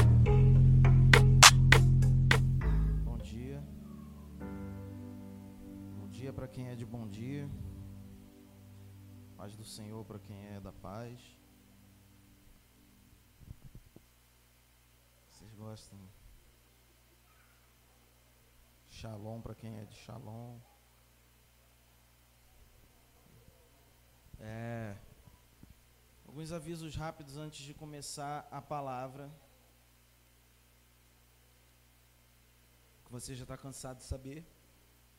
Para 19.41 19.55
quem 19.55 19.75
é 19.79 19.85
de 19.85 19.95
Shalom. 19.95 20.59
É. 24.39 24.95
Alguns 26.27 26.51
avisos 26.51 26.95
rápidos 26.95 27.37
antes 27.37 27.65
de 27.65 27.73
começar 27.73 28.47
a 28.51 28.61
palavra. 28.61 29.31
Que 33.03 33.11
você 33.11 33.33
já 33.33 33.43
está 33.43 33.57
cansado 33.57 33.97
de 33.97 34.03
saber. 34.03 34.45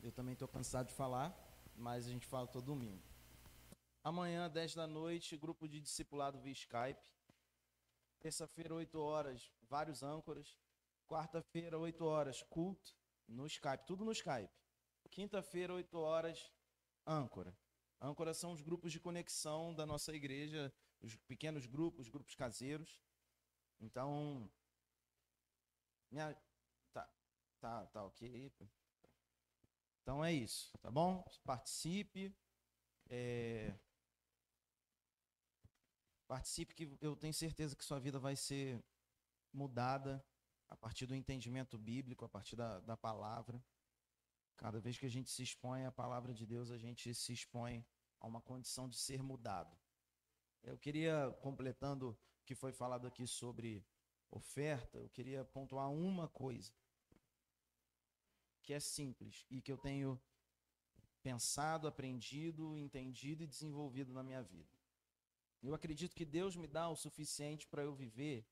Eu 0.01 0.11
também 0.11 0.33
estou 0.33 0.47
cansado 0.47 0.87
de 0.87 0.93
falar, 0.93 1.35
mas 1.75 2.07
a 2.07 2.09
gente 2.09 2.25
fala 2.25 2.47
todo 2.47 2.65
domingo. 2.65 3.03
Amanhã, 4.03 4.49
10 4.49 4.75
da 4.75 4.87
noite, 4.87 5.35
grupo 5.35 5.67
de 5.67 5.81
discipulado 5.81 6.39
via 6.39 6.53
Skype. 6.53 7.01
Terça-feira, 8.21 8.73
8 8.73 8.97
horas, 8.99 9.51
vários 9.69 10.01
âncoras. 10.01 10.57
Quarta-feira, 11.07 11.77
8 11.77 12.05
horas, 12.05 12.41
culto 12.43 13.02
no 13.27 13.45
Skype, 13.47 13.85
tudo 13.85 14.05
no 14.05 14.11
Skype. 14.11 14.51
Quinta-feira, 15.09 15.73
8 15.73 15.97
horas, 15.99 16.51
âncora. 17.05 17.55
Âncora 18.01 18.33
são 18.33 18.51
os 18.51 18.61
grupos 18.61 18.91
de 18.91 18.99
conexão 18.99 19.73
da 19.73 19.85
nossa 19.85 20.13
igreja, 20.13 20.73
os 20.99 21.15
pequenos 21.15 21.65
grupos, 21.65 22.09
grupos 22.09 22.35
caseiros. 22.35 23.01
Então, 23.79 24.49
minha, 26.11 26.35
tá, 26.91 27.09
tá, 27.59 27.85
tá 27.87 28.03
ok. 28.05 28.51
Então 30.01 30.23
é 30.23 30.33
isso, 30.33 30.77
tá 30.79 30.91
bom? 30.91 31.23
Participe. 31.45 32.35
É, 33.09 33.73
participe 36.27 36.73
que 36.73 36.97
eu 36.99 37.15
tenho 37.15 37.33
certeza 37.33 37.75
que 37.75 37.85
sua 37.85 37.99
vida 37.99 38.19
vai 38.19 38.35
ser 38.35 38.83
mudada 39.53 40.25
a 40.73 40.77
partir 40.77 41.05
do 41.05 41.13
entendimento 41.13 41.77
bíblico, 41.77 42.25
a 42.25 42.29
partir 42.29 42.55
da, 42.55 42.79
da 42.79 42.97
palavra. 42.97 43.63
Cada 44.57 44.79
vez 44.79 44.97
que 44.97 45.05
a 45.05 45.09
gente 45.09 45.29
se 45.29 45.43
expõe 45.43 45.85
à 45.85 45.91
palavra 45.91 46.33
de 46.33 46.47
Deus, 46.47 46.71
a 46.71 46.77
gente 46.79 47.13
se 47.13 47.31
expõe 47.31 47.85
a 48.19 48.25
uma 48.27 48.41
condição 48.41 48.89
de 48.89 48.97
ser 48.97 49.21
mudado. 49.21 49.77
Eu 50.63 50.75
queria, 50.77 51.29
completando 51.41 52.09
o 52.09 52.43
que 52.43 52.55
foi 52.55 52.71
falado 52.71 53.05
aqui 53.05 53.27
sobre 53.27 53.85
oferta, 54.31 54.97
eu 54.97 55.09
queria 55.09 55.45
pontuar 55.45 55.91
uma 55.91 56.27
coisa 56.27 56.73
que 58.63 58.73
é 58.73 58.79
simples 58.79 59.45
e 59.51 59.61
que 59.61 59.71
eu 59.71 59.77
tenho 59.77 60.19
pensado, 61.21 61.87
aprendido, 61.87 62.75
entendido 62.75 63.43
e 63.43 63.47
desenvolvido 63.47 64.11
na 64.11 64.23
minha 64.23 64.41
vida. 64.41 64.75
Eu 65.61 65.75
acredito 65.75 66.15
que 66.15 66.25
Deus 66.25 66.55
me 66.55 66.67
dá 66.67 66.89
o 66.89 66.95
suficiente 66.95 67.67
para 67.67 67.83
eu 67.83 67.93
viver 67.93 68.43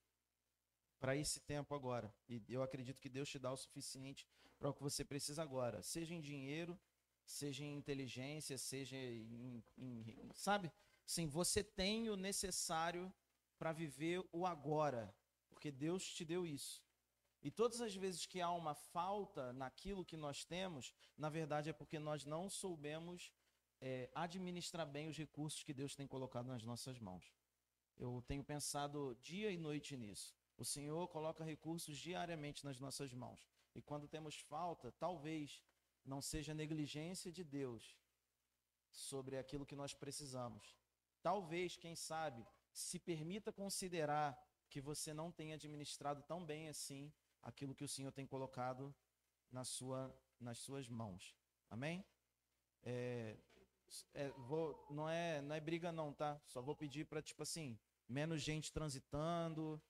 para 1.02 1.18
esse 1.18 1.40
tempo 1.40 1.74
agora. 1.74 2.14
E 2.30 2.42
eu 2.48 2.62
acredito 2.62 3.02
que 3.02 3.10
Deus 3.10 3.28
te 3.28 3.40
dá 3.40 3.52
o 3.52 3.58
suficiente 3.58 4.26
para 4.60 4.70
o 4.70 4.74
que 4.74 4.84
você 4.84 5.04
precisa 5.04 5.42
agora, 5.42 5.82
seja 5.82 6.14
em 6.14 6.22
dinheiro, 6.22 6.80
seja 7.26 7.64
em 7.64 7.76
inteligência, 7.76 8.56
seja 8.58 8.96
em, 8.96 9.64
em 9.78 10.32
sabe? 10.36 10.72
Sim, 11.04 11.28
você 11.28 11.64
tem 11.64 12.10
o 12.10 12.16
necessário 12.16 13.12
para 13.58 13.74
viver 13.74 14.24
o 14.32 14.46
agora, 14.46 15.14
porque 15.50 15.72
Deus 15.72 16.08
te 16.08 16.24
deu 16.24 16.46
isso. 16.46 16.84
E 17.42 17.50
todas 17.50 17.82
as 17.82 17.96
vezes 17.96 18.28
que 18.28 18.40
há 18.40 18.52
uma 18.52 18.76
falta 18.76 19.52
naquilo 19.54 20.06
que 20.06 20.16
nós 20.16 20.46
temos, 20.46 20.94
na 21.18 21.30
verdade 21.30 21.72
é 21.72 21.74
porque 21.74 21.98
nós 21.98 22.24
não 22.24 22.48
soubemos 22.48 23.34
é, 23.80 24.12
administrar 24.14 24.86
bem 24.86 25.10
os 25.10 25.18
recursos 25.18 25.64
que 25.64 25.74
Deus 25.74 25.96
tem 25.96 26.06
colocado 26.06 26.46
nas 26.46 26.64
nossas 26.64 27.00
mãos. 27.00 27.34
Eu 27.98 28.24
tenho 28.28 28.44
pensado 28.44 29.18
dia 29.24 29.52
e 29.52 29.58
noite 29.58 29.98
nisso. 29.98 30.40
O 30.62 30.66
Senhor 30.66 31.08
coloca 31.08 31.44
recursos 31.44 31.98
diariamente 31.98 32.64
nas 32.64 32.80
nossas 32.80 33.12
mãos. 33.12 33.50
E 33.74 33.82
quando 33.82 34.08
temos 34.08 34.36
falta, 34.42 34.92
talvez 34.92 35.60
não 36.06 36.22
seja 36.22 36.54
negligência 36.54 37.32
de 37.32 37.44
Deus 37.44 37.98
sobre 38.92 39.40
aquilo 39.40 39.66
que 39.66 39.76
nós 39.76 39.96
precisamos. 39.96 40.78
Talvez, 41.20 41.78
quem 41.78 41.96
sabe, 41.96 42.46
se 42.72 43.00
permita 43.00 43.52
considerar 43.52 44.40
que 44.70 44.80
você 44.80 45.12
não 45.16 45.32
tenha 45.32 45.56
administrado 45.56 46.22
tão 46.22 46.46
bem 46.46 46.70
assim 46.70 47.12
aquilo 47.42 47.74
que 47.74 47.84
o 47.84 47.90
Senhor 47.90 48.12
tem 48.12 48.28
colocado 48.28 48.94
na 49.52 49.64
sua, 49.64 50.16
nas 50.40 50.60
suas 50.60 50.88
mãos. 50.88 51.36
Amém? 51.72 52.06
É, 52.84 53.36
é, 54.14 54.30
vou, 54.38 54.86
não, 54.92 55.10
é, 55.10 55.42
não 55.42 55.56
é 55.56 55.60
briga 55.60 55.92
não, 55.92 56.14
tá? 56.14 56.40
Só 56.46 56.62
vou 56.62 56.76
pedir 56.76 57.08
para, 57.08 57.20
tipo 57.20 57.42
assim, 57.42 57.80
menos 58.08 58.44
gente 58.44 58.72
transitando, 58.72 59.82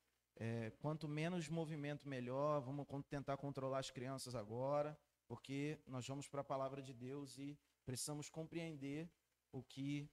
é, 0.44 0.72
quanto 0.72 1.08
menos 1.08 1.48
movimento, 1.48 2.10
melhor. 2.10 2.62
Vamos 2.62 2.88
tentar 3.08 3.38
controlar 3.38 3.78
as 3.78 3.92
crianças 3.92 4.34
agora, 4.34 5.00
porque 5.28 5.80
nós 5.86 6.08
vamos 6.08 6.28
para 6.28 6.42
a 6.42 6.44
palavra 6.44 6.82
de 6.82 6.96
Deus 6.96 7.38
e 7.38 7.56
precisamos 7.86 8.28
compreender 8.28 9.08
o 9.52 9.62
que 9.62 10.10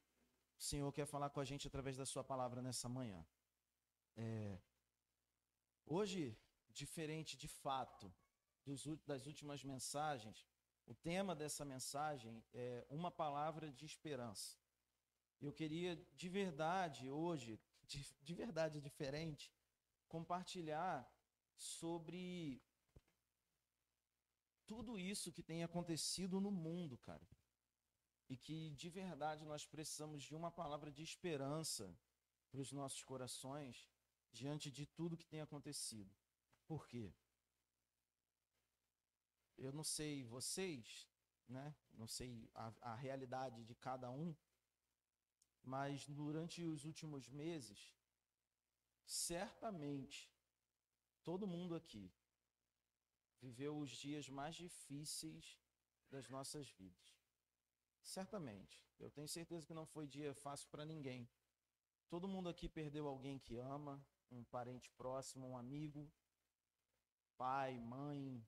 o 0.58 0.62
Senhor 0.62 0.92
quer 0.92 1.06
falar 1.06 1.30
com 1.30 1.40
a 1.40 1.46
gente 1.46 1.66
através 1.66 1.96
da 1.96 2.04
Sua 2.04 2.22
palavra 2.22 2.60
nessa 2.60 2.90
manhã. 2.90 3.26
É, 4.18 4.58
hoje, 5.86 6.38
diferente 6.68 7.34
de 7.34 7.48
fato 7.48 8.12
dos, 8.66 8.84
das 9.06 9.26
últimas 9.26 9.64
mensagens, 9.64 10.46
o 10.84 10.94
tema 10.94 11.34
dessa 11.34 11.64
mensagem 11.64 12.44
é 12.52 12.86
uma 12.90 13.10
palavra 13.10 13.72
de 13.72 13.86
esperança. 13.86 14.58
Eu 15.40 15.54
queria 15.54 15.96
de 16.14 16.28
verdade 16.28 17.08
hoje, 17.08 17.58
de, 17.84 18.14
de 18.20 18.34
verdade 18.34 18.78
diferente, 18.78 19.50
compartilhar 20.08 21.08
sobre 21.56 22.62
tudo 24.66 24.98
isso 24.98 25.32
que 25.32 25.42
tem 25.42 25.62
acontecido 25.64 26.40
no 26.40 26.50
mundo, 26.50 26.98
cara. 26.98 27.26
E 28.28 28.36
que 28.36 28.70
de 28.70 28.90
verdade 28.90 29.44
nós 29.44 29.64
precisamos 29.64 30.22
de 30.22 30.34
uma 30.34 30.50
palavra 30.50 30.90
de 30.92 31.02
esperança 31.02 31.98
para 32.50 32.60
os 32.60 32.72
nossos 32.72 33.02
corações 33.02 33.88
diante 34.32 34.70
de 34.70 34.86
tudo 34.86 35.16
que 35.16 35.26
tem 35.26 35.40
acontecido. 35.40 36.14
Por 36.66 36.86
quê? 36.86 37.14
Eu 39.56 39.72
não 39.72 39.82
sei 39.82 40.24
vocês, 40.24 41.08
né? 41.48 41.74
Não 41.94 42.06
sei 42.06 42.48
a, 42.54 42.72
a 42.92 42.94
realidade 42.94 43.64
de 43.64 43.74
cada 43.74 44.10
um, 44.10 44.36
mas 45.62 46.06
durante 46.06 46.62
os 46.62 46.84
últimos 46.84 47.28
meses 47.28 47.97
certamente 49.08 50.30
todo 51.24 51.46
mundo 51.46 51.74
aqui 51.74 52.12
viveu 53.40 53.78
os 53.78 53.90
dias 53.90 54.28
mais 54.28 54.54
difíceis 54.54 55.58
das 56.10 56.28
nossas 56.28 56.68
vidas. 56.68 57.16
Certamente. 58.02 58.86
Eu 58.98 59.10
tenho 59.10 59.26
certeza 59.28 59.66
que 59.66 59.72
não 59.72 59.86
foi 59.86 60.06
dia 60.06 60.34
fácil 60.34 60.68
para 60.68 60.84
ninguém. 60.84 61.28
Todo 62.08 62.28
mundo 62.28 62.48
aqui 62.48 62.68
perdeu 62.68 63.06
alguém 63.06 63.38
que 63.38 63.56
ama, 63.56 64.04
um 64.30 64.44
parente 64.44 64.90
próximo, 64.90 65.48
um 65.48 65.56
amigo, 65.56 66.10
pai, 67.36 67.78
mãe, 67.78 68.46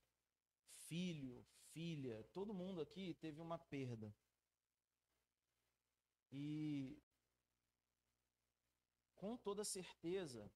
filho, 0.88 1.47
filha. 1.72 2.22
Todo 2.33 2.53
mundo 2.53 2.80
aqui 2.80 3.15
teve 3.15 3.41
uma 3.41 3.59
perda. 3.59 4.15
E 6.30 7.03
com 9.21 9.37
toda 9.37 9.63
certeza, 9.65 10.51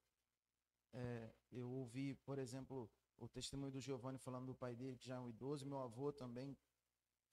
é, 0.90 1.30
eu 1.52 1.68
ouvi, 1.70 2.14
por 2.14 2.38
exemplo, 2.38 2.90
o 3.18 3.28
testemunho 3.28 3.70
do 3.70 3.78
Giovanni 3.78 4.18
falando 4.18 4.46
do 4.46 4.54
pai 4.54 4.74
dele, 4.74 4.96
que 4.96 5.04
já 5.04 5.16
é 5.16 5.20
um 5.20 5.28
idoso, 5.28 5.66
meu 5.66 5.80
avô 5.80 6.10
também, 6.10 6.56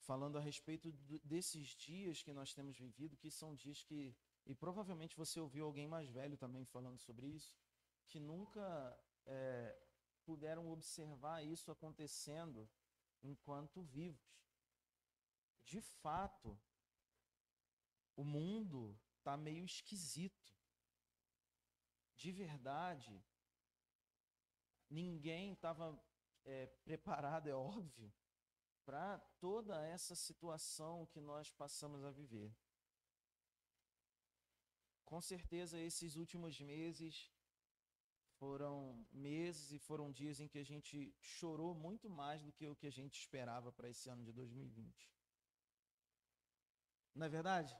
falando 0.00 0.36
a 0.36 0.42
respeito 0.42 0.92
desses 1.24 1.68
dias 1.68 2.22
que 2.22 2.34
nós 2.34 2.52
temos 2.52 2.76
vivido, 2.76 3.16
que 3.16 3.30
são 3.30 3.54
dias 3.54 3.82
que. 3.82 4.14
E 4.44 4.54
provavelmente 4.54 5.16
você 5.16 5.40
ouviu 5.40 5.64
alguém 5.64 5.88
mais 5.88 6.10
velho 6.10 6.36
também 6.36 6.66
falando 6.66 6.98
sobre 6.98 7.26
isso, 7.28 7.56
que 8.08 8.20
nunca 8.20 8.62
é, 9.24 9.74
puderam 10.26 10.70
observar 10.70 11.42
isso 11.42 11.70
acontecendo 11.70 12.68
enquanto 13.22 13.80
vivos. 13.80 14.20
De 15.64 15.80
fato, 15.80 16.60
o 18.14 18.22
mundo 18.22 18.94
está 19.16 19.34
meio 19.34 19.64
esquisito 19.64 20.61
de 22.22 22.30
verdade, 22.30 23.20
ninguém 24.88 25.54
estava 25.54 26.00
é, 26.44 26.66
preparado, 26.84 27.48
é 27.48 27.54
óbvio, 27.54 28.12
para 28.84 29.18
toda 29.40 29.84
essa 29.84 30.14
situação 30.14 31.04
que 31.06 31.20
nós 31.20 31.50
passamos 31.50 32.04
a 32.04 32.12
viver. 32.12 32.54
Com 35.04 35.20
certeza, 35.20 35.80
esses 35.80 36.14
últimos 36.14 36.60
meses 36.60 37.28
foram 38.38 39.04
meses 39.10 39.72
e 39.72 39.78
foram 39.80 40.12
dias 40.12 40.38
em 40.38 40.46
que 40.46 40.60
a 40.60 40.64
gente 40.64 41.12
chorou 41.20 41.74
muito 41.74 42.08
mais 42.08 42.40
do 42.44 42.52
que 42.52 42.68
o 42.68 42.76
que 42.76 42.86
a 42.86 42.96
gente 42.98 43.18
esperava 43.18 43.72
para 43.72 43.90
esse 43.90 44.08
ano 44.08 44.24
de 44.24 44.32
2020. 44.32 45.12
Não 47.16 47.26
é 47.26 47.28
verdade? 47.28 47.76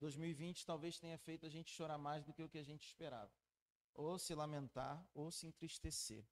2020 0.00 0.64
talvez 0.64 0.98
tenha 0.98 1.18
feito 1.18 1.44
a 1.46 1.48
gente 1.48 1.70
chorar 1.70 1.98
mais 1.98 2.24
do 2.24 2.32
que 2.32 2.42
o 2.42 2.48
que 2.48 2.58
a 2.58 2.62
gente 2.62 2.86
esperava. 2.86 3.32
Ou 3.94 4.18
se 4.18 4.34
lamentar, 4.34 5.06
ou 5.12 5.30
se 5.30 5.46
entristecer. 5.46 6.26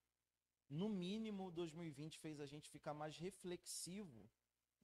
No 0.68 0.88
mínimo, 0.88 1.50
2020 1.50 2.18
fez 2.18 2.40
a 2.40 2.46
gente 2.46 2.70
ficar 2.70 2.94
mais 2.94 3.16
reflexivo 3.16 4.28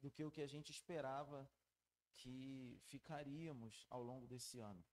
do 0.00 0.10
que 0.10 0.24
o 0.24 0.30
que 0.30 0.42
a 0.42 0.46
gente 0.46 0.70
esperava 0.70 1.50
que 2.14 2.78
ficaríamos 2.82 3.86
ao 3.88 4.02
longo 4.02 4.26
desse 4.26 4.58
ano. 4.60 4.84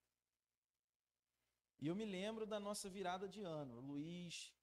E 1.80 1.88
eu 1.88 1.96
me 1.96 2.06
lembro 2.06 2.46
da 2.46 2.60
nossa 2.60 2.90
virada 2.90 3.28
de 3.28 3.42
ano. 3.42 3.78
O 3.78 3.82
Luiz. 3.82 4.54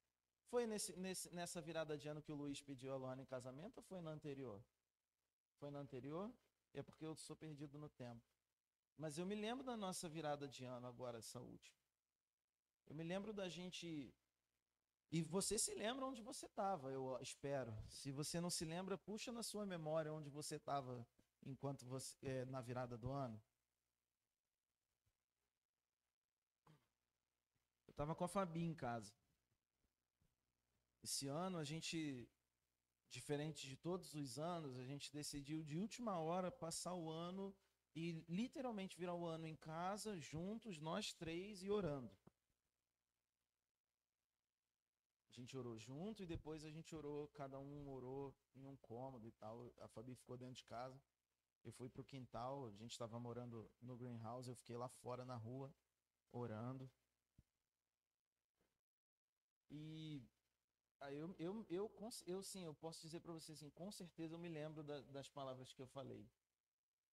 Foi 0.45 0.67
nesse, 0.67 0.97
nesse, 0.97 1.35
nessa 1.35 1.61
virada 1.61 1.99
de 1.99 2.09
ano 2.09 2.23
que 2.23 2.33
o 2.33 2.35
Luiz 2.35 2.63
pediu 2.63 2.95
a 2.95 2.97
Luana 2.97 3.21
em 3.21 3.27
casamento 3.27 3.77
ou 3.77 3.83
foi 3.83 4.01
na 4.01 4.11
anterior? 4.11 4.65
Foi 5.59 5.71
na 5.71 5.79
anterior? 5.79 6.33
É 6.73 6.83
porque 6.83 7.05
eu 7.05 7.15
sou 7.15 7.37
perdido 7.37 7.77
no 7.77 7.91
tempo. 7.91 8.25
Mas 8.99 9.17
eu 9.17 9.25
me 9.25 9.37
lembro 9.37 9.65
da 9.65 9.77
nossa 9.77 10.09
virada 10.09 10.49
de 10.49 10.65
ano 10.65 10.89
agora, 10.89 11.19
essa 11.19 11.39
última. 11.39 11.79
Eu 12.89 12.97
me 12.97 13.05
lembro 13.05 13.33
da 13.33 13.49
gente. 13.49 14.13
E 15.13 15.23
você 15.23 15.57
se 15.57 15.73
lembra 15.73 16.05
onde 16.05 16.21
você 16.21 16.47
estava, 16.47 16.91
eu 16.91 17.17
espero. 17.23 17.73
Se 17.89 18.11
você 18.11 18.41
não 18.41 18.51
se 18.51 18.65
lembra, 18.65 18.99
puxa 18.99 19.31
na 19.31 19.45
sua 19.45 19.65
memória 19.65 20.13
onde 20.13 20.29
você 20.29 20.57
estava 20.57 21.07
enquanto 21.47 21.87
você 21.87 22.17
é, 22.23 22.45
na 22.47 22.61
virada 22.61 22.99
do 22.99 23.11
ano. 23.13 23.41
Eu 27.87 27.93
estava 27.93 28.17
com 28.17 28.25
a 28.25 28.29
Fabi 28.29 28.65
em 28.65 28.75
casa. 28.75 29.15
Esse 31.05 31.29
ano 31.29 31.57
a 31.57 31.65
gente, 31.65 32.29
diferente 33.09 33.67
de 33.69 33.77
todos 33.77 34.13
os 34.15 34.41
anos, 34.41 34.77
a 34.77 34.85
gente 34.85 35.13
decidiu 35.13 35.63
de 35.63 35.79
última 35.79 36.19
hora 36.19 36.51
passar 36.51 36.95
o 36.95 37.09
ano 37.09 37.55
e 37.99 38.13
literalmente 38.29 38.97
virar 38.97 39.15
o 39.15 39.27
ano 39.27 39.45
em 39.45 39.57
casa, 39.57 40.17
juntos, 40.21 40.79
nós 40.79 41.13
três 41.13 41.65
e 41.65 41.69
orando. 41.69 42.17
A 45.27 45.33
gente 45.33 45.57
orou 45.57 45.77
junto 45.77 46.23
e 46.23 46.27
depois 46.27 46.65
a 46.65 46.71
gente 46.71 46.95
orou, 46.95 47.27
cada 47.29 47.59
um 47.59 47.89
orou 47.89 48.33
em 48.55 48.65
um 48.67 48.77
cômodo 48.77 49.27
e 49.27 49.33
tal. 49.33 49.73
A 49.81 49.89
Fabi 49.89 50.15
ficou 50.15 50.37
dentro 50.37 50.55
de 50.55 50.65
casa. 50.65 51.01
Eu 51.65 51.73
fui 51.73 51.89
pro 51.89 52.05
quintal, 52.05 52.67
a 52.67 52.71
gente 52.71 52.93
estava 52.93 53.19
morando 53.19 53.69
no 53.81 53.97
greenhouse, 53.97 54.49
eu 54.49 54.55
fiquei 54.55 54.77
lá 54.77 54.89
fora 54.89 55.25
na 55.25 55.37
rua 55.37 55.75
orando. 56.31 56.89
E 59.71 60.23
aí 61.01 61.19
eu, 61.19 61.35
eu, 61.39 61.67
eu, 61.69 61.91
eu 62.27 62.43
sim, 62.45 62.65
eu 62.65 62.75
posso 62.75 63.03
dizer 63.03 63.21
para 63.21 63.33
vocês 63.33 63.59
assim, 63.59 63.71
com 63.71 63.91
certeza 63.91 64.37
eu 64.37 64.39
me 64.39 64.49
lembro 64.49 64.85
da, 64.85 65.01
das 65.01 65.29
palavras 65.29 65.73
que 65.73 65.83
eu 65.83 65.87
falei. 65.89 66.31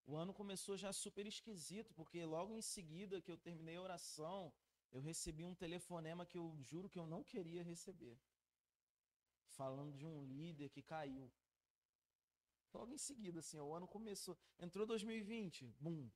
O 0.08 0.16
ano 0.16 0.34
começou 0.34 0.78
já 0.78 0.94
super 0.94 1.26
esquisito, 1.26 1.94
porque 1.94 2.24
logo 2.24 2.54
em 2.54 2.62
seguida 2.62 3.22
que 3.22 3.32
eu 3.32 3.38
terminei 3.38 3.76
a 3.78 3.82
oração, 3.82 4.54
eu 4.92 5.02
recebi 5.02 5.44
um 5.44 5.56
telefonema 5.56 6.26
que 6.26 6.38
eu 6.38 6.56
juro 6.62 6.90
que 6.90 7.00
eu 7.00 7.08
não 7.08 7.24
queria 7.24 7.64
receber. 7.64 8.18
Falando 9.48 9.94
de 9.94 10.06
um 10.06 10.24
líder 10.24 10.70
que 10.70 10.82
caiu. 10.82 11.32
Logo 12.74 12.92
em 12.94 12.98
seguida, 12.98 13.40
assim, 13.40 13.60
o 13.60 13.74
ano 13.74 13.88
começou. 13.88 14.38
Entrou 14.60 14.86
2020, 14.86 15.74
bum. 15.80 16.10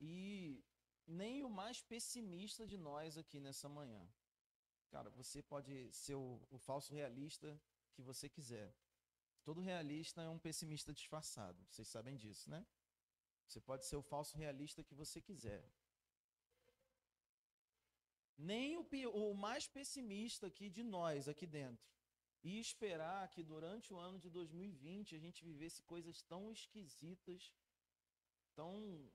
E 0.00 0.62
nem 1.06 1.42
o 1.42 1.50
mais 1.50 1.82
pessimista 1.82 2.66
de 2.66 2.76
nós 2.76 3.16
aqui 3.16 3.40
nessa 3.40 3.68
manhã. 3.68 4.06
Cara, 4.90 5.10
você 5.10 5.42
pode 5.42 5.90
ser 5.92 6.14
o, 6.14 6.40
o 6.50 6.58
falso 6.58 6.92
realista 6.92 7.60
que 7.94 8.02
você 8.02 8.28
quiser. 8.28 8.74
Todo 9.44 9.60
realista 9.60 10.22
é 10.22 10.28
um 10.28 10.38
pessimista 10.38 10.92
disfarçado. 10.92 11.64
Vocês 11.68 11.88
sabem 11.88 12.16
disso, 12.16 12.48
né? 12.48 12.64
Você 13.46 13.60
pode 13.60 13.84
ser 13.84 13.96
o 13.96 14.02
falso 14.02 14.36
realista 14.36 14.84
que 14.84 14.94
você 14.94 15.20
quiser. 15.20 15.68
Nem 18.38 18.76
o, 18.76 18.86
o 19.12 19.34
mais 19.34 19.66
pessimista 19.66 20.46
aqui 20.46 20.70
de 20.70 20.82
nós, 20.82 21.28
aqui 21.28 21.46
dentro, 21.46 21.86
e 22.42 22.58
esperar 22.58 23.28
que 23.28 23.42
durante 23.42 23.92
o 23.92 23.98
ano 23.98 24.18
de 24.18 24.30
2020 24.30 25.14
a 25.14 25.18
gente 25.18 25.44
vivesse 25.44 25.82
coisas 25.82 26.22
tão 26.22 26.50
esquisitas, 26.50 27.52
tão 28.54 29.10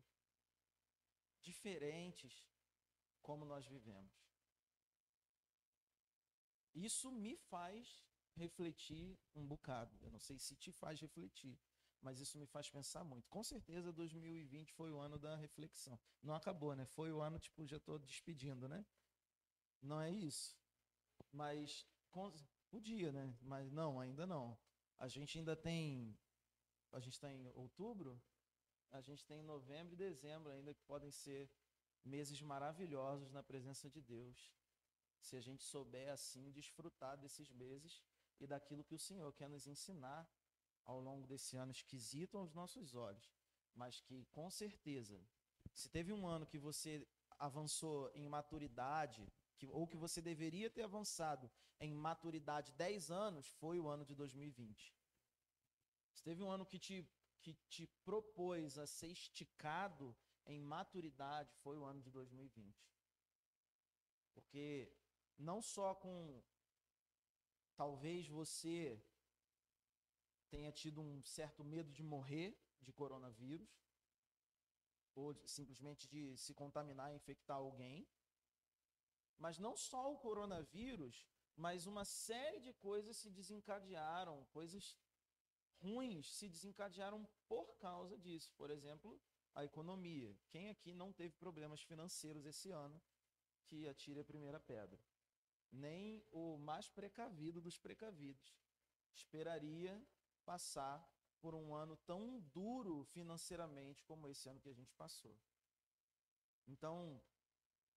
diferentes 1.42 2.48
como 3.22 3.44
nós 3.44 3.66
vivemos. 3.66 4.14
Isso 6.74 7.12
me 7.12 7.36
faz 7.36 8.06
refletir 8.38 9.18
um 9.36 9.46
bocado. 9.46 9.98
Eu 10.02 10.12
não 10.12 10.20
sei 10.20 10.38
se 10.38 10.56
te 10.56 10.72
faz 10.72 11.00
refletir, 11.00 11.60
mas 12.02 12.20
isso 12.20 12.38
me 12.38 12.46
faz 12.46 12.70
pensar 12.70 13.04
muito. 13.04 13.30
Com 13.30 13.44
certeza 13.44 13.92
2020 13.92 14.72
foi 14.74 14.92
o 14.92 15.00
ano 15.00 15.18
da 15.20 15.36
reflexão. 15.36 16.00
Não 16.22 16.36
acabou, 16.36 16.76
né? 16.76 16.86
Foi 16.86 17.12
o 17.12 17.22
ano, 17.22 17.40
tipo, 17.40 17.66
já 17.66 17.78
estou 17.78 18.00
despedindo, 18.00 18.68
né? 18.68 18.86
Não 19.82 20.00
é 20.00 20.12
isso. 20.12 20.56
Mas 21.32 21.86
Podia, 22.70 23.12
né? 23.12 23.36
Mas 23.42 23.72
não, 23.72 24.00
ainda 24.00 24.26
não. 24.26 24.58
A 24.98 25.08
gente 25.08 25.38
ainda 25.38 25.56
tem. 25.56 26.18
A 26.92 27.00
gente 27.00 27.14
está 27.14 27.32
em 27.32 27.48
outubro, 27.50 28.22
a 28.92 29.02
gente 29.02 29.26
tem 29.26 29.42
novembro 29.42 29.94
e 29.94 29.98
dezembro 29.98 30.52
ainda 30.52 30.74
que 30.74 30.82
podem 30.84 31.12
ser 31.12 31.50
meses 32.04 32.42
maravilhosos 32.42 33.32
na 33.32 33.44
presença 33.44 33.90
de 33.90 34.02
Deus. 34.02 34.52
Se 35.20 35.36
a 35.36 35.42
gente 35.42 35.64
souber 35.64 36.10
assim 36.10 36.52
desfrutar 36.52 37.18
desses 37.18 37.52
meses 37.52 38.02
e 38.40 38.48
daquilo 38.48 38.84
que 38.84 38.96
o 38.96 39.00
Senhor 39.00 39.32
quer 39.34 39.50
nos 39.50 39.68
ensinar 39.68 40.30
ao 40.86 41.00
longo 41.00 41.28
desse 41.28 41.58
ano 41.58 41.72
esquisito 41.72 42.38
aos 42.38 42.54
nossos 42.54 42.96
olhos, 42.96 43.32
mas 43.74 44.00
que 44.02 44.26
com 44.28 44.50
certeza, 44.50 45.22
se 45.74 45.90
teve 45.90 46.14
um 46.14 46.26
ano 46.28 46.46
que 46.46 46.58
você 46.58 47.08
avançou 47.38 48.10
em 48.16 48.28
maturidade, 48.28 49.28
que, 49.58 49.68
ou 49.68 49.88
que 49.88 49.98
você 49.98 50.22
deveria 50.22 50.70
ter 50.70 50.84
avançado 50.84 51.52
em 51.80 51.94
maturidade 51.94 52.72
10 52.74 53.12
anos, 53.12 53.48
foi 53.48 53.80
o 53.80 53.88
ano 53.88 54.06
de 54.06 54.16
2020. 54.16 54.96
Se 56.14 56.24
teve 56.24 56.42
um 56.42 56.50
ano 56.50 56.66
que 56.66 56.80
te, 56.80 57.08
que 57.42 57.54
te 57.70 57.86
propôs 58.04 58.78
a 58.78 58.88
ser 58.88 59.08
esticado 59.08 60.16
em 60.46 60.60
maturidade, 60.60 61.54
foi 61.56 61.78
o 61.78 61.84
ano 61.84 62.02
de 62.02 62.10
2020. 62.10 62.88
Porque 64.34 64.92
não 65.38 65.62
só 65.62 65.94
com 65.94 66.42
talvez 67.78 68.28
você 68.28 69.00
tenha 70.50 70.72
tido 70.72 71.00
um 71.00 71.24
certo 71.24 71.64
medo 71.64 71.92
de 71.92 72.04
morrer 72.04 72.60
de 72.82 72.92
coronavírus, 72.92 73.70
ou 75.16 75.34
simplesmente 75.46 76.08
de 76.08 76.36
se 76.38 76.54
contaminar 76.54 77.12
e 77.12 77.16
infectar 77.16 77.58
alguém, 77.58 78.08
mas 79.38 79.58
não 79.58 79.76
só 79.78 80.12
o 80.12 80.18
coronavírus, 80.18 81.26
mas 81.56 81.86
uma 81.86 82.06
série 82.06 82.60
de 82.60 82.74
coisas 82.74 83.18
se 83.18 83.30
desencadearam, 83.30 84.46
coisas 84.46 84.98
ruins 85.80 86.36
se 86.36 86.48
desencadearam 86.50 87.28
por 87.48 87.78
causa 87.78 88.18
disso. 88.18 88.52
Por 88.56 88.70
exemplo, 88.70 89.20
a 89.54 89.64
economia. 89.64 90.36
Quem 90.50 90.70
aqui 90.70 90.94
não 90.94 91.12
teve 91.12 91.36
problemas 91.36 91.82
financeiros 91.82 92.46
esse 92.46 92.72
ano 92.72 93.02
que 93.66 93.88
atire 93.88 94.20
a 94.20 94.26
primeira 94.26 94.60
pedra? 94.60 95.00
Nem 95.72 96.24
o 96.32 96.58
mais 96.58 96.90
precavido 96.90 97.62
dos 97.62 97.78
precavidos 97.78 98.58
esperaria 99.14 100.02
passar 100.46 101.06
por 101.40 101.54
um 101.54 101.74
ano 101.74 101.98
tão 101.98 102.40
duro 102.54 103.04
financeiramente 103.06 104.04
como 104.04 104.28
esse 104.28 104.48
ano 104.50 104.60
que 104.60 104.70
a 104.70 104.74
gente 104.74 104.94
passou. 104.94 105.38
Então, 106.68 107.22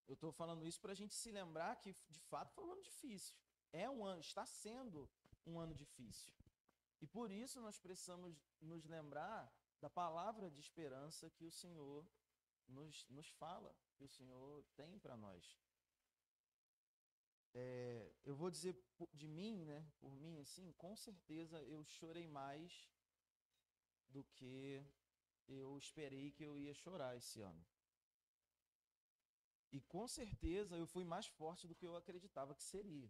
eu 0.07 0.13
estou 0.13 0.31
falando 0.31 0.65
isso 0.65 0.79
para 0.79 0.91
a 0.91 0.95
gente 0.95 1.13
se 1.13 1.31
lembrar 1.31 1.75
que, 1.77 1.95
de 2.09 2.19
fato, 2.19 2.53
foi 2.53 2.65
um 2.65 2.71
ano 2.71 2.83
difícil. 2.83 3.35
É 3.71 3.89
um 3.89 4.05
ano, 4.05 4.21
está 4.21 4.45
sendo 4.45 5.09
um 5.45 5.59
ano 5.59 5.73
difícil. 5.73 6.33
E 7.01 7.07
por 7.07 7.31
isso 7.31 7.59
nós 7.61 7.79
precisamos 7.79 8.35
nos 8.59 8.85
lembrar 8.85 9.51
da 9.79 9.89
palavra 9.89 10.49
de 10.51 10.59
esperança 10.59 11.29
que 11.31 11.45
o 11.45 11.51
Senhor 11.51 12.07
nos, 12.67 13.07
nos 13.09 13.27
fala, 13.31 13.75
que 13.95 14.03
o 14.03 14.09
Senhor 14.09 14.63
tem 14.75 14.99
para 14.99 15.17
nós. 15.17 15.57
É, 17.53 18.11
eu 18.23 18.35
vou 18.35 18.49
dizer 18.49 18.75
de 19.13 19.27
mim, 19.27 19.65
né? 19.65 19.85
Por 19.99 20.15
mim, 20.15 20.39
assim, 20.39 20.71
com 20.73 20.95
certeza 20.95 21.61
eu 21.63 21.83
chorei 21.83 22.27
mais 22.27 22.89
do 24.09 24.23
que 24.23 24.83
eu 25.47 25.77
esperei 25.77 26.31
que 26.31 26.43
eu 26.43 26.57
ia 26.57 26.73
chorar 26.73 27.17
esse 27.17 27.41
ano. 27.41 27.65
E 29.71 29.79
com 29.81 30.07
certeza 30.07 30.77
eu 30.77 30.85
fui 30.85 31.03
mais 31.03 31.27
forte 31.27 31.67
do 31.67 31.75
que 31.75 31.85
eu 31.85 31.95
acreditava 31.95 32.55
que 32.55 32.63
seria. 32.63 33.09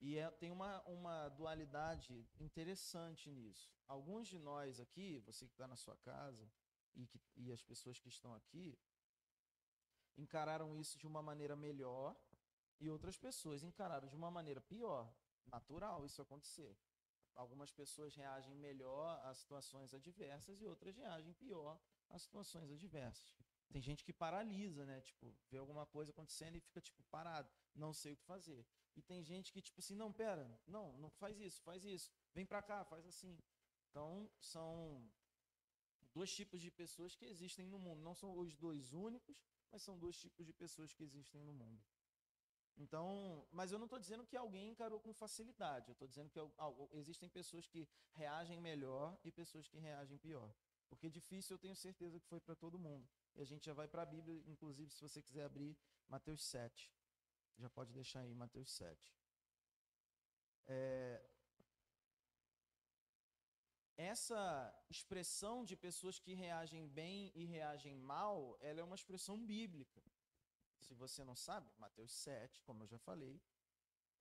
E 0.00 0.18
é, 0.18 0.30
tem 0.32 0.50
uma, 0.50 0.82
uma 0.82 1.28
dualidade 1.30 2.28
interessante 2.38 3.30
nisso. 3.30 3.72
Alguns 3.86 4.28
de 4.28 4.38
nós 4.38 4.78
aqui, 4.78 5.18
você 5.20 5.46
que 5.46 5.54
está 5.54 5.66
na 5.66 5.76
sua 5.76 5.96
casa 5.96 6.46
e, 6.94 7.06
que, 7.06 7.18
e 7.36 7.50
as 7.50 7.62
pessoas 7.62 7.98
que 7.98 8.08
estão 8.08 8.34
aqui, 8.34 8.78
encararam 10.16 10.76
isso 10.76 10.98
de 10.98 11.06
uma 11.06 11.22
maneira 11.22 11.56
melhor, 11.56 12.16
e 12.80 12.88
outras 12.90 13.16
pessoas 13.16 13.62
encararam 13.62 14.08
de 14.08 14.16
uma 14.16 14.30
maneira 14.30 14.60
pior. 14.60 15.12
Natural 15.46 16.04
isso 16.04 16.20
acontecer. 16.22 16.76
Algumas 17.34 17.70
pessoas 17.72 18.14
reagem 18.14 18.54
melhor 18.54 19.20
a 19.24 19.34
situações 19.34 19.92
adversas 19.92 20.60
e 20.60 20.66
outras 20.66 20.96
reagem 20.96 21.32
pior 21.34 21.80
a 22.08 22.18
situações 22.18 22.70
adversas. 22.70 23.36
Tem 23.68 23.82
gente 23.82 24.04
que 24.04 24.12
paralisa, 24.12 24.84
né? 24.86 25.00
Tipo, 25.00 25.34
vê 25.50 25.58
alguma 25.58 25.84
coisa 25.86 26.12
acontecendo 26.12 26.56
e 26.56 26.60
fica, 26.60 26.80
tipo, 26.80 27.02
parado. 27.04 27.50
Não 27.74 27.92
sei 27.92 28.12
o 28.12 28.16
que 28.16 28.24
fazer. 28.24 28.64
E 28.94 29.02
tem 29.02 29.22
gente 29.24 29.52
que, 29.52 29.60
tipo 29.60 29.80
assim, 29.80 29.96
não, 29.96 30.12
pera, 30.12 30.60
não, 30.66 30.92
não 30.98 31.10
faz 31.10 31.40
isso, 31.40 31.60
faz 31.62 31.84
isso. 31.84 32.10
Vem 32.32 32.46
pra 32.46 32.62
cá, 32.62 32.84
faz 32.84 33.04
assim. 33.06 33.36
Então, 33.90 34.30
são 34.38 35.10
dois 36.12 36.32
tipos 36.32 36.60
de 36.60 36.70
pessoas 36.70 37.16
que 37.16 37.24
existem 37.24 37.66
no 37.66 37.78
mundo. 37.78 38.00
Não 38.00 38.14
são 38.14 38.38
os 38.38 38.54
dois 38.54 38.92
únicos, 38.92 39.36
mas 39.74 39.82
são 39.82 39.98
dois 39.98 40.16
tipos 40.16 40.46
de 40.46 40.52
pessoas 40.52 40.92
que 40.92 41.02
existem 41.02 41.42
no 41.42 41.52
mundo. 41.52 41.82
Então, 42.76 43.44
mas 43.50 43.72
eu 43.72 43.78
não 43.78 43.86
estou 43.86 43.98
dizendo 43.98 44.24
que 44.24 44.36
alguém 44.36 44.68
encarou 44.68 45.00
com 45.00 45.12
facilidade. 45.12 45.88
Eu 45.88 45.94
estou 45.94 46.06
dizendo 46.06 46.30
que 46.30 46.38
existem 46.92 47.28
pessoas 47.28 47.66
que 47.66 47.88
reagem 48.12 48.60
melhor 48.60 49.18
e 49.24 49.32
pessoas 49.32 49.66
que 49.66 49.76
reagem 49.78 50.16
pior. 50.16 50.54
Porque 50.88 51.10
difícil 51.10 51.54
eu 51.54 51.58
tenho 51.58 51.74
certeza 51.74 52.20
que 52.20 52.26
foi 52.28 52.40
para 52.40 52.54
todo 52.54 52.78
mundo. 52.78 53.08
E 53.34 53.40
a 53.40 53.44
gente 53.44 53.66
já 53.66 53.74
vai 53.74 53.88
para 53.88 54.02
a 54.02 54.06
Bíblia, 54.06 54.40
inclusive, 54.46 54.92
se 54.92 55.00
você 55.00 55.20
quiser 55.20 55.44
abrir 55.44 55.76
Mateus 56.08 56.44
7. 56.44 56.92
Já 57.58 57.68
pode 57.68 57.92
deixar 57.92 58.20
aí 58.20 58.32
Mateus 58.32 58.70
7. 58.70 59.16
É... 60.68 61.33
Essa 63.96 64.74
expressão 64.90 65.64
de 65.64 65.76
pessoas 65.76 66.18
que 66.18 66.34
reagem 66.34 66.88
bem 66.88 67.30
e 67.34 67.44
reagem 67.44 67.94
mal, 67.96 68.56
ela 68.60 68.80
é 68.80 68.82
uma 68.84 68.96
expressão 68.96 69.44
bíblica. 69.44 70.02
Se 70.80 70.94
você 70.94 71.22
não 71.22 71.36
sabe, 71.36 71.70
Mateus 71.78 72.12
7, 72.12 72.62
como 72.62 72.82
eu 72.82 72.88
já 72.88 72.98
falei, 72.98 73.40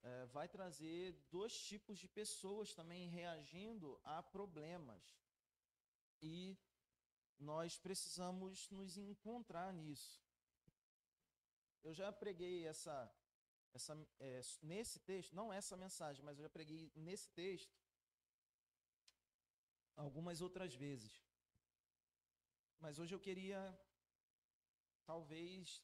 é, 0.03 0.25
vai 0.27 0.48
trazer 0.48 1.13
dois 1.32 1.58
tipos 1.58 1.98
de 1.98 2.08
pessoas 2.08 2.74
também 2.74 3.10
reagindo 3.10 4.00
a 4.03 4.22
problemas. 4.22 5.18
E 6.22 6.56
nós 7.39 7.80
precisamos 7.80 8.70
nos 8.70 8.96
encontrar 8.96 9.74
nisso. 9.74 10.22
Eu 11.84 11.94
já 11.94 12.12
preguei 12.12 12.65
essa, 12.65 13.12
essa 13.74 13.98
é, 14.20 14.39
nesse 14.62 15.00
texto, 15.00 15.36
não 15.36 15.51
essa 15.51 15.75
mensagem, 15.75 16.24
mas 16.24 16.38
eu 16.38 16.44
já 16.44 16.50
preguei 16.50 16.92
nesse 16.96 17.27
texto 17.30 17.83
algumas 19.96 20.42
outras 20.42 20.74
vezes. 20.74 21.24
Mas 22.80 23.00
hoje 23.00 23.14
eu 23.14 23.20
queria 23.20 23.62
talvez 25.06 25.84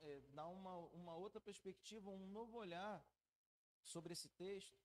é, 0.00 0.20
dar 0.32 0.48
uma, 0.48 0.76
uma 1.00 1.14
outra 1.14 1.40
perspectiva, 1.40 2.10
um 2.10 2.26
novo 2.28 2.56
olhar 2.56 3.04
sobre 3.82 4.12
esse 4.12 4.28
texto, 4.30 4.78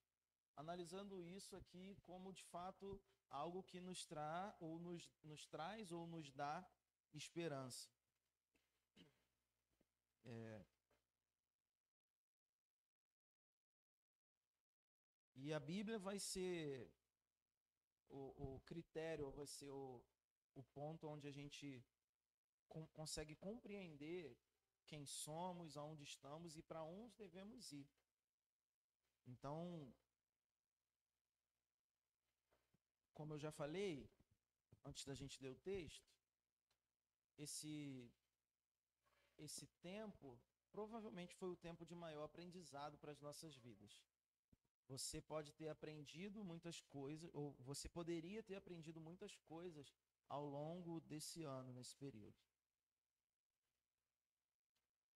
analisando 0.55 1.21
isso 1.21 1.55
aqui 1.55 1.95
como 2.01 2.31
de 2.31 2.43
fato 2.43 3.01
algo 3.29 3.63
que 3.63 3.81
nos, 3.81 4.05
tra 4.05 4.55
ou 4.59 4.79
nos, 4.79 5.11
nos 5.23 5.45
traz 5.47 5.91
ou 5.91 6.05
nos 6.07 6.31
dá 6.31 6.65
esperança. 7.13 7.89
É... 10.25 10.65
E 15.35 15.53
a 15.53 15.59
Bíblia 15.59 15.99
vai 15.99 16.19
ser 16.19 16.89
o, 18.13 18.55
o 18.55 18.59
critério, 18.61 19.31
vai 19.31 19.47
ser 19.47 19.71
o, 19.71 20.03
o 20.55 20.63
ponto 20.63 21.07
onde 21.07 21.27
a 21.27 21.31
gente 21.31 21.83
com, 22.67 22.85
consegue 22.87 23.35
compreender 23.35 24.37
quem 24.85 25.05
somos, 25.05 25.75
aonde 25.75 26.03
estamos 26.03 26.55
e 26.57 26.61
para 26.61 26.83
onde 26.83 27.15
devemos 27.15 27.71
ir. 27.71 27.87
Então, 29.25 29.91
como 33.13 33.33
eu 33.33 33.39
já 33.39 33.51
falei, 33.51 34.09
antes 34.85 35.05
da 35.05 35.15
gente 35.15 35.41
ler 35.41 35.51
o 35.51 35.63
texto, 35.71 36.11
esse 37.37 38.11
esse 39.37 39.65
tempo 39.81 40.39
provavelmente 40.71 41.35
foi 41.35 41.49
o 41.49 41.55
tempo 41.55 41.85
de 41.85 41.95
maior 41.95 42.23
aprendizado 42.23 42.97
para 42.97 43.11
as 43.11 43.19
nossas 43.19 43.55
vidas. 43.55 44.03
Você 44.87 45.21
pode 45.21 45.53
ter 45.53 45.69
aprendido 45.69 46.43
muitas 46.43 46.81
coisas, 46.81 47.29
ou 47.33 47.53
você 47.61 47.87
poderia 47.87 48.43
ter 48.43 48.55
aprendido 48.55 48.99
muitas 48.99 49.35
coisas 49.37 49.93
ao 50.27 50.45
longo 50.45 50.99
desse 51.01 51.43
ano, 51.43 51.71
nesse 51.73 51.95
período. 51.95 52.35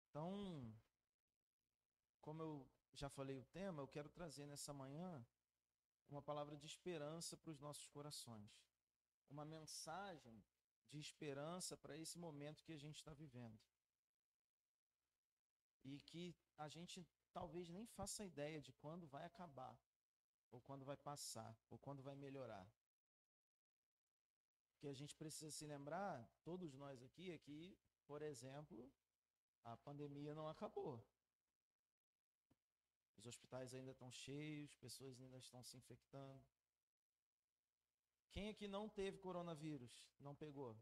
Então, 0.08 0.74
como 2.20 2.42
eu 2.42 2.66
já 2.94 3.08
falei 3.08 3.36
o 3.36 3.44
tema, 3.44 3.82
eu 3.82 3.88
quero 3.88 4.08
trazer 4.08 4.46
nessa 4.46 4.72
manhã 4.72 5.26
uma 6.08 6.22
palavra 6.22 6.56
de 6.56 6.66
esperança 6.66 7.36
para 7.36 7.50
os 7.50 7.60
nossos 7.60 7.86
corações. 7.88 8.50
Uma 9.28 9.44
mensagem 9.44 10.42
de 10.88 10.98
esperança 10.98 11.76
para 11.76 11.98
esse 11.98 12.18
momento 12.18 12.64
que 12.64 12.72
a 12.72 12.78
gente 12.78 12.96
está 12.96 13.12
vivendo. 13.12 13.58
E 15.84 16.00
que 16.00 16.34
a 16.56 16.68
gente 16.68 17.06
talvez 17.38 17.68
nem 17.68 17.84
faça 17.98 18.24
ideia 18.24 18.62
de 18.66 18.72
quando 18.72 19.06
vai 19.06 19.24
acabar, 19.26 19.74
ou 20.50 20.58
quando 20.66 20.86
vai 20.86 20.96
passar, 20.96 21.52
ou 21.68 21.76
quando 21.78 22.02
vai 22.02 22.16
melhorar. 22.16 22.66
O 24.70 24.78
que 24.78 24.88
a 24.88 24.94
gente 24.94 25.14
precisa 25.14 25.50
se 25.50 25.66
lembrar, 25.66 26.14
todos 26.42 26.72
nós 26.82 27.02
aqui, 27.02 27.30
é 27.30 27.36
que, 27.36 27.78
por 28.06 28.22
exemplo, 28.22 28.90
a 29.64 29.76
pandemia 29.76 30.34
não 30.34 30.48
acabou. 30.48 30.94
Os 33.18 33.26
hospitais 33.26 33.74
ainda 33.74 33.92
estão 33.92 34.10
cheios, 34.10 34.74
pessoas 34.76 35.20
ainda 35.20 35.36
estão 35.36 35.62
se 35.62 35.76
infectando. 35.76 36.42
Quem 38.30 38.48
aqui 38.48 38.66
não 38.66 38.88
teve 38.88 39.18
coronavírus, 39.18 39.94
não 40.18 40.34
pegou? 40.34 40.74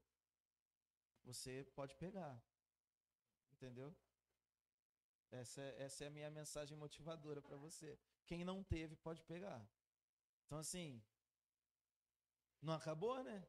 Você 1.24 1.64
pode 1.74 1.96
pegar. 1.96 2.40
Entendeu? 3.52 3.96
Essa 5.40 5.60
é, 5.60 5.82
essa 5.82 6.04
é 6.04 6.06
a 6.06 6.10
minha 6.10 6.30
mensagem 6.30 6.76
motivadora 6.76 7.40
para 7.42 7.56
você. 7.56 7.98
Quem 8.26 8.44
não 8.44 8.62
teve, 8.62 8.94
pode 8.96 9.22
pegar. 9.24 9.62
Então, 10.46 10.58
assim, 10.58 11.02
não 12.62 12.74
acabou, 12.74 13.22
né? 13.22 13.46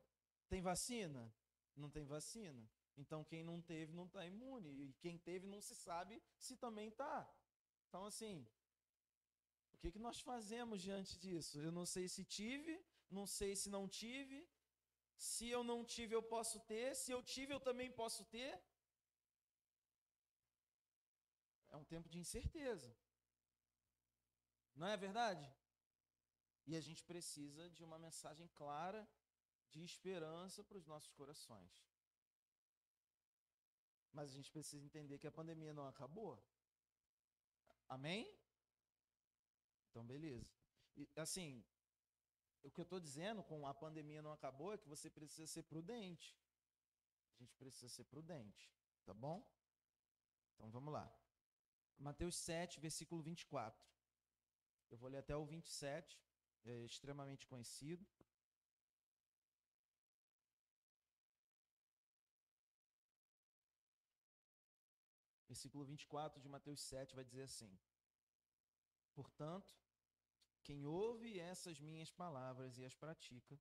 Tem 0.50 0.62
vacina? 0.62 1.34
Não 1.76 1.90
tem 1.90 2.06
vacina. 2.06 2.64
Então 2.98 3.24
quem 3.24 3.44
não 3.44 3.62
teve 3.62 3.94
não 3.94 4.06
está 4.06 4.26
imune. 4.26 4.70
E 4.84 4.94
quem 4.94 5.18
teve 5.18 5.46
não 5.46 5.62
se 5.62 5.76
sabe 5.76 6.22
se 6.38 6.56
também 6.56 6.90
está. 6.90 7.30
Então, 7.88 8.06
assim, 8.06 8.48
o 9.74 9.78
que, 9.78 9.92
que 9.92 10.00
nós 10.00 10.20
fazemos 10.20 10.82
diante 10.82 11.18
disso? 11.20 11.60
Eu 11.60 11.72
não 11.72 11.86
sei 11.86 12.08
se 12.08 12.24
tive, 12.24 12.84
não 13.10 13.26
sei 13.28 13.56
se 13.56 13.70
não 13.70 13.88
tive. 13.88 14.48
Se 15.18 15.48
eu 15.48 15.64
não 15.64 15.84
tive, 15.84 16.16
eu 16.16 16.24
posso 16.24 16.60
ter. 16.62 16.96
Se 16.96 17.12
eu 17.12 17.22
tive, 17.24 17.54
eu 17.54 17.60
também 17.60 17.92
posso 17.92 18.26
ter. 18.26 18.52
É 21.76 21.78
um 21.78 21.84
tempo 21.84 22.08
de 22.08 22.18
incerteza. 22.18 22.90
Não 24.74 24.88
é 24.88 24.96
verdade? 24.96 25.46
E 26.66 26.74
a 26.74 26.80
gente 26.80 27.04
precisa 27.04 27.70
de 27.70 27.84
uma 27.84 28.00
mensagem 28.00 28.48
clara 28.60 29.06
de 29.72 29.84
esperança 29.84 30.64
para 30.64 30.78
os 30.78 30.88
nossos 30.88 31.12
corações. 31.12 31.74
Mas 34.14 34.30
a 34.30 34.36
gente 34.36 34.50
precisa 34.50 34.86
entender 34.86 35.20
que 35.20 35.28
a 35.28 35.38
pandemia 35.40 35.74
não 35.74 35.86
acabou. 35.86 36.42
Amém? 37.90 38.24
Então, 39.90 40.06
beleza. 40.06 40.50
E, 40.96 41.10
assim, 41.18 41.62
o 42.64 42.72
que 42.72 42.80
eu 42.80 42.84
estou 42.84 43.02
dizendo 43.02 43.44
com 43.44 43.68
a 43.68 43.74
pandemia 43.74 44.22
não 44.22 44.32
acabou 44.32 44.72
é 44.72 44.78
que 44.78 44.88
você 44.88 45.10
precisa 45.10 45.46
ser 45.46 45.64
prudente. 45.64 46.40
A 47.36 47.44
gente 47.44 47.54
precisa 47.58 47.90
ser 47.90 48.06
prudente, 48.06 48.74
tá 49.04 49.14
bom? 49.14 49.46
Então 50.54 50.72
vamos 50.72 50.94
lá. 50.94 51.14
Mateus 51.98 52.36
7, 52.38 52.80
versículo 52.80 53.22
24. 53.22 53.84
Eu 54.92 54.98
vou 54.98 55.10
ler 55.10 55.18
até 55.18 55.36
o 55.36 55.46
27, 55.46 56.20
é 56.66 56.86
extremamente 56.86 57.48
conhecido. 57.48 58.06
versículo 65.48 65.86
24 65.86 66.42
de 66.42 66.50
Mateus 66.50 66.82
7 66.82 67.16
vai 67.16 67.24
dizer 67.24 67.44
assim: 67.44 67.80
Portanto, 69.14 69.74
quem 70.64 70.86
ouve 70.86 71.40
essas 71.40 71.80
minhas 71.80 72.12
palavras 72.12 72.78
e 72.78 72.84
as 72.84 72.94
pratica 72.94 73.58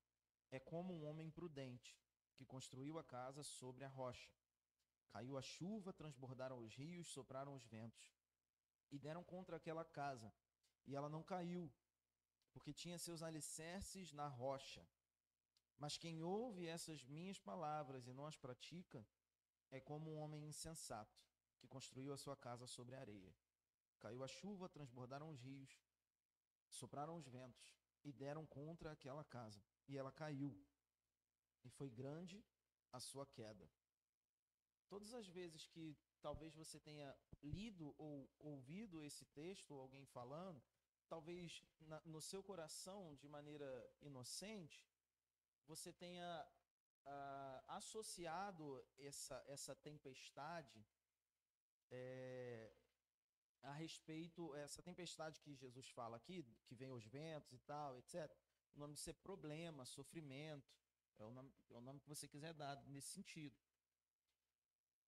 é 0.50 0.58
como 0.58 0.92
um 0.92 1.04
homem 1.04 1.30
prudente 1.30 1.96
que 2.34 2.44
construiu 2.44 2.98
a 2.98 3.04
casa 3.04 3.44
sobre 3.44 3.84
a 3.84 3.88
rocha. 3.88 4.28
Caiu 5.10 5.38
a 5.38 5.42
chuva, 5.42 5.92
transbordaram 5.92 6.58
os 6.58 6.74
rios, 6.74 7.06
sopraram 7.06 7.54
os 7.54 7.64
ventos 7.66 8.13
e 8.90 8.98
deram 8.98 9.22
contra 9.22 9.56
aquela 9.56 9.84
casa, 9.84 10.32
e 10.86 10.94
ela 10.94 11.08
não 11.08 11.22
caiu, 11.22 11.72
porque 12.52 12.72
tinha 12.72 12.98
seus 12.98 13.22
alicerces 13.22 14.12
na 14.12 14.28
rocha. 14.28 14.86
Mas 15.76 15.98
quem 15.98 16.22
ouve 16.22 16.66
essas 16.66 17.04
minhas 17.04 17.38
palavras 17.38 18.06
e 18.06 18.12
não 18.12 18.26
as 18.26 18.36
pratica 18.36 19.06
é 19.70 19.80
como 19.80 20.12
um 20.12 20.18
homem 20.18 20.46
insensato 20.46 21.20
que 21.58 21.66
construiu 21.66 22.12
a 22.12 22.16
sua 22.16 22.36
casa 22.36 22.66
sobre 22.66 22.94
a 22.94 23.00
areia. 23.00 23.34
Caiu 23.98 24.22
a 24.22 24.28
chuva, 24.28 24.68
transbordaram 24.68 25.30
os 25.30 25.40
rios, 25.40 25.80
sopraram 26.68 27.16
os 27.16 27.26
ventos 27.26 27.74
e 28.04 28.12
deram 28.12 28.46
contra 28.46 28.92
aquela 28.92 29.24
casa. 29.24 29.62
E 29.88 29.96
ela 29.96 30.12
caiu. 30.12 30.54
E 31.64 31.70
foi 31.70 31.90
grande 31.90 32.44
a 32.92 33.00
sua 33.00 33.26
queda. 33.26 33.68
Todas 34.88 35.12
as 35.14 35.26
vezes 35.26 35.66
que 35.66 35.96
talvez 36.26 36.54
você 36.54 36.78
tenha 36.80 37.14
lido 37.42 37.94
ou 37.98 38.14
ouvido 38.38 39.02
esse 39.08 39.26
texto, 39.26 39.72
ou 39.74 39.80
alguém 39.82 40.06
falando, 40.06 40.62
talvez 41.06 41.62
na, 41.80 42.00
no 42.12 42.20
seu 42.30 42.42
coração, 42.42 43.14
de 43.16 43.28
maneira 43.28 43.70
inocente, 44.00 44.82
você 45.66 45.92
tenha 45.92 46.30
uh, 47.04 47.60
associado 47.78 48.64
essa, 48.96 49.36
essa 49.46 49.74
tempestade 49.74 50.80
é, 51.90 52.72
a 53.62 53.72
respeito, 53.72 54.54
essa 54.54 54.82
tempestade 54.82 55.42
que 55.42 55.54
Jesus 55.54 55.90
fala 55.90 56.16
aqui, 56.16 56.42
que 56.66 56.74
vem 56.74 56.90
os 56.90 57.04
ventos 57.04 57.52
e 57.52 57.58
tal, 57.58 57.98
etc. 57.98 58.34
O 58.74 58.78
nome 58.78 58.94
disso 58.94 59.10
é 59.10 59.12
problema, 59.12 59.84
sofrimento, 59.84 60.72
é 61.18 61.24
o 61.24 61.30
nome, 61.30 61.52
é 61.70 61.76
o 61.76 61.82
nome 61.82 62.00
que 62.00 62.08
você 62.08 62.26
quiser 62.26 62.54
dar 62.54 62.82
nesse 62.86 63.08
sentido. 63.08 63.54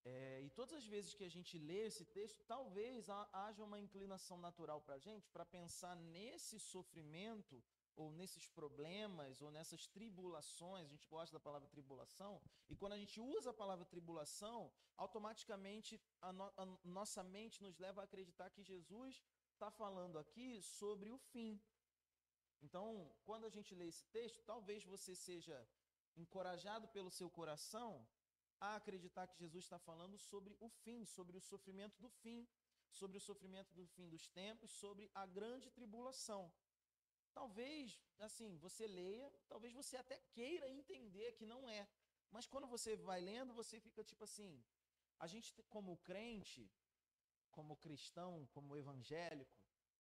É, 0.09 0.41
e 0.41 0.51
todas 0.51 0.73
as 0.81 0.87
vezes 0.87 1.15
que 1.15 1.25
a 1.25 1.33
gente 1.37 1.59
lê 1.59 1.81
esse 1.87 2.05
texto, 2.05 2.45
talvez 2.45 3.09
haja 3.33 3.65
uma 3.65 3.79
inclinação 3.87 4.39
natural 4.39 4.81
para 4.81 4.95
a 4.95 4.99
gente 5.07 5.29
para 5.31 5.45
pensar 5.45 5.97
nesse 5.97 6.61
sofrimento, 6.61 7.61
ou 7.97 8.13
nesses 8.13 8.47
problemas, 8.47 9.43
ou 9.43 9.51
nessas 9.51 9.87
tribulações. 9.89 10.87
A 10.87 10.93
gente 10.95 11.09
gosta 11.09 11.33
da 11.37 11.41
palavra 11.41 11.69
tribulação, 11.69 12.41
e 12.69 12.77
quando 12.77 12.93
a 12.93 12.99
gente 12.99 13.19
usa 13.21 13.51
a 13.51 13.61
palavra 13.63 13.85
tribulação, 13.85 14.71
automaticamente 14.97 16.01
a, 16.21 16.33
no, 16.33 16.45
a 16.57 16.67
nossa 16.85 17.25
mente 17.25 17.61
nos 17.61 17.77
leva 17.79 18.01
a 18.01 18.05
acreditar 18.05 18.51
que 18.51 18.63
Jesus 18.63 19.25
está 19.55 19.71
falando 19.73 20.19
aqui 20.19 20.63
sobre 20.63 21.11
o 21.11 21.19
fim. 21.19 21.61
Então, 22.63 23.13
quando 23.25 23.45
a 23.45 23.51
gente 23.51 23.75
lê 23.75 23.89
esse 23.89 24.05
texto, 24.07 24.41
talvez 24.45 24.85
você 24.85 25.17
seja 25.17 25.57
encorajado 26.17 26.87
pelo 26.89 27.11
seu 27.11 27.29
coração 27.29 28.07
a 28.61 28.77
acreditar 28.77 29.27
que 29.27 29.39
Jesus 29.39 29.65
está 29.65 29.79
falando 29.79 30.19
sobre 30.19 30.57
o 30.61 30.69
fim, 30.69 31.05
sobre 31.05 31.37
o 31.37 31.41
sofrimento 31.41 32.01
do 32.01 32.09
fim, 32.09 32.47
sobre 32.91 33.17
o 33.17 33.21
sofrimento 33.21 33.75
do 33.75 33.87
fim 33.87 34.09
dos 34.09 34.29
tempos, 34.29 34.71
sobre 34.71 35.11
a 35.15 35.27
grande 35.27 35.71
tribulação. 35.71 36.53
Talvez, 37.33 38.03
assim, 38.19 38.57
você 38.59 38.87
leia, 38.87 39.31
talvez 39.49 39.73
você 39.75 39.97
até 39.97 40.19
queira 40.33 40.69
entender 40.69 41.33
que 41.33 41.45
não 41.45 41.69
é. 41.69 41.87
Mas 42.31 42.47
quando 42.47 42.67
você 42.67 42.97
vai 42.97 43.21
lendo, 43.21 43.53
você 43.53 43.79
fica 43.79 44.03
tipo 44.03 44.25
assim: 44.25 44.65
a 45.19 45.27
gente, 45.27 45.53
como 45.69 45.99
crente, 45.99 46.71
como 47.51 47.77
cristão, 47.77 48.47
como 48.53 48.77
evangélico, 48.77 49.55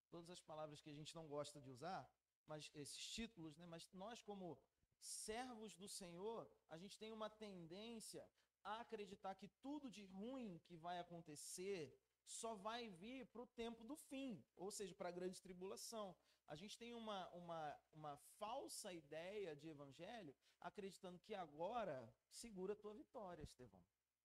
todas 0.09 0.31
as 0.31 0.41
palavras 0.41 0.81
que 0.81 0.91
a 0.91 0.95
gente 0.95 1.15
não 1.15 1.27
gosta 1.27 1.61
de 1.61 1.71
usar, 1.71 2.09
mas 2.47 2.71
esses 2.75 3.07
títulos, 3.17 3.57
né? 3.57 3.67
Mas 3.67 3.87
nós, 3.93 4.23
como 4.23 4.59
servos 4.99 5.75
do 5.75 5.89
Senhor, 5.89 6.51
a 6.71 6.79
gente 6.79 6.99
tem 6.99 7.13
uma 7.13 7.29
tendência 7.29 8.27
a 8.67 8.81
acreditar 8.81 9.35
que 9.35 9.49
tudo 9.67 9.91
de 9.97 10.05
ruim 10.05 10.59
que 10.67 10.77
vai 10.77 10.99
acontecer 10.99 11.97
só 12.25 12.55
vai 12.55 12.89
vir 12.89 13.27
para 13.27 13.43
o 13.43 13.47
tempo 13.47 13.85
do 13.85 13.97
fim, 13.97 14.45
ou 14.57 14.71
seja, 14.71 14.95
para 14.95 15.09
a 15.09 15.13
grande 15.19 15.41
tribulação. 15.41 16.17
A 16.49 16.57
gente 16.57 16.79
tem 16.79 16.93
uma, 16.95 17.29
uma, 17.31 17.81
uma 17.95 18.17
falsa 18.39 18.93
ideia 18.93 19.55
de 19.55 19.69
evangelho, 19.69 20.35
acreditando 20.61 21.19
que 21.21 21.35
agora 21.35 22.13
segura 22.29 22.73
a 22.73 22.77
tua 22.77 22.95
vitória, 22.95 23.43
Estevão. 23.43 23.85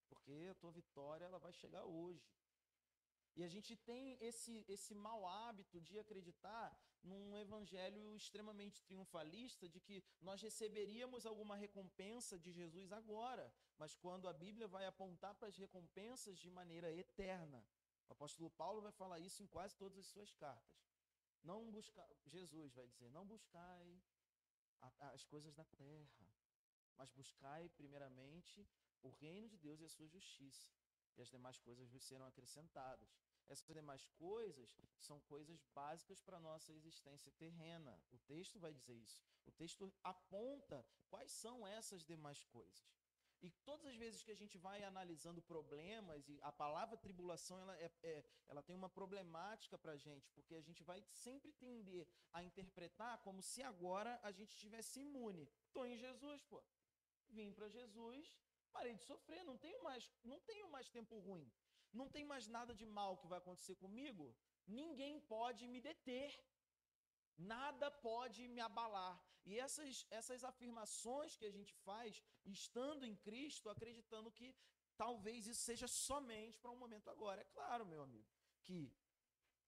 Porque 0.09 0.49
a 0.49 0.55
tua 0.55 0.71
vitória 0.71 1.25
ela 1.25 1.39
vai 1.39 1.53
chegar 1.53 1.85
hoje. 1.85 2.27
E 3.35 3.43
a 3.43 3.47
gente 3.47 3.75
tem 3.75 4.17
esse, 4.19 4.65
esse 4.67 4.93
mau 4.93 5.25
hábito 5.25 5.79
de 5.79 5.97
acreditar 5.97 6.77
num 7.01 7.37
evangelho 7.37 8.15
extremamente 8.15 8.83
triunfalista 8.83 9.67
de 9.69 9.79
que 9.79 10.03
nós 10.21 10.41
receberíamos 10.41 11.25
alguma 11.25 11.55
recompensa 11.55 12.37
de 12.37 12.51
Jesus 12.51 12.91
agora, 12.91 13.51
mas 13.77 13.95
quando 13.95 14.27
a 14.27 14.33
Bíblia 14.33 14.67
vai 14.67 14.85
apontar 14.85 15.33
para 15.35 15.47
as 15.47 15.57
recompensas 15.57 16.37
de 16.37 16.49
maneira 16.49 16.91
eterna. 16.91 17.65
O 18.09 18.11
apóstolo 18.11 18.49
Paulo 18.49 18.81
vai 18.81 18.91
falar 18.91 19.19
isso 19.19 19.41
em 19.41 19.47
quase 19.47 19.75
todas 19.77 19.97
as 19.97 20.07
suas 20.07 20.33
cartas. 20.33 20.77
Não 21.41 21.71
buscar, 21.71 22.07
Jesus 22.25 22.73
vai 22.73 22.87
dizer, 22.87 23.09
não 23.09 23.25
buscai 23.25 23.99
as 25.13 25.23
coisas 25.23 25.53
da 25.55 25.63
terra, 25.63 26.27
mas 26.97 27.09
buscai 27.11 27.69
primeiramente 27.69 28.67
o 29.01 29.09
reino 29.09 29.47
de 29.47 29.57
Deus 29.57 29.79
e 29.79 29.85
a 29.85 29.89
sua 29.89 30.07
justiça 30.07 30.69
e 31.17 31.21
as 31.21 31.29
demais 31.29 31.57
coisas 31.59 31.89
vos 31.89 32.03
serão 32.03 32.25
acrescentadas. 32.25 33.09
Essas 33.47 33.67
demais 33.73 34.07
coisas 34.17 34.77
são 34.97 35.19
coisas 35.21 35.61
básicas 35.75 36.21
para 36.21 36.37
a 36.37 36.39
nossa 36.39 36.71
existência 36.71 37.31
terrena. 37.33 38.01
O 38.11 38.17
texto 38.19 38.59
vai 38.59 38.73
dizer 38.73 38.95
isso. 38.95 39.21
O 39.45 39.51
texto 39.51 39.93
aponta 40.03 40.85
quais 41.09 41.31
são 41.31 41.67
essas 41.67 42.03
demais 42.05 42.43
coisas. 42.45 43.01
E 43.41 43.49
todas 43.65 43.87
as 43.87 43.95
vezes 43.95 44.21
que 44.21 44.31
a 44.31 44.35
gente 44.35 44.57
vai 44.57 44.83
analisando 44.83 45.41
problemas, 45.41 46.29
e 46.29 46.39
a 46.43 46.51
palavra 46.51 46.95
tribulação 46.95 47.59
ela, 47.59 47.75
é, 47.77 47.91
é 48.03 48.23
ela 48.47 48.61
tem 48.61 48.75
uma 48.75 48.89
problemática 48.89 49.79
para 49.79 49.93
a 49.93 49.97
gente, 49.97 50.29
porque 50.31 50.53
a 50.53 50.61
gente 50.61 50.83
vai 50.83 51.03
sempre 51.11 51.51
tender 51.53 52.07
a 52.31 52.43
interpretar 52.43 53.17
como 53.19 53.41
se 53.41 53.63
agora 53.63 54.19
a 54.21 54.31
gente 54.31 54.51
estivesse 54.51 54.99
imune. 54.99 55.49
Estou 55.65 55.85
em 55.87 55.97
Jesus, 55.97 56.43
pô. 56.43 56.63
Vim 57.29 57.51
para 57.51 57.67
Jesus, 57.67 58.31
Parei 58.71 58.93
de 58.95 59.03
sofrer, 59.03 59.43
não 59.43 59.57
tenho 59.57 59.81
mais, 59.83 60.03
não 60.23 60.39
tenho 60.51 60.69
mais 60.75 60.89
tempo 60.89 61.17
ruim. 61.19 61.51
Não 61.99 62.07
tem 62.09 62.23
mais 62.23 62.47
nada 62.47 62.73
de 62.73 62.85
mal 62.85 63.17
que 63.17 63.27
vai 63.27 63.39
acontecer 63.39 63.75
comigo. 63.75 64.25
Ninguém 64.65 65.19
pode 65.35 65.67
me 65.67 65.81
deter. 65.81 66.29
Nada 67.37 67.89
pode 67.91 68.47
me 68.47 68.61
abalar. 68.61 69.15
E 69.45 69.57
essas, 69.59 70.05
essas 70.09 70.43
afirmações 70.43 71.35
que 71.35 71.45
a 71.45 71.51
gente 71.51 71.73
faz, 71.87 72.21
estando 72.45 73.05
em 73.05 73.15
Cristo, 73.15 73.69
acreditando 73.69 74.31
que 74.31 74.55
talvez 74.95 75.47
isso 75.47 75.61
seja 75.61 75.87
somente 75.87 76.59
para 76.59 76.71
um 76.71 76.81
momento 76.83 77.09
agora. 77.09 77.41
É 77.41 77.45
claro, 77.45 77.85
meu 77.85 78.01
amigo, 78.03 78.29
que 78.63 78.79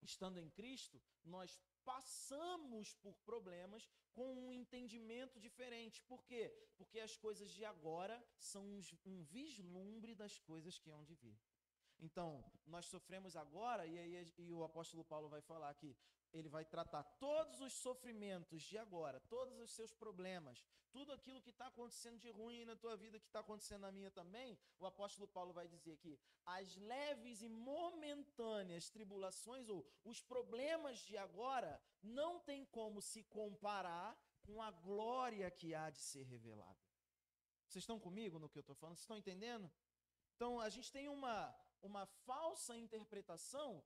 estando 0.01 0.37
em 0.37 0.49
Cristo, 0.49 1.01
nós 1.23 1.59
passamos 1.85 2.95
por 2.95 3.15
problemas 3.19 3.89
com 4.13 4.33
um 4.33 4.51
entendimento 4.51 5.39
diferente. 5.39 6.01
Por 6.03 6.23
quê? 6.23 6.53
Porque 6.77 6.99
as 6.99 7.15
coisas 7.17 7.49
de 7.51 7.63
agora 7.65 8.23
são 8.37 8.63
um 9.05 9.23
vislumbre 9.23 10.15
das 10.15 10.37
coisas 10.39 10.77
que 10.77 10.89
hão 10.89 11.03
de 11.03 11.15
vir. 11.15 11.37
Então, 11.99 12.43
nós 12.65 12.85
sofremos 12.85 13.35
agora, 13.35 13.85
e 13.85 13.97
aí 13.97 14.33
e 14.37 14.51
o 14.51 14.63
apóstolo 14.63 15.03
Paulo 15.05 15.29
vai 15.29 15.41
falar 15.41 15.73
que 15.75 15.95
ele 16.33 16.49
vai 16.49 16.65
tratar 16.65 17.03
todos 17.19 17.61
os 17.61 17.73
sofrimentos 17.73 18.61
de 18.63 18.77
agora, 18.77 19.19
todos 19.21 19.59
os 19.59 19.71
seus 19.71 19.93
problemas, 19.93 20.65
tudo 20.91 21.11
aquilo 21.11 21.41
que 21.41 21.49
está 21.49 21.67
acontecendo 21.67 22.19
de 22.19 22.29
ruim 22.29 22.65
na 22.65 22.75
tua 22.75 22.95
vida, 22.95 23.19
que 23.19 23.27
está 23.27 23.39
acontecendo 23.39 23.81
na 23.81 23.91
minha 23.91 24.11
também. 24.11 24.57
O 24.79 24.85
apóstolo 24.85 25.27
Paulo 25.27 25.53
vai 25.53 25.67
dizer 25.67 25.97
que 25.97 26.19
as 26.45 26.75
leves 26.77 27.41
e 27.41 27.49
momentâneas 27.49 28.89
tribulações 28.89 29.69
ou 29.69 29.85
os 30.03 30.21
problemas 30.21 30.99
de 30.99 31.17
agora 31.17 31.81
não 32.01 32.39
tem 32.39 32.65
como 32.65 33.01
se 33.01 33.23
comparar 33.23 34.17
com 34.41 34.61
a 34.61 34.71
glória 34.71 35.49
que 35.49 35.73
há 35.73 35.89
de 35.89 35.99
ser 35.99 36.23
revelada. 36.23 36.83
Vocês 37.67 37.83
estão 37.83 37.99
comigo 37.99 38.37
no 38.37 38.49
que 38.49 38.57
eu 38.57 38.61
estou 38.61 38.75
falando? 38.75 38.95
Vocês 38.95 39.03
estão 39.03 39.17
entendendo? 39.17 39.71
Então, 40.35 40.59
a 40.59 40.69
gente 40.69 40.91
tem 40.91 41.07
uma, 41.07 41.55
uma 41.81 42.05
falsa 42.05 42.77
interpretação 42.77 43.83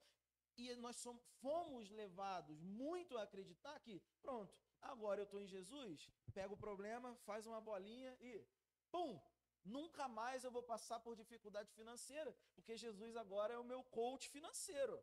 e 0.58 0.76
nós 0.76 0.96
somos, 0.98 1.24
fomos 1.42 1.90
levados 1.92 2.62
muito 2.62 3.18
a 3.18 3.24
acreditar 3.24 3.80
que, 3.80 4.02
pronto, 4.22 4.54
agora 4.82 5.22
eu 5.22 5.26
estou 5.26 5.42
em 5.42 5.48
Jesus, 5.48 6.10
pega 6.34 6.54
o 6.54 6.58
problema, 6.58 7.16
faz 7.18 7.46
uma 7.46 7.62
bolinha 7.62 8.18
e, 8.20 8.44
pum, 8.92 9.20
nunca 9.64 10.08
mais 10.08 10.44
eu 10.44 10.52
vou 10.52 10.64
passar 10.64 11.00
por 11.00 11.16
dificuldade 11.16 11.72
financeira, 11.72 12.36
porque 12.56 12.76
Jesus 12.76 13.16
agora 13.16 13.54
é 13.54 13.58
o 13.60 13.64
meu 13.64 13.84
coach 13.84 14.30
financeiro. 14.30 15.00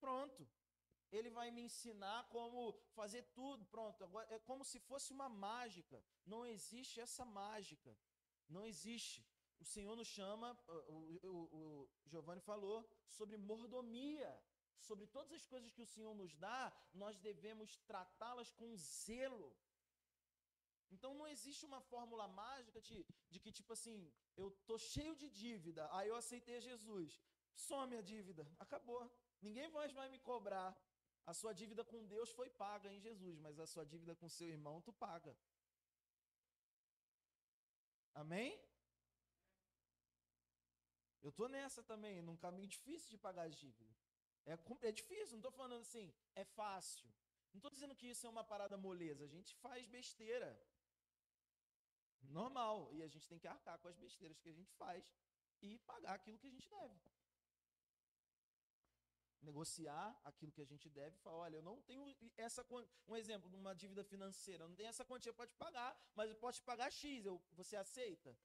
Pronto. 0.00 0.48
Ele 1.12 1.30
vai 1.30 1.50
me 1.50 1.62
ensinar 1.62 2.28
como 2.28 2.72
fazer 2.92 3.22
tudo. 3.34 3.64
Pronto. 3.66 4.02
Agora 4.02 4.26
é 4.34 4.38
como 4.40 4.64
se 4.64 4.80
fosse 4.80 5.12
uma 5.12 5.28
mágica. 5.28 6.02
Não 6.26 6.44
existe 6.44 7.00
essa 7.00 7.24
mágica. 7.24 7.96
Não 8.48 8.66
existe 8.66 9.24
o 9.64 9.66
Senhor 9.66 9.96
nos 9.96 10.08
chama, 10.08 10.56
o, 10.88 10.96
o, 11.22 11.38
o 11.58 11.88
Giovanni 12.04 12.40
falou, 12.42 12.86
sobre 13.08 13.38
mordomia. 13.38 14.38
Sobre 14.80 15.06
todas 15.06 15.32
as 15.32 15.46
coisas 15.46 15.72
que 15.72 15.82
o 15.82 15.86
Senhor 15.86 16.14
nos 16.14 16.34
dá, 16.36 16.72
nós 16.92 17.18
devemos 17.18 17.76
tratá-las 17.78 18.50
com 18.52 18.76
zelo. 18.76 19.56
Então 20.90 21.14
não 21.14 21.26
existe 21.26 21.64
uma 21.64 21.80
fórmula 21.80 22.26
mágica 22.28 22.80
de, 22.80 23.04
de 23.30 23.40
que, 23.40 23.50
tipo 23.50 23.72
assim, 23.72 24.12
eu 24.36 24.50
tô 24.66 24.78
cheio 24.78 25.16
de 25.16 25.28
dívida, 25.30 25.88
aí 25.92 26.08
eu 26.08 26.16
aceitei 26.16 26.60
Jesus. 26.60 27.20
Some 27.54 27.96
a 27.96 28.02
dívida, 28.02 28.46
acabou. 28.58 29.10
Ninguém 29.40 29.68
mais 29.68 29.92
vai 29.92 30.08
me 30.08 30.18
cobrar. 30.18 30.76
A 31.26 31.32
sua 31.32 31.52
dívida 31.54 31.82
com 31.84 32.06
Deus 32.06 32.30
foi 32.30 32.50
paga 32.50 32.92
em 32.92 33.00
Jesus, 33.00 33.38
mas 33.38 33.58
a 33.58 33.66
sua 33.66 33.84
dívida 33.86 34.14
com 34.14 34.28
seu 34.28 34.48
irmão 34.48 34.82
tu 34.82 34.92
paga. 34.92 35.34
Amém? 38.14 38.60
Eu 41.22 41.32
tô 41.32 41.48
nessa 41.48 41.82
também, 41.82 42.20
num 42.20 42.36
caminho 42.36 42.68
difícil 42.68 43.08
de 43.08 43.16
pagar 43.16 43.44
as 43.46 43.56
dívidas. 43.56 44.03
É, 44.46 44.58
é 44.88 44.92
difícil, 44.92 45.32
não 45.32 45.38
estou 45.38 45.50
falando 45.50 45.80
assim, 45.80 46.12
é 46.34 46.44
fácil. 46.44 47.08
Não 47.52 47.58
estou 47.58 47.70
dizendo 47.70 47.94
que 47.94 48.08
isso 48.08 48.26
é 48.26 48.30
uma 48.30 48.44
parada 48.52 48.76
moleza. 48.76 49.24
A 49.24 49.28
gente 49.28 49.54
faz 49.56 49.86
besteira. 49.86 50.50
Normal. 52.22 52.92
E 52.92 53.02
a 53.02 53.06
gente 53.06 53.28
tem 53.28 53.38
que 53.38 53.46
arcar 53.46 53.78
com 53.78 53.88
as 53.88 53.96
besteiras 53.96 54.40
que 54.40 54.48
a 54.48 54.52
gente 54.52 54.72
faz 54.72 55.12
e 55.62 55.78
pagar 55.78 56.14
aquilo 56.14 56.38
que 56.38 56.48
a 56.48 56.50
gente 56.50 56.68
deve. 56.68 57.00
Negociar 59.40 60.18
aquilo 60.24 60.50
que 60.52 60.62
a 60.62 60.64
gente 60.64 60.88
deve 60.88 61.16
e 61.16 61.20
falar: 61.20 61.36
olha, 61.36 61.56
eu 61.56 61.62
não 61.62 61.80
tenho 61.82 62.04
essa. 62.36 62.66
Um 63.06 63.16
exemplo 63.16 63.48
de 63.48 63.56
uma 63.56 63.74
dívida 63.74 64.02
financeira. 64.02 64.64
Eu 64.64 64.68
não 64.68 64.76
tenho 64.76 64.88
essa 64.88 65.04
quantia, 65.04 65.32
pode 65.32 65.54
pagar, 65.54 65.96
mas 66.16 66.30
eu 66.30 66.36
posso 66.36 66.60
te 66.60 66.64
pagar 66.64 66.90
X. 66.90 67.24
Eu, 67.24 67.40
você 67.52 67.76
aceita? 67.76 68.36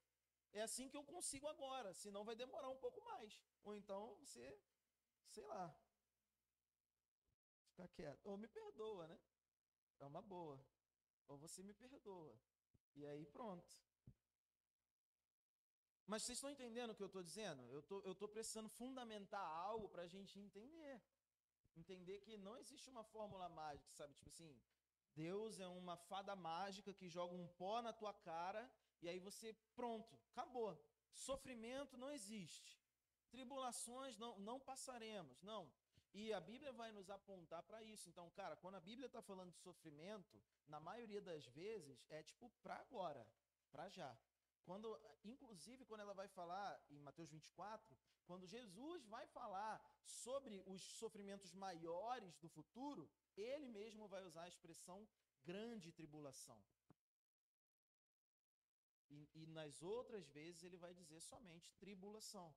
É 0.52 0.62
assim 0.62 0.88
que 0.88 0.96
eu 0.96 1.04
consigo 1.04 1.46
agora, 1.48 1.94
senão 1.94 2.24
vai 2.24 2.36
demorar 2.36 2.68
um 2.68 2.76
pouco 2.76 3.02
mais. 3.04 3.40
Ou 3.64 3.74
então 3.74 4.16
você, 4.16 4.60
sei 5.30 5.44
lá, 5.46 5.74
ficar 7.88 8.02
quieto. 8.02 8.26
Ou 8.26 8.36
me 8.36 8.48
perdoa, 8.48 9.06
né? 9.06 9.18
É 9.98 10.06
uma 10.06 10.22
boa. 10.22 10.58
Ou 11.28 11.38
você 11.38 11.62
me 11.62 11.74
perdoa. 11.74 12.38
E 12.94 13.06
aí 13.06 13.24
pronto. 13.26 13.78
Mas 16.06 16.24
vocês 16.24 16.38
estão 16.38 16.50
entendendo 16.50 16.90
o 16.90 16.94
que 16.94 17.02
eu 17.02 17.06
estou 17.06 17.22
dizendo? 17.22 17.62
Eu 17.70 17.82
tô, 17.82 17.98
estou 17.98 18.14
tô 18.16 18.28
precisando 18.28 18.68
fundamentar 18.68 19.44
algo 19.44 19.88
para 19.88 20.02
a 20.02 20.08
gente 20.08 20.38
entender. 20.40 21.00
Entender 21.76 22.20
que 22.20 22.36
não 22.36 22.56
existe 22.56 22.90
uma 22.90 23.04
fórmula 23.04 23.48
mágica, 23.48 23.92
sabe? 23.92 24.12
Tipo 24.14 24.28
assim, 24.28 24.60
Deus 25.14 25.60
é 25.60 25.68
uma 25.68 25.96
fada 25.96 26.34
mágica 26.34 26.92
que 26.92 27.08
joga 27.08 27.34
um 27.34 27.46
pó 27.46 27.80
na 27.80 27.92
tua 27.92 28.12
cara 28.12 28.68
e 29.00 29.08
aí 29.08 29.18
você, 29.18 29.52
pronto, 29.74 30.18
acabou. 30.32 30.76
Sofrimento 31.12 31.96
não 31.96 32.10
existe. 32.10 32.78
Tribulações 33.30 34.16
não, 34.18 34.38
não 34.40 34.58
passaremos. 34.58 35.40
Não. 35.42 35.72
E 36.12 36.32
a 36.32 36.40
Bíblia 36.40 36.72
vai 36.72 36.90
nos 36.92 37.08
apontar 37.08 37.62
para 37.62 37.82
isso. 37.82 38.08
Então, 38.08 38.28
cara, 38.30 38.56
quando 38.56 38.76
a 38.76 38.80
Bíblia 38.80 39.06
está 39.06 39.22
falando 39.22 39.52
de 39.52 39.58
sofrimento, 39.58 40.42
na 40.66 40.80
maioria 40.80 41.20
das 41.20 41.46
vezes 41.46 42.04
é 42.08 42.22
tipo 42.22 42.50
para 42.62 42.76
agora, 42.76 43.26
para 43.70 43.88
já. 43.88 44.16
Quando, 44.64 44.88
inclusive, 45.24 45.84
quando 45.84 46.00
ela 46.00 46.14
vai 46.14 46.28
falar 46.28 46.80
em 46.90 46.98
Mateus 46.98 47.30
24, 47.30 47.96
quando 48.26 48.46
Jesus 48.46 49.04
vai 49.06 49.26
falar 49.26 49.80
sobre 50.04 50.62
os 50.66 50.82
sofrimentos 50.82 51.52
maiores 51.52 52.36
do 52.38 52.48
futuro, 52.48 53.10
ele 53.36 53.68
mesmo 53.68 54.08
vai 54.08 54.22
usar 54.24 54.42
a 54.42 54.48
expressão 54.48 55.08
grande 55.44 55.92
tribulação. 55.92 56.60
E, 59.08 59.28
e 59.34 59.46
nas 59.46 59.82
outras 59.82 60.28
vezes 60.28 60.62
ele 60.62 60.76
vai 60.76 60.94
dizer 60.94 61.20
somente 61.20 61.72
tribulação. 61.74 62.54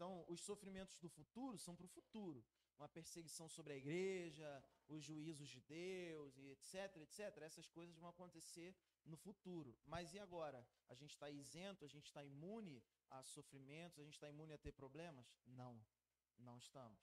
Então, 0.00 0.24
os 0.28 0.40
sofrimentos 0.40 0.98
do 0.98 1.10
futuro 1.10 1.58
são 1.58 1.76
para 1.76 1.84
o 1.84 1.88
futuro. 1.90 2.42
Uma 2.78 2.88
perseguição 2.88 3.50
sobre 3.50 3.74
a 3.74 3.76
igreja, 3.76 4.64
os 4.88 5.04
juízos 5.04 5.50
de 5.50 5.60
Deus, 5.60 6.38
e 6.38 6.48
etc, 6.52 6.96
etc. 7.02 7.18
Essas 7.42 7.68
coisas 7.68 7.98
vão 7.98 8.08
acontecer 8.08 8.74
no 9.04 9.18
futuro. 9.18 9.76
Mas 9.84 10.14
e 10.14 10.18
agora? 10.18 10.66
A 10.88 10.94
gente 10.94 11.10
está 11.10 11.28
isento, 11.28 11.84
a 11.84 11.86
gente 11.86 12.06
está 12.06 12.24
imune 12.24 12.82
a 13.10 13.22
sofrimentos, 13.22 13.98
a 13.98 14.02
gente 14.02 14.14
está 14.14 14.26
imune 14.26 14.54
a 14.54 14.58
ter 14.58 14.72
problemas? 14.72 15.38
Não, 15.44 15.78
não 16.38 16.56
estamos. 16.56 16.98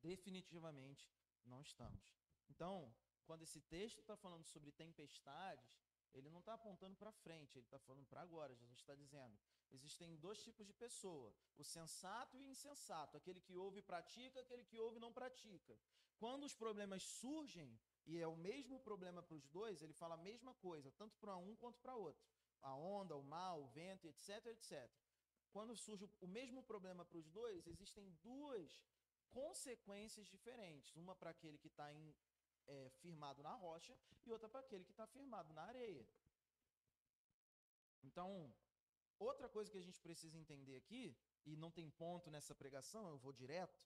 Definitivamente 0.00 1.12
não 1.44 1.60
estamos. 1.60 2.10
Então, 2.48 2.90
quando 3.26 3.42
esse 3.42 3.60
texto 3.60 4.00
está 4.00 4.16
falando 4.16 4.46
sobre 4.46 4.72
tempestades, 4.72 5.78
ele 6.14 6.30
não 6.30 6.40
está 6.40 6.54
apontando 6.54 6.96
para 6.96 7.12
frente, 7.12 7.58
ele 7.58 7.66
está 7.66 7.78
falando 7.78 8.06
para 8.06 8.22
agora. 8.22 8.54
Jesus 8.54 8.78
está 8.78 8.94
dizendo: 8.94 9.38
existem 9.72 10.16
dois 10.16 10.42
tipos 10.42 10.66
de 10.66 10.72
pessoa: 10.72 11.34
o 11.58 11.64
sensato 11.64 12.36
e 12.36 12.42
o 12.42 12.48
insensato, 12.48 13.16
aquele 13.16 13.40
que 13.40 13.56
ouve 13.56 13.78
e 13.78 13.82
pratica, 13.82 14.40
aquele 14.40 14.64
que 14.64 14.78
ouve 14.78 14.96
e 14.96 15.00
não 15.00 15.12
pratica. 15.12 15.78
Quando 16.18 16.44
os 16.44 16.54
problemas 16.54 17.02
surgem, 17.02 17.78
e 18.06 18.18
é 18.18 18.26
o 18.26 18.36
mesmo 18.36 18.78
problema 18.80 19.22
para 19.22 19.36
os 19.36 19.46
dois, 19.48 19.82
ele 19.82 19.92
fala 19.92 20.14
a 20.14 20.18
mesma 20.30 20.54
coisa, 20.54 20.90
tanto 20.92 21.16
para 21.18 21.36
um 21.36 21.54
quanto 21.56 21.78
para 21.80 21.96
outro. 21.96 22.22
A 22.60 22.74
onda, 22.74 23.16
o 23.16 23.22
mal, 23.22 23.62
o 23.62 23.68
vento, 23.68 24.06
etc, 24.06 24.46
etc. 24.46 24.90
Quando 25.50 25.76
surge 25.76 26.08
o 26.20 26.26
mesmo 26.26 26.62
problema 26.62 27.04
para 27.04 27.18
os 27.18 27.28
dois, 27.28 27.66
existem 27.66 28.10
duas 28.22 28.84
consequências 29.30 30.26
diferentes. 30.28 30.94
Uma 30.94 31.14
para 31.14 31.30
aquele 31.30 31.58
que 31.58 31.68
está 31.68 31.90
é, 32.66 32.90
firmado 33.00 33.42
na 33.42 33.54
rocha 33.54 33.96
e 34.26 34.30
outra 34.30 34.48
para 34.48 34.60
aquele 34.60 34.84
que 34.84 34.90
está 34.92 35.06
firmado 35.06 35.52
na 35.54 35.62
areia. 35.62 36.06
Então, 38.02 38.52
outra 39.28 39.48
coisa 39.48 39.70
que 39.70 39.78
a 39.78 39.86
gente 39.88 40.00
precisa 40.00 40.36
entender 40.42 40.76
aqui, 40.76 41.04
e 41.46 41.56
não 41.56 41.70
tem 41.70 41.88
ponto 41.90 42.30
nessa 42.30 42.54
pregação, 42.54 43.08
eu 43.08 43.18
vou 43.18 43.32
direto, 43.32 43.78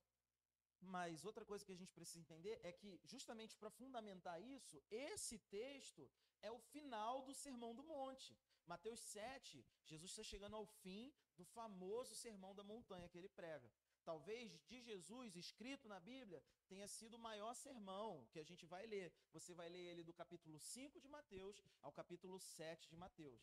mas 0.80 1.24
outra 1.24 1.44
coisa 1.44 1.64
que 1.64 1.72
a 1.72 1.80
gente 1.82 1.92
precisa 1.92 2.20
entender 2.20 2.58
é 2.62 2.72
que, 2.72 3.00
justamente 3.04 3.56
para 3.56 3.70
fundamentar 3.70 4.40
isso, 4.42 4.82
esse 4.90 5.38
texto 5.38 6.10
é 6.42 6.50
o 6.50 6.58
final 6.58 7.22
do 7.22 7.34
Sermão 7.34 7.74
do 7.74 7.82
Monte. 7.82 8.36
Mateus 8.66 9.00
7, 9.00 9.64
Jesus 9.84 10.10
está 10.10 10.22
chegando 10.22 10.56
ao 10.56 10.66
fim 10.82 11.12
do 11.36 11.44
famoso 11.44 12.14
Sermão 12.14 12.54
da 12.54 12.62
Montanha 12.62 13.08
que 13.08 13.18
ele 13.18 13.28
prega 13.28 13.70
talvez 14.04 14.60
de 14.68 14.80
Jesus, 14.80 15.34
escrito 15.34 15.88
na 15.88 15.98
Bíblia, 15.98 16.42
tenha 16.68 16.86
sido 16.86 17.14
o 17.14 17.24
maior 17.28 17.54
sermão 17.54 18.26
que 18.30 18.38
a 18.38 18.42
gente 18.44 18.64
vai 18.66 18.86
ler. 18.86 19.12
Você 19.32 19.54
vai 19.54 19.68
ler 19.68 19.84
ele 19.90 20.04
do 20.04 20.12
capítulo 20.12 20.58
5 20.58 21.00
de 21.00 21.08
Mateus 21.08 21.62
ao 21.80 21.92
capítulo 21.92 22.38
7 22.38 22.88
de 22.88 22.96
Mateus. 22.96 23.42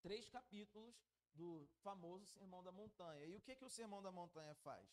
Três 0.00 0.28
capítulos 0.28 0.96
do 1.34 1.68
famoso 1.82 2.26
Sermão 2.26 2.62
da 2.62 2.72
Montanha. 2.72 3.24
E 3.26 3.34
o 3.34 3.40
que, 3.40 3.56
que 3.56 3.64
o 3.64 3.70
Sermão 3.70 4.02
da 4.02 4.12
Montanha 4.12 4.54
faz? 4.56 4.88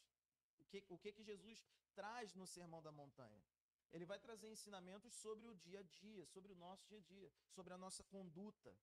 O 0.59 0.65
que, 0.65 0.83
o 0.89 0.97
que, 0.97 1.11
que 1.11 1.23
Jesus 1.23 1.65
traz 1.93 2.33
no 2.35 2.47
Sermão 2.47 2.81
da 2.81 2.91
Montanha? 2.91 3.43
Ele 3.91 4.05
vai 4.05 4.19
trazer 4.19 4.49
ensinamentos 4.49 5.13
sobre 5.13 5.47
o 5.47 5.55
dia 5.55 5.79
a 5.79 5.83
dia, 5.83 6.25
sobre 6.25 6.51
o 6.51 6.55
nosso 6.55 6.85
dia 6.87 6.97
a 6.97 7.01
dia, 7.01 7.31
sobre 7.49 7.73
a 7.73 7.77
nossa 7.77 8.03
conduta, 8.03 8.75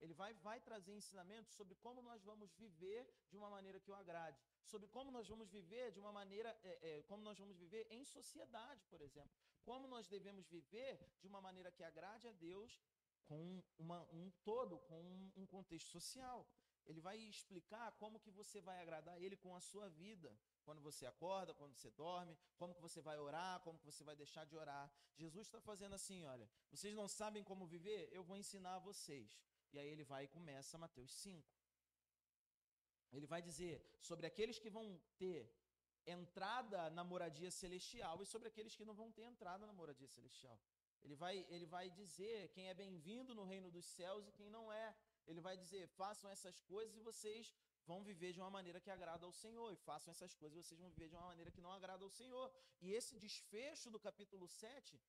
ele 0.00 0.14
vai, 0.14 0.32
vai 0.34 0.60
trazer 0.60 0.92
ensinamentos 0.92 1.52
sobre 1.54 1.74
como 1.76 2.00
nós 2.02 2.22
vamos 2.22 2.52
viver 2.54 3.12
de 3.28 3.36
uma 3.36 3.50
maneira 3.50 3.80
que 3.80 3.90
o 3.90 3.94
agrade, 3.94 4.40
sobre 4.64 4.86
como 4.88 5.10
nós 5.10 5.28
vamos 5.28 5.50
viver 5.50 5.90
de 5.90 5.98
uma 5.98 6.12
maneira, 6.12 6.56
é, 6.62 6.98
é, 6.98 7.02
como 7.02 7.22
nós 7.22 7.38
vamos 7.38 7.56
viver 7.58 7.86
em 7.90 8.04
sociedade, 8.04 8.84
por 8.86 9.00
exemplo, 9.02 9.32
como 9.64 9.88
nós 9.88 10.06
devemos 10.06 10.46
viver 10.48 10.98
de 11.20 11.26
uma 11.26 11.40
maneira 11.40 11.72
que 11.72 11.82
agrade 11.82 12.28
a 12.28 12.32
Deus 12.32 12.80
com 13.28 13.62
uma, 13.78 14.00
um 14.20 14.30
todo, 14.42 14.78
com 14.88 15.00
um, 15.00 15.32
um 15.36 15.46
contexto 15.46 15.90
social. 15.90 16.40
Ele 16.86 17.00
vai 17.00 17.18
explicar 17.18 17.92
como 18.02 18.18
que 18.18 18.30
você 18.30 18.60
vai 18.68 18.80
agradar 18.80 19.20
Ele 19.22 19.36
com 19.36 19.54
a 19.54 19.60
sua 19.60 19.88
vida, 19.90 20.30
quando 20.64 20.80
você 20.80 21.04
acorda, 21.04 21.52
quando 21.60 21.74
você 21.76 21.90
dorme, 21.90 22.36
como 22.56 22.74
que 22.74 22.80
você 22.80 23.00
vai 23.08 23.18
orar, 23.18 23.60
como 23.60 23.78
que 23.78 23.84
você 23.84 24.02
vai 24.02 24.16
deixar 24.16 24.44
de 24.46 24.56
orar. 24.56 24.90
Jesus 25.14 25.46
está 25.46 25.60
fazendo 25.60 25.94
assim, 25.94 26.24
olha, 26.24 26.48
vocês 26.70 26.94
não 26.94 27.06
sabem 27.06 27.44
como 27.44 27.66
viver? 27.66 28.08
Eu 28.10 28.24
vou 28.24 28.38
ensinar 28.38 28.76
a 28.76 28.78
vocês. 28.90 29.38
E 29.72 29.78
aí 29.78 29.88
ele 29.88 30.04
vai 30.04 30.24
e 30.24 30.28
começa 30.28 30.78
Mateus 30.78 31.12
5. 31.12 31.46
Ele 33.12 33.26
vai 33.26 33.42
dizer 33.42 33.74
sobre 34.00 34.26
aqueles 34.26 34.58
que 34.58 34.70
vão 34.70 34.98
ter 35.18 35.38
entrada 36.06 36.88
na 36.90 37.04
moradia 37.04 37.50
celestial 37.50 38.22
e 38.22 38.26
sobre 38.26 38.48
aqueles 38.48 38.74
que 38.74 38.84
não 38.84 38.94
vão 38.94 39.12
ter 39.12 39.24
entrada 39.24 39.66
na 39.66 39.72
moradia 39.72 40.08
celestial. 40.08 40.58
Ele 41.04 41.14
vai, 41.14 41.46
ele 41.48 41.66
vai 41.66 41.90
dizer 41.90 42.48
quem 42.48 42.68
é 42.68 42.74
bem-vindo 42.74 43.34
no 43.34 43.44
reino 43.44 43.70
dos 43.70 43.86
céus 43.86 44.26
e 44.26 44.32
quem 44.32 44.50
não 44.50 44.72
é. 44.72 44.94
Ele 45.26 45.40
vai 45.40 45.56
dizer: 45.56 45.86
façam 45.88 46.30
essas 46.30 46.60
coisas 46.60 46.96
e 46.96 47.00
vocês 47.00 47.52
vão 47.86 48.02
viver 48.02 48.32
de 48.32 48.40
uma 48.40 48.50
maneira 48.50 48.80
que 48.80 48.90
agrada 48.90 49.24
ao 49.26 49.32
Senhor. 49.32 49.72
E 49.72 49.76
façam 49.76 50.10
essas 50.10 50.34
coisas 50.34 50.58
e 50.58 50.62
vocês 50.62 50.80
vão 50.80 50.90
viver 50.90 51.08
de 51.08 51.14
uma 51.14 51.26
maneira 51.26 51.50
que 51.50 51.60
não 51.60 51.72
agrada 51.72 52.04
ao 52.04 52.10
Senhor. 52.10 52.52
E 52.80 52.92
esse 52.92 53.18
desfecho 53.18 53.90
do 53.90 54.00
capítulo 54.00 54.46
7 54.48 55.00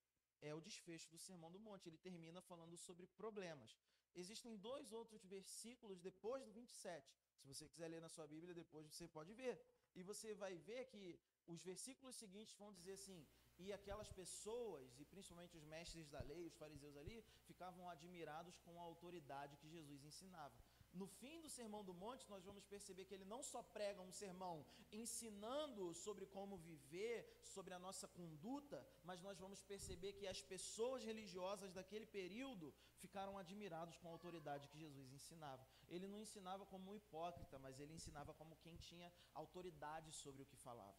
é 0.41 0.53
o 0.53 0.61
desfecho 0.61 1.09
do 1.09 1.19
Sermão 1.19 1.51
do 1.51 1.59
Monte. 1.59 1.89
Ele 1.89 1.97
termina 1.97 2.41
falando 2.41 2.77
sobre 2.77 3.07
problemas. 3.07 3.77
Existem 4.15 4.57
dois 4.57 4.91
outros 4.91 5.23
versículos 5.25 5.99
depois 5.99 6.43
do 6.45 6.51
27. 6.51 7.15
Se 7.39 7.47
você 7.47 7.67
quiser 7.67 7.87
ler 7.87 8.01
na 8.01 8.09
sua 8.09 8.27
Bíblia, 8.27 8.53
depois 8.53 8.85
você 8.87 9.07
pode 9.07 9.33
ver. 9.33 9.61
E 9.95 10.03
você 10.03 10.33
vai 10.33 10.55
ver 10.57 10.85
que 10.85 11.19
os 11.47 11.63
versículos 11.63 12.15
seguintes 12.15 12.55
vão 12.55 12.73
dizer 12.73 12.93
assim: 12.93 13.27
e 13.59 13.73
aquelas 13.73 14.09
pessoas, 14.09 14.99
e 14.99 15.05
principalmente 15.05 15.57
os 15.57 15.65
mestres 15.65 16.09
da 16.09 16.21
lei, 16.21 16.45
os 16.45 16.55
fariseus 16.55 16.95
ali, 16.97 17.23
ficavam 17.45 17.89
admirados 17.89 18.57
com 18.59 18.79
a 18.79 18.83
autoridade 18.83 19.57
que 19.57 19.69
Jesus 19.69 20.03
ensinava 20.03 20.57
no 20.93 21.07
fim 21.07 21.39
do 21.41 21.49
Sermão 21.49 21.83
do 21.83 21.93
Monte, 21.93 22.29
nós 22.29 22.43
vamos 22.43 22.65
perceber 22.65 23.05
que 23.05 23.13
ele 23.13 23.25
não 23.25 23.43
só 23.43 23.61
prega 23.61 24.01
um 24.01 24.11
sermão 24.11 24.65
ensinando 24.91 25.93
sobre 25.93 26.25
como 26.25 26.57
viver, 26.57 27.39
sobre 27.43 27.73
a 27.73 27.79
nossa 27.79 28.07
conduta, 28.07 28.85
mas 29.03 29.21
nós 29.21 29.37
vamos 29.37 29.61
perceber 29.61 30.13
que 30.13 30.27
as 30.27 30.41
pessoas 30.41 31.03
religiosas 31.03 31.71
daquele 31.71 32.05
período 32.05 32.73
ficaram 32.97 33.37
admirados 33.37 33.97
com 33.97 34.07
a 34.07 34.11
autoridade 34.11 34.67
que 34.67 34.79
Jesus 34.79 35.11
ensinava. 35.13 35.65
Ele 35.87 36.07
não 36.07 36.19
ensinava 36.19 36.65
como 36.65 36.91
um 36.91 36.95
hipócrita, 36.95 37.59
mas 37.59 37.79
ele 37.79 37.93
ensinava 37.93 38.33
como 38.33 38.57
quem 38.57 38.75
tinha 38.77 39.11
autoridade 39.33 40.11
sobre 40.11 40.41
o 40.41 40.45
que 40.45 40.55
falava. 40.55 40.97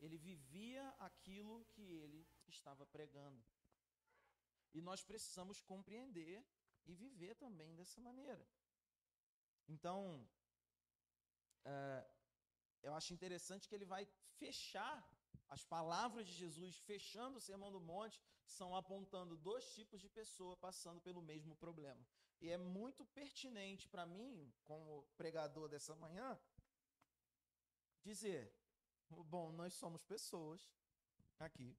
Ele 0.00 0.16
vivia 0.16 0.88
aquilo 0.98 1.64
que 1.66 1.82
ele 1.82 2.26
estava 2.48 2.86
pregando. 2.86 3.44
E 4.72 4.80
nós 4.80 5.02
precisamos 5.02 5.60
compreender 5.60 6.44
e 6.86 6.94
viver 6.94 7.34
também 7.36 7.74
dessa 7.74 8.00
maneira. 8.00 8.46
Então, 9.68 10.28
é, 11.64 12.10
eu 12.82 12.94
acho 12.94 13.12
interessante 13.12 13.68
que 13.68 13.74
ele 13.74 13.84
vai 13.84 14.06
fechar 14.38 14.96
as 15.48 15.64
palavras 15.64 16.26
de 16.26 16.32
Jesus, 16.32 16.76
fechando 16.78 17.38
o 17.38 17.40
Sermão 17.40 17.70
do 17.72 17.80
Monte, 17.80 18.20
são 18.44 18.74
apontando 18.74 19.36
dois 19.36 19.64
tipos 19.74 20.00
de 20.00 20.08
pessoa 20.08 20.56
passando 20.56 21.00
pelo 21.00 21.20
mesmo 21.20 21.56
problema. 21.56 22.04
E 22.40 22.48
é 22.48 22.56
muito 22.56 23.04
pertinente 23.04 23.88
para 23.88 24.06
mim, 24.06 24.52
como 24.64 25.06
pregador 25.16 25.68
dessa 25.68 25.94
manhã, 25.94 26.40
dizer: 28.02 28.54
bom, 29.10 29.52
nós 29.52 29.74
somos 29.74 30.02
pessoas 30.02 30.70
aqui, 31.38 31.76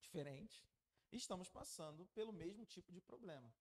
diferentes, 0.00 0.64
e 1.12 1.16
estamos 1.16 1.48
passando 1.48 2.06
pelo 2.06 2.32
mesmo 2.32 2.64
tipo 2.66 2.90
de 2.92 3.00
problema. 3.00 3.52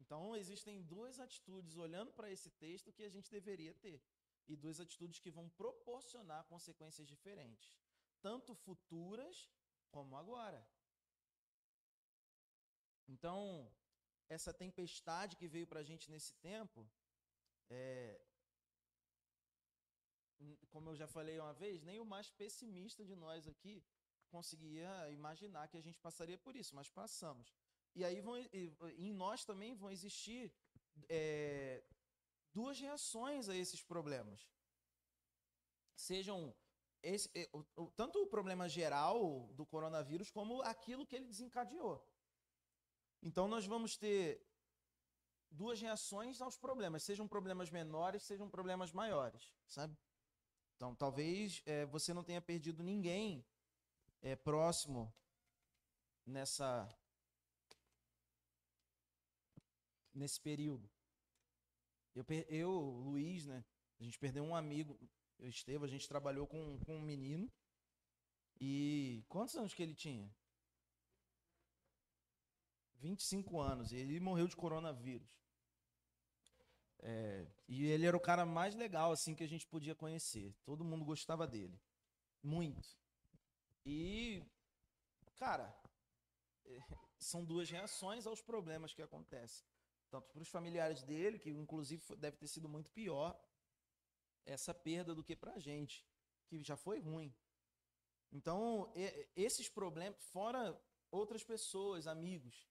Então, 0.00 0.34
existem 0.34 0.82
duas 0.82 1.20
atitudes, 1.20 1.76
olhando 1.76 2.12
para 2.12 2.30
esse 2.30 2.50
texto, 2.50 2.92
que 2.92 3.02
a 3.02 3.10
gente 3.10 3.30
deveria 3.30 3.74
ter. 3.74 4.02
E 4.46 4.56
duas 4.56 4.80
atitudes 4.80 5.18
que 5.18 5.30
vão 5.30 5.50
proporcionar 5.50 6.44
consequências 6.44 7.06
diferentes, 7.06 7.76
tanto 8.22 8.54
futuras 8.54 9.50
como 9.90 10.16
agora. 10.16 10.66
Então, 13.06 13.70
essa 14.28 14.52
tempestade 14.52 15.36
que 15.36 15.46
veio 15.46 15.66
para 15.66 15.80
a 15.80 15.84
gente 15.84 16.10
nesse 16.10 16.32
tempo, 16.36 16.90
é, 17.68 18.20
como 20.70 20.90
eu 20.90 20.96
já 20.96 21.06
falei 21.06 21.38
uma 21.38 21.52
vez, 21.52 21.82
nem 21.82 21.98
o 22.00 22.04
mais 22.04 22.30
pessimista 22.30 23.04
de 23.04 23.14
nós 23.14 23.46
aqui 23.46 23.82
conseguia 24.28 25.10
imaginar 25.10 25.68
que 25.68 25.76
a 25.76 25.80
gente 25.80 25.98
passaria 25.98 26.38
por 26.38 26.54
isso, 26.54 26.74
mas 26.74 26.90
passamos. 26.90 27.54
E 27.94 28.04
aí 28.04 28.20
vão, 28.20 28.36
em 28.96 29.12
nós 29.12 29.44
também 29.44 29.74
vão 29.74 29.90
existir 29.90 30.52
é, 31.08 31.82
duas 32.52 32.78
reações 32.78 33.48
a 33.48 33.56
esses 33.56 33.82
problemas. 33.82 34.48
Sejam 35.94 36.54
esse, 37.02 37.28
o, 37.76 37.90
tanto 37.92 38.22
o 38.22 38.26
problema 38.26 38.68
geral 38.68 39.48
do 39.54 39.66
coronavírus 39.66 40.30
como 40.30 40.62
aquilo 40.62 41.06
que 41.06 41.16
ele 41.16 41.26
desencadeou. 41.26 42.04
Então 43.22 43.48
nós 43.48 43.66
vamos 43.66 43.96
ter 43.96 44.44
duas 45.50 45.80
reações 45.80 46.40
aos 46.40 46.56
problemas, 46.58 47.02
sejam 47.02 47.26
problemas 47.26 47.70
menores, 47.70 48.22
sejam 48.22 48.48
problemas 48.48 48.92
maiores, 48.92 49.52
sabe? 49.66 49.96
Então 50.78 50.94
talvez 50.94 51.60
é, 51.66 51.84
você 51.86 52.14
não 52.14 52.22
tenha 52.22 52.40
perdido 52.40 52.84
ninguém 52.84 53.44
é, 54.22 54.36
próximo 54.36 55.12
nessa 56.24 56.88
nesse 60.14 60.40
período. 60.40 60.88
Eu, 62.14 62.24
eu, 62.48 62.70
Luiz, 62.70 63.44
né? 63.44 63.64
A 63.98 64.04
gente 64.04 64.20
perdeu 64.20 64.44
um 64.44 64.54
amigo, 64.54 64.96
eu 65.40 65.48
Estevam, 65.48 65.84
a 65.84 65.90
gente 65.90 66.06
trabalhou 66.06 66.46
com, 66.46 66.78
com 66.78 66.96
um 66.96 67.02
menino. 67.02 67.50
E 68.60 69.24
quantos 69.28 69.56
anos 69.56 69.74
que 69.74 69.82
ele 69.82 69.96
tinha? 69.96 70.32
25 72.98 73.60
anos. 73.60 73.90
E 73.90 73.96
ele 73.96 74.20
morreu 74.20 74.46
de 74.46 74.54
coronavírus. 74.56 75.37
É, 77.00 77.46
e 77.68 77.86
ele 77.86 78.06
era 78.06 78.16
o 78.16 78.20
cara 78.20 78.44
mais 78.44 78.74
legal 78.74 79.12
assim 79.12 79.34
que 79.34 79.44
a 79.44 79.48
gente 79.48 79.66
podia 79.66 79.94
conhecer. 79.94 80.54
Todo 80.64 80.84
mundo 80.84 81.04
gostava 81.04 81.46
dele. 81.46 81.80
Muito. 82.42 82.88
E, 83.84 84.42
cara, 85.36 85.74
é, 86.64 86.80
são 87.18 87.44
duas 87.44 87.70
reações 87.70 88.26
aos 88.26 88.40
problemas 88.40 88.92
que 88.92 89.02
acontecem 89.02 89.64
tanto 90.10 90.28
para 90.30 90.42
os 90.42 90.48
familiares 90.48 91.02
dele, 91.02 91.38
que 91.38 91.50
inclusive 91.50 92.02
deve 92.16 92.36
ter 92.36 92.46
sido 92.46 92.68
muito 92.68 92.90
pior 92.90 93.38
essa 94.44 94.72
perda 94.72 95.14
do 95.14 95.22
que 95.22 95.36
para 95.36 95.54
a 95.54 95.58
gente, 95.58 96.04
que 96.46 96.62
já 96.62 96.76
foi 96.76 97.00
ruim. 97.00 97.34
Então, 98.32 98.90
esses 99.36 99.68
problemas, 99.68 100.18
fora 100.18 100.78
outras 101.10 101.44
pessoas, 101.44 102.06
amigos, 102.06 102.66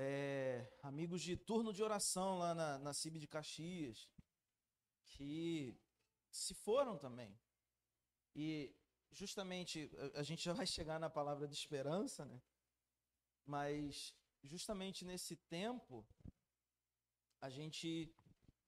é, 0.00 0.64
amigos 0.80 1.20
de 1.20 1.36
turno 1.36 1.72
de 1.72 1.82
oração 1.82 2.38
lá 2.38 2.54
na, 2.54 2.78
na 2.78 2.94
CIB 2.94 3.18
de 3.18 3.26
Caxias, 3.26 4.08
que 5.04 5.76
se 6.30 6.54
foram 6.54 6.96
também. 6.96 7.36
E 8.34 8.72
justamente 9.10 9.90
a 10.14 10.22
gente 10.22 10.44
já 10.44 10.52
vai 10.52 10.66
chegar 10.66 11.00
na 11.00 11.10
palavra 11.10 11.48
de 11.48 11.54
esperança, 11.54 12.24
né? 12.24 12.40
Mas 13.44 14.14
justamente 14.44 15.04
nesse 15.04 15.34
tempo, 15.34 16.06
a 17.40 17.50
gente 17.50 18.14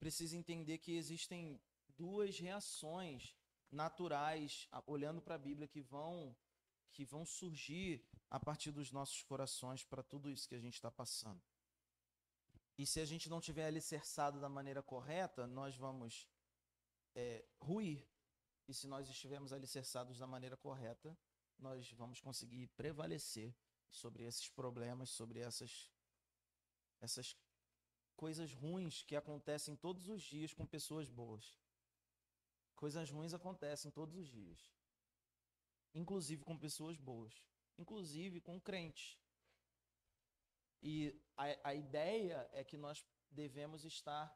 precisa 0.01 0.37
entender 0.37 0.79
que 0.79 0.97
existem 0.97 1.61
duas 1.97 2.41
reações 2.41 3.37
naturais, 3.71 4.69
olhando 4.85 5.23
para 5.23 5.37
a 5.37 5.39
Bíblia, 5.39 5.69
que 5.69 5.81
vão 5.81 6.37
que 6.93 7.05
vão 7.05 7.25
surgir 7.25 8.05
a 8.31 8.39
partir 8.39 8.71
dos 8.71 8.93
nossos 8.93 9.23
corações 9.23 9.85
para 9.85 10.03
tudo 10.03 10.31
isso 10.31 10.49
que 10.49 10.55
a 10.55 10.61
gente 10.61 10.75
está 10.75 10.91
passando. 10.91 11.43
E 12.79 12.87
se 12.87 13.01
a 13.01 13.05
gente 13.05 13.29
não 13.29 13.41
tiver 13.41 13.67
alicerçado 13.67 14.41
da 14.41 14.49
maneira 14.49 14.83
correta, 14.83 15.47
nós 15.47 15.77
vamos 15.77 16.29
é, 17.15 17.45
ruir. 17.61 18.09
E 18.69 18.73
se 18.73 18.87
nós 18.87 19.09
estivermos 19.09 19.53
alicerçados 19.53 20.19
da 20.19 20.27
maneira 20.27 20.57
correta, 20.57 21.19
nós 21.59 21.91
vamos 21.93 22.21
conseguir 22.21 22.69
prevalecer 22.69 23.55
sobre 23.91 24.25
esses 24.25 24.49
problemas, 24.49 25.11
sobre 25.11 25.41
essas 25.41 25.91
essas 27.01 27.35
coisas 28.15 28.53
ruins 28.53 29.03
que 29.03 29.17
acontecem 29.17 29.75
todos 29.75 30.09
os 30.09 30.23
dias 30.23 30.53
com 30.53 30.67
pessoas 30.67 31.09
boas. 31.09 31.59
Coisas 32.77 33.11
ruins 33.11 33.35
acontecem 33.35 33.91
todos 33.91 34.15
os 34.17 34.29
dias. 34.29 34.71
Inclusive 35.95 36.45
com 36.45 36.57
pessoas 36.57 36.99
boas, 36.99 37.43
inclusive 37.81 38.41
com 38.41 38.61
crentes. 38.61 39.19
E 40.83 41.15
a, 41.37 41.71
a 41.71 41.75
ideia 41.75 42.49
é 42.53 42.63
que 42.65 42.77
nós 42.77 43.05
devemos 43.31 43.85
estar 43.85 44.35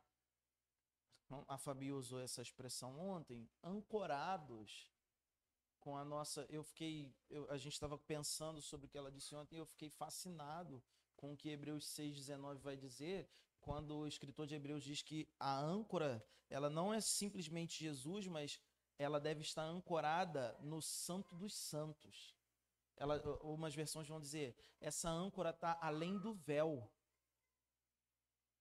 a 1.49 1.57
Fabi 1.57 1.91
usou 1.93 2.21
essa 2.21 2.43
expressão 2.43 2.99
ontem, 2.99 3.49
ancorados 3.63 4.91
com 5.81 5.97
a 5.97 6.05
nossa. 6.05 6.47
Eu 6.49 6.63
fiquei. 6.63 7.15
Eu, 7.31 7.51
a 7.51 7.57
gente 7.57 7.73
estava 7.73 7.99
pensando 7.99 8.61
sobre 8.61 8.87
o 8.87 8.89
que 8.89 8.99
ela 8.99 9.11
disse 9.11 9.35
ontem 9.35 9.57
e 9.57 9.59
eu 9.59 9.67
fiquei 9.67 9.91
fascinado 9.91 10.83
com 11.17 11.33
o 11.33 11.37
que 11.37 11.49
Hebreus 11.49 11.87
6,19 11.87 12.59
vai 12.59 12.77
dizer, 12.77 13.29
quando 13.61 13.97
o 13.97 14.07
escritor 14.07 14.47
de 14.47 14.55
Hebreus 14.55 14.85
diz 14.85 15.03
que 15.03 15.29
a 15.39 15.59
âncora, 15.59 16.25
ela 16.51 16.69
não 16.69 16.93
é 16.93 17.01
simplesmente 17.01 17.83
Jesus, 17.83 18.27
mas 18.27 18.61
ela 18.99 19.19
deve 19.19 19.41
estar 19.41 19.63
ancorada 19.63 20.57
no 20.61 20.83
Santo 20.83 21.35
dos 21.35 21.55
Santos. 21.55 22.35
Ela, 22.97 23.21
umas 23.43 23.75
versões 23.75 24.07
vão 24.07 24.21
dizer, 24.21 24.57
essa 24.81 25.11
âncora 25.11 25.51
está 25.51 25.79
além 25.81 26.19
do 26.19 26.35
véu. 26.35 26.91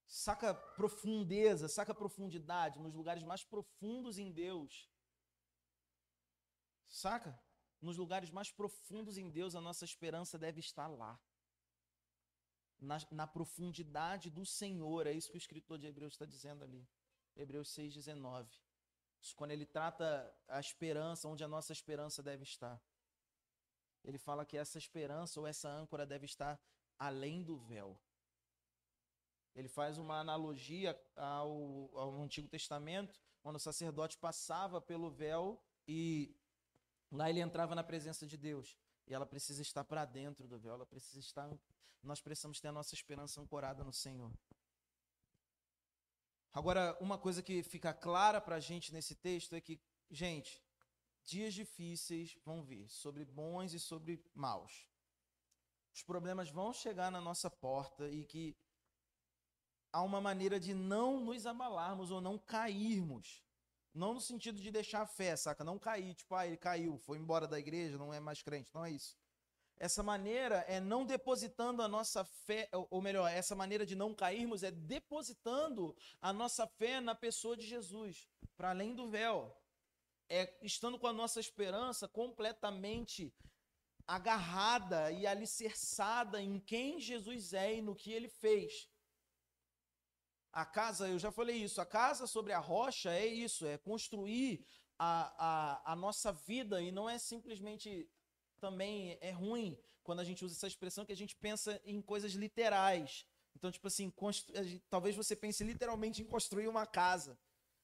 Saca 0.05 0.53
profundeza, 0.53 1.67
saca 1.67 1.93
profundidade 1.93 2.79
nos 2.79 2.93
lugares 2.93 3.23
mais 3.23 3.43
profundos 3.43 4.17
em 4.17 4.31
Deus. 4.31 4.89
Saca? 6.87 7.39
Nos 7.81 7.97
lugares 7.97 8.29
mais 8.29 8.51
profundos 8.51 9.17
em 9.17 9.29
Deus, 9.29 9.55
a 9.55 9.61
nossa 9.61 9.83
esperança 9.83 10.37
deve 10.37 10.59
estar 10.59 10.87
lá. 10.87 11.19
Na, 12.79 12.97
na 13.11 13.27
profundidade 13.27 14.29
do 14.29 14.45
Senhor. 14.45 15.07
É 15.07 15.11
isso 15.11 15.29
que 15.29 15.37
o 15.37 15.37
escritor 15.37 15.77
de 15.77 15.87
Hebreus 15.87 16.13
está 16.13 16.25
dizendo 16.25 16.63
ali. 16.63 16.87
Hebreus 17.35 17.69
6,19. 17.75 18.47
Quando 19.35 19.51
ele 19.51 19.65
trata 19.65 20.33
a 20.47 20.59
esperança, 20.59 21.27
onde 21.27 21.43
a 21.43 21.47
nossa 21.47 21.71
esperança 21.73 22.21
deve 22.21 22.43
estar. 22.43 22.81
Ele 24.03 24.17
fala 24.17 24.45
que 24.45 24.57
essa 24.57 24.77
esperança 24.77 25.39
ou 25.39 25.47
essa 25.47 25.69
âncora 25.69 26.05
deve 26.05 26.25
estar 26.25 26.59
além 26.99 27.43
do 27.43 27.57
véu. 27.57 27.99
Ele 29.55 29.67
faz 29.67 29.97
uma 29.97 30.19
analogia 30.19 30.99
ao, 31.15 31.89
ao 31.97 32.21
Antigo 32.21 32.47
Testamento, 32.47 33.21
quando 33.41 33.57
o 33.57 33.59
sacerdote 33.59 34.17
passava 34.17 34.81
pelo 34.81 35.11
véu 35.11 35.61
e 35.87 36.35
Lá 37.13 37.29
ele 37.29 37.39
entrava 37.39 37.75
na 37.75 37.83
presença 37.83 38.25
de 38.25 38.35
Deus. 38.35 38.75
E 39.05 39.13
ela 39.13 39.25
precisa 39.25 39.61
estar 39.61 39.83
para 39.83 40.03
dentro 40.03 40.47
do 40.47 40.57
véu, 40.57 40.73
ela 40.73 40.85
precisa 40.85 41.19
estar. 41.19 41.47
Nós 42.01 42.19
precisamos 42.19 42.59
ter 42.59 42.69
a 42.69 42.71
nossa 42.71 42.95
esperança 42.95 43.39
ancorada 43.39 43.83
no 43.83 43.93
Senhor. 43.93 44.31
Agora, 46.51 46.97
uma 46.99 47.17
coisa 47.17 47.43
que 47.43 47.61
fica 47.61 47.93
clara 47.93 48.41
para 48.41 48.55
a 48.55 48.59
gente 48.59 48.91
nesse 48.91 49.13
texto 49.13 49.53
é 49.53 49.61
que, 49.61 49.79
gente, 50.09 50.61
dias 51.23 51.53
difíceis 51.53 52.37
vão 52.45 52.63
vir, 52.63 52.89
sobre 52.89 53.25
bons 53.25 53.73
e 53.73 53.79
sobre 53.79 54.23
maus. 54.33 54.87
Os 55.93 56.03
problemas 56.03 56.49
vão 56.49 56.73
chegar 56.73 57.11
na 57.11 57.21
nossa 57.21 57.49
porta 57.49 58.09
e 58.09 58.25
que 58.25 58.57
há 59.91 60.01
uma 60.01 60.19
maneira 60.19 60.59
de 60.59 60.73
não 60.73 61.19
nos 61.19 61.45
abalarmos 61.45 62.09
ou 62.11 62.19
não 62.19 62.37
cairmos 62.37 63.43
Não 63.93 64.15
no 64.15 64.19
sentido 64.19 64.59
de 64.59 64.71
deixar 64.71 65.03
a 65.03 65.05
fé, 65.05 65.35
saca? 65.35 65.63
Não 65.63 65.77
cair, 65.77 66.15
tipo, 66.15 66.33
ah, 66.33 66.47
ele 66.47 66.57
caiu, 66.57 66.97
foi 66.97 67.19
embora 67.19 67.47
da 67.47 67.59
igreja, 67.59 67.95
não 67.95 68.11
é 68.11 68.19
mais 68.19 68.41
crente. 68.41 68.71
Não 68.73 68.83
é 68.83 68.89
isso. 68.89 69.15
Essa 69.77 70.01
maneira 70.01 70.65
é 70.67 70.79
não 70.79 71.05
depositando 71.05 71.81
a 71.81 71.87
nossa 71.87 72.23
fé, 72.23 72.67
ou 72.89 73.01
melhor, 73.01 73.27
essa 73.29 73.55
maneira 73.55 73.85
de 73.85 73.95
não 73.95 74.13
cairmos 74.13 74.63
é 74.63 74.71
depositando 74.71 75.95
a 76.19 76.33
nossa 76.33 76.65
fé 76.65 76.99
na 76.99 77.13
pessoa 77.13 77.55
de 77.55 77.67
Jesus, 77.67 78.27
para 78.57 78.71
além 78.71 78.95
do 78.95 79.07
véu. 79.07 79.55
É 80.33 80.57
estando 80.61 80.97
com 80.97 81.07
a 81.07 81.13
nossa 81.21 81.39
esperança 81.39 82.07
completamente 82.07 83.33
agarrada 84.07 85.11
e 85.11 85.25
alicerçada 85.27 86.41
em 86.41 86.59
quem 86.59 86.99
Jesus 86.99 87.53
é 87.53 87.75
e 87.75 87.81
no 87.81 87.95
que 87.95 88.11
ele 88.11 88.27
fez. 88.27 88.89
A 90.51 90.65
casa, 90.65 91.07
eu 91.07 91.19
já 91.19 91.31
falei 91.31 91.57
isso, 91.57 91.79
a 91.81 91.85
casa 91.85 92.27
sobre 92.27 92.53
a 92.53 92.59
rocha 92.59 93.11
é 93.11 93.25
isso, 93.25 93.65
é 93.65 93.77
construir 93.77 94.65
a, 94.97 95.11
a, 95.37 95.93
a 95.93 95.95
nossa 95.95 96.31
vida 96.31 96.81
e 96.81 96.91
não 96.91 97.09
é 97.09 97.17
simplesmente 97.17 98.09
também 98.59 99.17
é 99.21 99.31
ruim 99.31 99.77
quando 100.03 100.19
a 100.19 100.23
gente 100.23 100.43
usa 100.45 100.55
essa 100.55 100.67
expressão 100.67 101.05
que 101.05 101.13
a 101.13 101.17
gente 101.17 101.35
pensa 101.35 101.81
em 101.85 102.01
coisas 102.01 102.33
literais. 102.33 103.25
Então, 103.55 103.71
tipo 103.71 103.87
assim, 103.87 104.09
constru... 104.09 104.53
talvez 104.89 105.15
você 105.15 105.35
pense 105.35 105.63
literalmente 105.63 106.21
em 106.21 106.25
construir 106.25 106.67
uma 106.67 106.85
casa, 106.85 107.39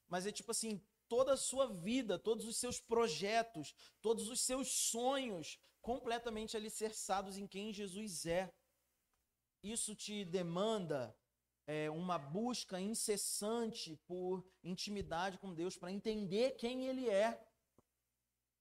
mas 0.08 0.26
é 0.26 0.32
tipo 0.32 0.52
assim, 0.52 0.82
toda 1.10 1.34
a 1.34 1.38
sua 1.38 1.68
vida, 1.68 2.18
todos 2.18 2.46
os 2.46 2.56
seus 2.56 2.80
projetos, 2.80 3.74
todos 4.02 4.30
os 4.30 4.40
seus 4.40 4.70
sonhos 4.70 5.60
completamente 5.82 6.56
alicerçados 6.56 7.38
em 7.38 7.48
quem 7.48 7.74
Jesus 7.74 8.26
é. 8.26 8.54
Isso 9.62 9.94
te 9.96 10.24
demanda 10.24 11.14
é, 11.68 11.90
uma 11.90 12.18
busca 12.18 12.80
incessante 12.80 13.98
por 14.08 14.48
intimidade 14.64 15.38
com 15.38 15.54
Deus, 15.54 15.76
para 15.76 15.92
entender 15.92 16.52
quem 16.52 16.88
Ele 16.88 17.10
é 17.10 17.44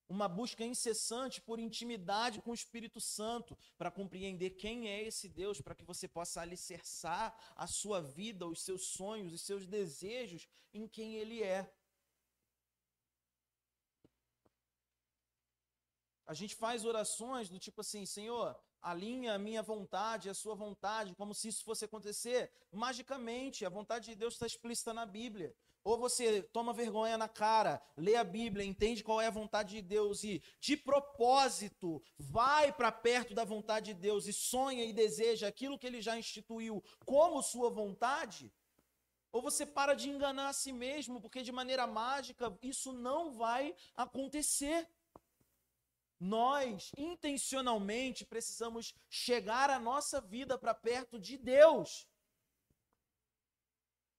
uma 0.08 0.26
busca 0.26 0.64
incessante 0.64 1.40
por 1.40 1.58
intimidade 1.58 2.40
com 2.40 2.50
o 2.50 2.54
Espírito 2.54 3.00
Santo, 3.00 3.56
para 3.76 3.90
compreender 3.90 4.50
quem 4.50 4.88
é 4.88 5.02
esse 5.02 5.28
Deus, 5.28 5.60
para 5.60 5.74
que 5.74 5.84
você 5.84 6.08
possa 6.08 6.40
alicerçar 6.40 7.36
a 7.54 7.66
sua 7.66 8.00
vida, 8.00 8.46
os 8.46 8.62
seus 8.62 8.86
sonhos, 8.86 9.34
os 9.34 9.42
seus 9.42 9.66
desejos 9.66 10.48
em 10.72 10.88
quem 10.88 11.16
Ele 11.16 11.42
é. 11.42 11.70
A 16.28 16.34
gente 16.34 16.54
faz 16.54 16.84
orações 16.84 17.48
do 17.48 17.58
tipo 17.58 17.80
assim, 17.80 18.04
Senhor, 18.04 18.54
alinha 18.82 19.32
a 19.32 19.38
minha 19.38 19.62
vontade, 19.62 20.28
a 20.28 20.34
sua 20.34 20.54
vontade, 20.54 21.14
como 21.14 21.32
se 21.34 21.48
isso 21.48 21.64
fosse 21.64 21.86
acontecer 21.86 22.52
magicamente. 22.70 23.64
A 23.64 23.70
vontade 23.70 24.10
de 24.10 24.14
Deus 24.14 24.34
está 24.34 24.44
explícita 24.44 24.92
na 24.92 25.06
Bíblia. 25.06 25.56
Ou 25.82 25.96
você 25.96 26.42
toma 26.42 26.74
vergonha 26.74 27.16
na 27.16 27.28
cara, 27.28 27.80
lê 27.96 28.14
a 28.14 28.22
Bíblia, 28.22 28.62
entende 28.62 29.02
qual 29.02 29.22
é 29.22 29.26
a 29.26 29.30
vontade 29.30 29.76
de 29.76 29.80
Deus 29.80 30.22
e, 30.22 30.42
de 30.60 30.76
propósito, 30.76 32.02
vai 32.18 32.70
para 32.74 32.92
perto 32.92 33.32
da 33.34 33.42
vontade 33.42 33.94
de 33.94 34.00
Deus 34.00 34.26
e 34.26 34.32
sonha 34.34 34.84
e 34.84 34.92
deseja 34.92 35.48
aquilo 35.48 35.78
que 35.78 35.86
ele 35.86 36.02
já 36.02 36.18
instituiu 36.18 36.84
como 37.06 37.42
sua 37.42 37.70
vontade. 37.70 38.52
Ou 39.32 39.40
você 39.40 39.64
para 39.64 39.94
de 39.94 40.10
enganar 40.10 40.48
a 40.48 40.52
si 40.52 40.72
mesmo, 40.72 41.22
porque 41.22 41.42
de 41.42 41.52
maneira 41.52 41.86
mágica 41.86 42.54
isso 42.62 42.92
não 42.92 43.32
vai 43.32 43.74
acontecer. 43.96 44.86
Nós, 46.20 46.90
intencionalmente, 46.96 48.26
precisamos 48.26 48.92
chegar 49.08 49.70
a 49.70 49.78
nossa 49.78 50.20
vida 50.20 50.58
para 50.58 50.74
perto 50.74 51.18
de 51.18 51.36
Deus. 51.36 52.08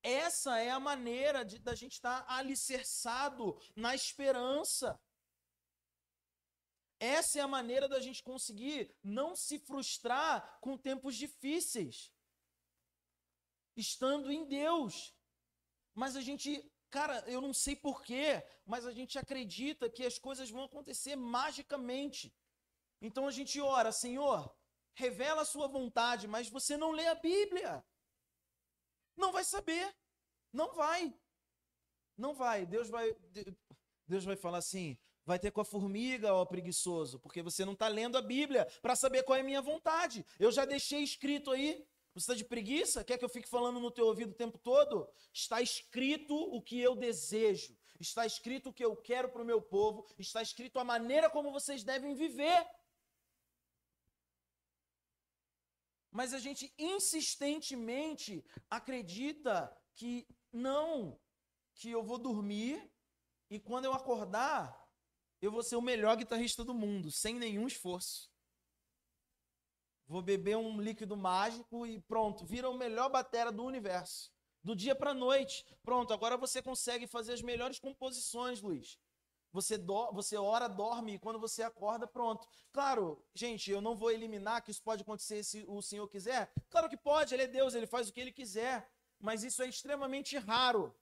Essa 0.02 0.60
é 0.60 0.70
a 0.70 0.80
maneira 0.80 1.44
de, 1.44 1.60
da 1.60 1.76
gente 1.76 1.94
estar 1.94 2.24
tá 2.24 2.36
alicerçado 2.36 3.60
na 3.76 3.94
esperança. 3.94 4.98
Essa 7.00 7.40
é 7.40 7.42
a 7.42 7.48
maneira 7.48 7.88
da 7.88 8.00
gente 8.00 8.24
conseguir 8.24 8.94
não 9.04 9.36
se 9.36 9.60
frustrar 9.60 10.60
com 10.62 10.78
tempos 10.78 11.16
difíceis. 11.16 12.14
Estando 13.76 14.32
em 14.32 14.46
Deus. 14.46 15.14
Mas 15.94 16.16
a 16.16 16.22
gente, 16.22 16.70
cara, 16.90 17.24
eu 17.28 17.42
não 17.42 17.54
sei 17.54 17.76
porquê, 17.76 18.44
mas 18.66 18.86
a 18.86 18.92
gente 18.92 19.18
acredita 19.18 19.90
que 19.90 20.06
as 20.06 20.18
coisas 20.18 20.50
vão 20.50 20.64
acontecer 20.64 21.16
magicamente. 21.16 22.34
Então 23.02 23.28
a 23.28 23.32
gente 23.32 23.60
ora, 23.62 23.92
Senhor, 23.92 24.54
revela 24.94 25.44
a 25.44 25.46
sua 25.46 25.68
vontade, 25.68 26.28
mas 26.28 26.50
você 26.50 26.76
não 26.76 26.92
lê 26.92 27.08
a 27.08 27.16
Bíblia. 27.16 27.84
Não 29.16 29.32
vai 29.32 29.44
saber. 29.44 29.96
Não 30.52 30.74
vai. 30.74 31.14
Não 32.18 32.34
vai. 32.34 32.66
Deus 32.66 32.90
vai 32.90 33.16
Deus 34.08 34.26
vai 34.26 34.36
falar 34.36 34.58
assim: 34.58 34.98
vai 35.26 35.38
ter 35.38 35.52
com 35.52 35.62
a 35.62 35.66
formiga, 35.66 36.34
ó 36.34 36.44
preguiçoso, 36.44 37.20
porque 37.20 37.42
você 37.44 37.64
não 37.64 37.74
está 37.74 37.88
lendo 37.88 38.18
a 38.18 38.22
Bíblia 38.22 38.66
para 38.82 38.96
saber 38.96 39.24
qual 39.24 39.38
é 39.38 39.42
a 39.42 39.44
minha 39.44 39.62
vontade. 39.62 40.26
Eu 40.40 40.52
já 40.52 40.66
deixei 40.66 41.04
escrito 41.04 41.52
aí. 41.52 41.88
Você 42.20 42.24
está 42.24 42.36
de 42.36 42.44
preguiça? 42.44 43.02
Quer 43.02 43.18
que 43.18 43.24
eu 43.24 43.30
fique 43.30 43.48
falando 43.48 43.80
no 43.80 43.90
teu 43.90 44.06
ouvido 44.06 44.32
o 44.32 44.36
tempo 44.36 44.58
todo? 44.58 45.10
Está 45.34 45.62
escrito 45.62 46.36
o 46.36 46.62
que 46.62 46.78
eu 46.78 46.94
desejo. 46.94 47.78
Está 47.98 48.26
escrito 48.26 48.70
o 48.70 48.74
que 48.74 48.84
eu 48.84 48.94
quero 48.94 49.30
para 49.30 49.42
o 49.42 49.46
meu 49.46 49.62
povo. 49.62 50.06
Está 50.18 50.42
escrito 50.42 50.78
a 50.80 50.84
maneira 50.84 51.30
como 51.30 51.50
vocês 51.50 51.82
devem 51.82 52.14
viver. 52.16 52.68
Mas 56.12 56.34
a 56.34 56.40
gente 56.40 56.74
insistentemente 56.78 58.44
acredita 58.70 59.74
que 59.96 60.28
não, 60.52 61.18
que 61.74 61.90
eu 61.90 62.04
vou 62.04 62.18
dormir 62.18 62.92
e 63.50 63.58
quando 63.62 63.86
eu 63.86 63.94
acordar, 63.94 64.78
eu 65.42 65.52
vou 65.54 65.64
ser 65.64 65.78
o 65.78 65.82
melhor 65.82 66.18
guitarrista 66.18 66.66
do 66.66 66.74
mundo, 66.74 67.12
sem 67.12 67.36
nenhum 67.36 67.66
esforço. 67.66 68.30
Vou 70.10 70.24
beber 70.24 70.58
um 70.58 70.82
líquido 70.82 71.16
mágico 71.16 71.86
e 71.86 72.00
pronto, 72.00 72.44
vira 72.44 72.68
o 72.68 72.76
melhor 72.76 73.10
batera 73.12 73.52
do 73.52 73.64
universo. 73.64 74.32
Do 74.64 74.76
dia 74.76 74.96
para 74.96 75.14
noite, 75.14 75.64
pronto, 75.84 76.12
agora 76.12 76.36
você 76.36 76.64
consegue 76.64 77.06
fazer 77.06 77.34
as 77.34 77.44
melhores 77.44 77.78
composições, 77.78 78.60
Luiz. 78.60 78.98
Você, 79.52 79.78
do, 79.78 80.12
você 80.12 80.36
ora, 80.36 80.68
dorme 80.68 81.14
e 81.14 81.20
quando 81.20 81.40
você 81.40 81.62
acorda, 81.62 82.08
pronto. 82.08 82.48
Claro, 82.72 83.24
gente, 83.36 83.70
eu 83.70 83.82
não 83.82 83.96
vou 83.96 84.10
eliminar 84.10 84.64
que 84.64 84.72
isso 84.72 84.82
pode 84.82 85.04
acontecer 85.04 85.44
se 85.44 85.64
o 85.68 85.80
Senhor 85.80 86.08
quiser. 86.08 86.52
Claro 86.72 86.90
que 86.90 86.98
pode, 86.98 87.36
Ele 87.36 87.44
é 87.44 87.48
Deus, 87.48 87.76
Ele 87.76 87.86
faz 87.86 88.10
o 88.10 88.14
que 88.14 88.20
Ele 88.20 88.32
quiser. 88.32 88.90
Mas 89.20 89.44
isso 89.44 89.62
é 89.62 89.68
extremamente 89.68 90.36
raro. 90.40 90.96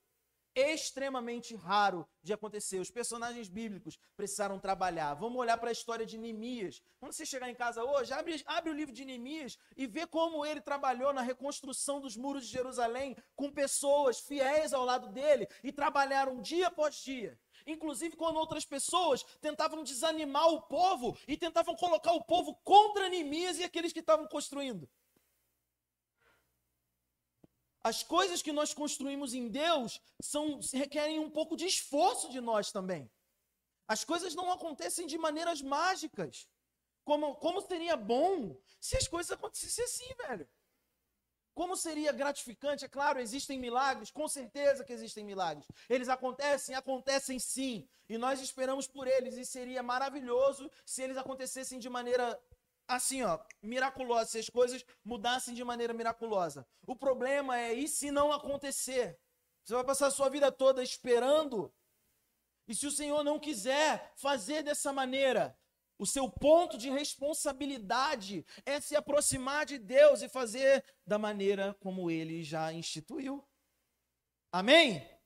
Extremamente 0.59 1.55
raro 1.55 2.03
de 2.23 2.33
acontecer. 2.33 2.79
Os 2.79 2.89
personagens 2.89 3.47
bíblicos 3.47 3.99
precisaram 4.15 4.57
trabalhar. 4.57 5.13
Vamos 5.13 5.37
olhar 5.37 5.55
para 5.55 5.69
a 5.69 5.71
história 5.71 6.03
de 6.03 6.17
Neemias. 6.17 6.81
Quando 6.99 7.13
você 7.13 7.27
chegar 7.27 7.47
em 7.47 7.53
casa 7.53 7.83
hoje, 7.83 8.11
abre, 8.11 8.41
abre 8.43 8.71
o 8.71 8.73
livro 8.73 8.91
de 8.91 9.05
Neemias 9.05 9.55
e 9.75 9.85
vê 9.85 10.07
como 10.07 10.43
ele 10.43 10.59
trabalhou 10.59 11.13
na 11.13 11.21
reconstrução 11.21 12.01
dos 12.01 12.17
muros 12.17 12.47
de 12.47 12.51
Jerusalém 12.51 13.15
com 13.35 13.51
pessoas 13.51 14.19
fiéis 14.19 14.73
ao 14.73 14.83
lado 14.83 15.09
dele 15.09 15.47
e 15.63 15.71
trabalharam 15.71 16.41
dia 16.41 16.69
após 16.69 16.95
dia 16.95 17.37
inclusive 17.67 18.15
quando 18.15 18.37
outras 18.37 18.63
pessoas 18.63 19.23
tentavam 19.41 19.83
desanimar 19.83 20.47
o 20.47 20.61
povo 20.61 21.17
e 21.27 21.35
tentavam 21.35 21.75
colocar 21.75 22.13
o 22.13 22.23
povo 22.23 22.55
contra 22.63 23.09
Neemias 23.09 23.59
e 23.59 23.63
aqueles 23.65 23.91
que 23.91 23.99
estavam 23.99 24.25
construindo. 24.25 24.89
As 27.87 28.03
coisas 28.03 28.41
que 28.41 28.51
nós 28.51 28.73
construímos 28.73 29.33
em 29.33 29.47
Deus 29.47 30.01
são, 30.21 30.59
requerem 30.73 31.19
um 31.19 31.29
pouco 31.29 31.55
de 31.55 31.65
esforço 31.65 32.29
de 32.29 32.41
nós 32.41 32.69
também. 32.69 33.09
As 33.87 34.03
coisas 34.03 34.35
não 34.35 34.51
acontecem 34.51 35.07
de 35.07 35.17
maneiras 35.17 35.61
mágicas. 35.61 36.49
Como, 37.05 37.35
como 37.35 37.61
seria 37.61 37.95
bom 37.95 38.59
se 38.81 38.97
as 38.97 39.07
coisas 39.07 39.31
acontecessem 39.31 39.85
assim, 39.85 40.09
velho? 40.21 40.45
Como 41.55 41.77
seria 41.77 42.11
gratificante? 42.11 42.83
É 42.83 42.89
claro, 42.89 43.21
existem 43.21 43.57
milagres, 43.57 44.11
com 44.11 44.27
certeza 44.27 44.83
que 44.83 44.91
existem 44.91 45.23
milagres. 45.23 45.65
Eles 45.89 46.09
acontecem, 46.09 46.75
acontecem 46.75 47.39
sim. 47.39 47.87
E 48.09 48.17
nós 48.17 48.41
esperamos 48.41 48.85
por 48.85 49.07
eles. 49.07 49.37
E 49.37 49.45
seria 49.45 49.81
maravilhoso 49.81 50.69
se 50.85 51.03
eles 51.03 51.15
acontecessem 51.15 51.79
de 51.79 51.89
maneira 51.89 52.37
assim, 52.87 53.21
ó, 53.23 53.39
miraculosa, 53.61 54.31
se 54.31 54.39
as 54.39 54.49
coisas 54.49 54.85
mudassem 55.03 55.53
de 55.53 55.63
maneira 55.63 55.93
miraculosa. 55.93 56.65
O 56.85 56.95
problema 56.95 57.57
é, 57.57 57.73
e 57.73 57.87
se 57.87 58.11
não 58.11 58.31
acontecer? 58.31 59.19
Você 59.63 59.73
vai 59.73 59.83
passar 59.83 60.07
a 60.07 60.11
sua 60.11 60.29
vida 60.29 60.51
toda 60.51 60.81
esperando? 60.81 61.73
E 62.67 62.75
se 62.75 62.87
o 62.87 62.91
Senhor 62.91 63.23
não 63.23 63.39
quiser 63.39 64.13
fazer 64.15 64.63
dessa 64.63 64.93
maneira, 64.93 65.57
o 65.99 66.05
seu 66.05 66.29
ponto 66.29 66.77
de 66.77 66.89
responsabilidade 66.89 68.45
é 68.65 68.79
se 68.79 68.95
aproximar 68.95 69.65
de 69.65 69.77
Deus 69.77 70.21
e 70.21 70.29
fazer 70.29 70.85
da 71.05 71.17
maneira 71.17 71.73
como 71.79 72.11
ele 72.11 72.43
já 72.43 72.71
instituiu. 72.71 73.45
Amém? 74.51 75.16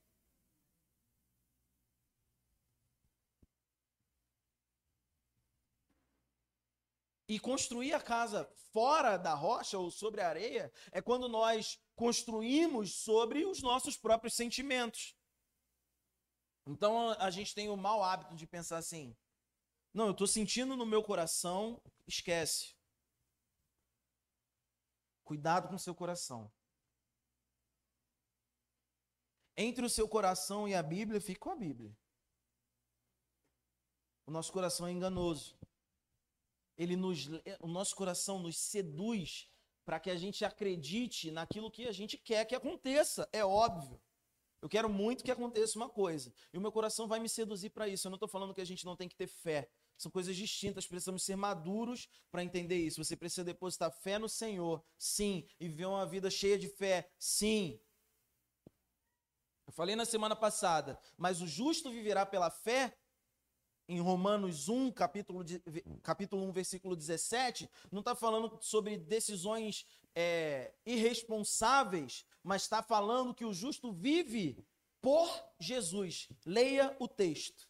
E 7.31 7.39
construir 7.39 7.93
a 7.93 8.01
casa 8.01 8.43
fora 8.73 9.15
da 9.15 9.33
rocha 9.33 9.77
ou 9.77 9.89
sobre 9.89 10.19
a 10.19 10.27
areia 10.27 10.69
é 10.91 11.01
quando 11.01 11.29
nós 11.29 11.79
construímos 11.95 12.93
sobre 12.93 13.45
os 13.45 13.61
nossos 13.61 13.95
próprios 13.95 14.33
sentimentos. 14.33 15.15
Então 16.67 17.11
a 17.11 17.29
gente 17.29 17.55
tem 17.55 17.69
o 17.69 17.77
mau 17.77 18.03
hábito 18.03 18.35
de 18.35 18.45
pensar 18.45 18.79
assim: 18.79 19.15
não, 19.93 20.07
eu 20.07 20.11
estou 20.11 20.27
sentindo 20.27 20.75
no 20.75 20.85
meu 20.85 21.01
coração, 21.01 21.81
esquece. 22.05 22.75
Cuidado 25.23 25.69
com 25.69 25.75
o 25.75 25.79
seu 25.79 25.95
coração. 25.95 26.51
Entre 29.55 29.85
o 29.85 29.89
seu 29.89 30.05
coração 30.05 30.67
e 30.67 30.75
a 30.75 30.83
Bíblia, 30.83 31.21
fica 31.21 31.39
com 31.39 31.51
a 31.51 31.55
Bíblia. 31.55 31.95
O 34.25 34.31
nosso 34.31 34.51
coração 34.51 34.85
é 34.85 34.91
enganoso. 34.91 35.57
Ele 36.77 36.95
nos, 36.95 37.29
o 37.59 37.67
nosso 37.67 37.95
coração 37.95 38.39
nos 38.39 38.57
seduz 38.57 39.47
para 39.85 39.99
que 39.99 40.09
a 40.09 40.15
gente 40.15 40.45
acredite 40.45 41.31
naquilo 41.31 41.71
que 41.71 41.87
a 41.87 41.91
gente 41.91 42.17
quer 42.17 42.45
que 42.45 42.55
aconteça. 42.55 43.27
É 43.31 43.43
óbvio. 43.43 44.01
Eu 44.61 44.69
quero 44.69 44.87
muito 44.87 45.23
que 45.23 45.31
aconteça 45.31 45.77
uma 45.77 45.89
coisa. 45.89 46.31
E 46.53 46.57
o 46.57 46.61
meu 46.61 46.71
coração 46.71 47.07
vai 47.07 47.19
me 47.19 47.27
seduzir 47.27 47.71
para 47.71 47.87
isso. 47.87 48.07
Eu 48.07 48.11
não 48.11 48.15
estou 48.15 48.29
falando 48.29 48.53
que 48.53 48.61
a 48.61 48.65
gente 48.65 48.85
não 48.85 48.95
tem 48.95 49.09
que 49.09 49.15
ter 49.15 49.27
fé. 49.27 49.67
São 49.97 50.11
coisas 50.11 50.35
distintas. 50.35 50.85
Precisamos 50.85 51.23
ser 51.23 51.35
maduros 51.35 52.07
para 52.31 52.43
entender 52.43 52.77
isso. 52.77 53.03
Você 53.03 53.15
precisa 53.15 53.43
depositar 53.43 53.91
fé 53.91 54.19
no 54.19 54.29
Senhor, 54.29 54.83
sim. 54.97 55.47
E 55.59 55.67
viver 55.67 55.85
uma 55.85 56.05
vida 56.05 56.29
cheia 56.29 56.59
de 56.59 56.67
fé, 56.67 57.09
sim. 57.17 57.79
Eu 59.65 59.73
falei 59.73 59.95
na 59.95 60.05
semana 60.05 60.35
passada, 60.35 60.99
mas 61.17 61.41
o 61.41 61.47
justo 61.47 61.89
viverá 61.89 62.25
pela 62.25 62.51
fé 62.51 62.95
em 63.91 63.99
Romanos 63.99 64.69
1, 64.69 64.89
capítulo, 64.91 65.43
capítulo 66.01 66.45
1, 66.45 66.51
versículo 66.53 66.95
17, 66.95 67.69
não 67.91 67.99
está 67.99 68.15
falando 68.15 68.57
sobre 68.61 68.97
decisões 68.97 69.85
é, 70.15 70.73
irresponsáveis, 70.85 72.25
mas 72.41 72.61
está 72.61 72.81
falando 72.81 73.33
que 73.33 73.43
o 73.43 73.53
justo 73.53 73.91
vive 73.91 74.65
por 75.01 75.27
Jesus. 75.59 76.29
Leia 76.45 76.95
o 77.01 77.07
texto. 77.07 77.67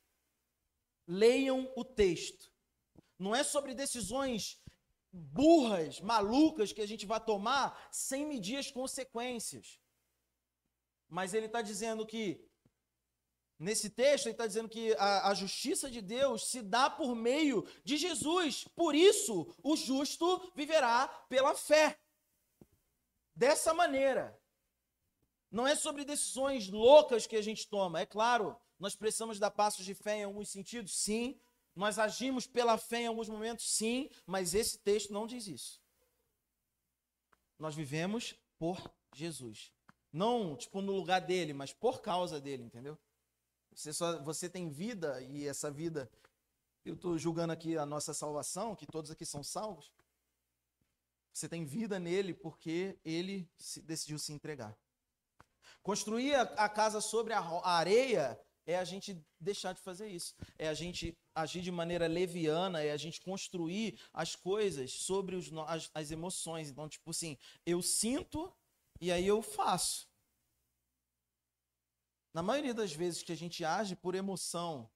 Leiam 1.08 1.72
o 1.76 1.84
texto. 1.84 2.54
Não 3.18 3.36
é 3.36 3.44
sobre 3.44 3.74
decisões 3.74 4.62
burras, 5.12 6.00
malucas 6.02 6.72
que 6.72 6.82
a 6.82 6.88
gente 6.88 7.08
vai 7.08 7.20
tomar 7.20 7.90
sem 7.92 8.28
medir 8.28 8.58
as 8.58 8.70
consequências. 8.70 9.80
Mas 11.10 11.34
ele 11.34 11.48
está 11.48 11.64
dizendo 11.64 12.06
que 12.06 12.48
Nesse 13.62 13.92
texto, 13.92 14.26
ele 14.26 14.34
está 14.34 14.48
dizendo 14.48 14.68
que 14.68 14.92
a, 14.98 15.30
a, 15.30 15.36
justiça 15.36 15.88
de 15.88 16.02
Deus 16.02 16.48
se 16.48 16.64
dá 16.64 16.90
por 16.90 17.14
meio 17.14 17.64
de 17.84 17.96
Jesus. 17.96 18.68
Por 18.76 18.96
isso, 18.96 19.54
o 19.62 19.76
justo 19.76 20.52
viverá 20.56 21.08
pela 21.30 21.54
fé. 21.54 21.96
Dessa 23.36 23.72
maneira. 23.72 24.36
Não 25.52 25.68
é 25.68 25.76
sobre 25.76 26.04
decisões 26.04 26.70
loucas 26.70 27.28
que 27.28 27.36
a 27.36 27.42
gente 27.44 27.68
toma. 27.68 28.00
É 28.00 28.06
claro, 28.06 28.60
nós 28.80 28.96
precisamos 28.96 29.38
dar 29.38 29.52
passos 29.52 29.86
de 29.86 29.94
fé 29.94 30.16
em 30.16 30.24
alguns 30.24 30.50
sentidos, 30.50 30.98
sim. 30.98 31.40
Nós 31.76 32.00
agimos 32.00 32.48
pela 32.48 32.80
fé 32.80 33.02
em 33.02 33.08
alguns 33.08 33.30
momentos, 33.30 33.72
sim. 33.76 34.10
Mas 34.26 34.56
esse 34.56 34.80
texto 34.80 35.14
não 35.14 35.28
diz 35.28 35.46
isso. 35.46 35.80
Nós 37.60 37.76
vivemos 37.76 38.34
por 38.58 38.92
Jesus. 39.14 39.72
Não, 40.12 40.56
tipo, 40.56 40.82
no 40.82 40.94
lugar 40.94 41.22
dele, 41.22 41.54
mas 41.54 41.72
por 41.72 42.02
causa 42.02 42.42
dele, 42.42 42.64
entendeu? 42.64 42.98
Você, 43.74 43.94
só, 43.94 44.22
você 44.22 44.50
tem 44.50 44.70
vida 44.70 45.22
e 45.22 45.48
essa 45.48 45.72
vida. 45.72 46.10
Eu 46.84 46.96
estou 46.96 47.18
julgando 47.18 47.54
aqui 47.54 47.78
a 47.78 47.86
nossa 47.86 48.14
salvação, 48.14 48.76
que 48.76 48.86
todos 48.88 49.12
aqui 49.12 49.26
são 49.26 49.44
salvos. 49.44 49.92
Você 51.32 51.48
tem 51.48 51.64
vida 51.64 52.00
nele 52.00 52.34
porque 52.34 52.98
ele 53.06 53.50
se, 53.58 53.82
decidiu 53.82 54.20
se 54.20 54.34
entregar. 54.34 54.78
Construir 55.82 56.36
a, 56.36 56.42
a 56.42 56.70
casa 56.70 57.00
sobre 57.00 57.34
a, 57.34 57.40
a 57.40 57.78
areia 57.78 58.40
é 58.66 58.78
a 58.78 58.84
gente 58.84 59.24
deixar 59.40 59.74
de 59.74 59.82
fazer 59.82 60.08
isso. 60.08 60.36
É 60.58 60.68
a 60.68 60.74
gente 60.74 61.18
agir 61.34 61.62
de 61.62 61.72
maneira 61.72 62.08
leviana, 62.08 62.84
é 62.84 62.92
a 62.92 62.98
gente 62.98 63.22
construir 63.22 64.00
as 64.14 64.36
coisas 64.36 64.92
sobre 64.92 65.36
os, 65.36 65.52
as, 65.68 65.90
as 65.94 66.12
emoções. 66.12 66.70
Então, 66.70 66.88
tipo 66.90 67.10
assim, 67.10 67.38
eu 67.66 67.82
sinto 67.82 68.54
e 69.00 69.12
aí 69.12 69.26
eu 69.26 69.42
faço. 69.42 70.11
Na 72.34 72.42
maioria 72.42 72.74
das 72.74 72.94
vezes 72.94 73.24
que 73.24 73.32
a 73.32 73.36
gente 73.36 73.64
age 73.66 73.96
por 73.96 74.16
emoção, 74.16 74.90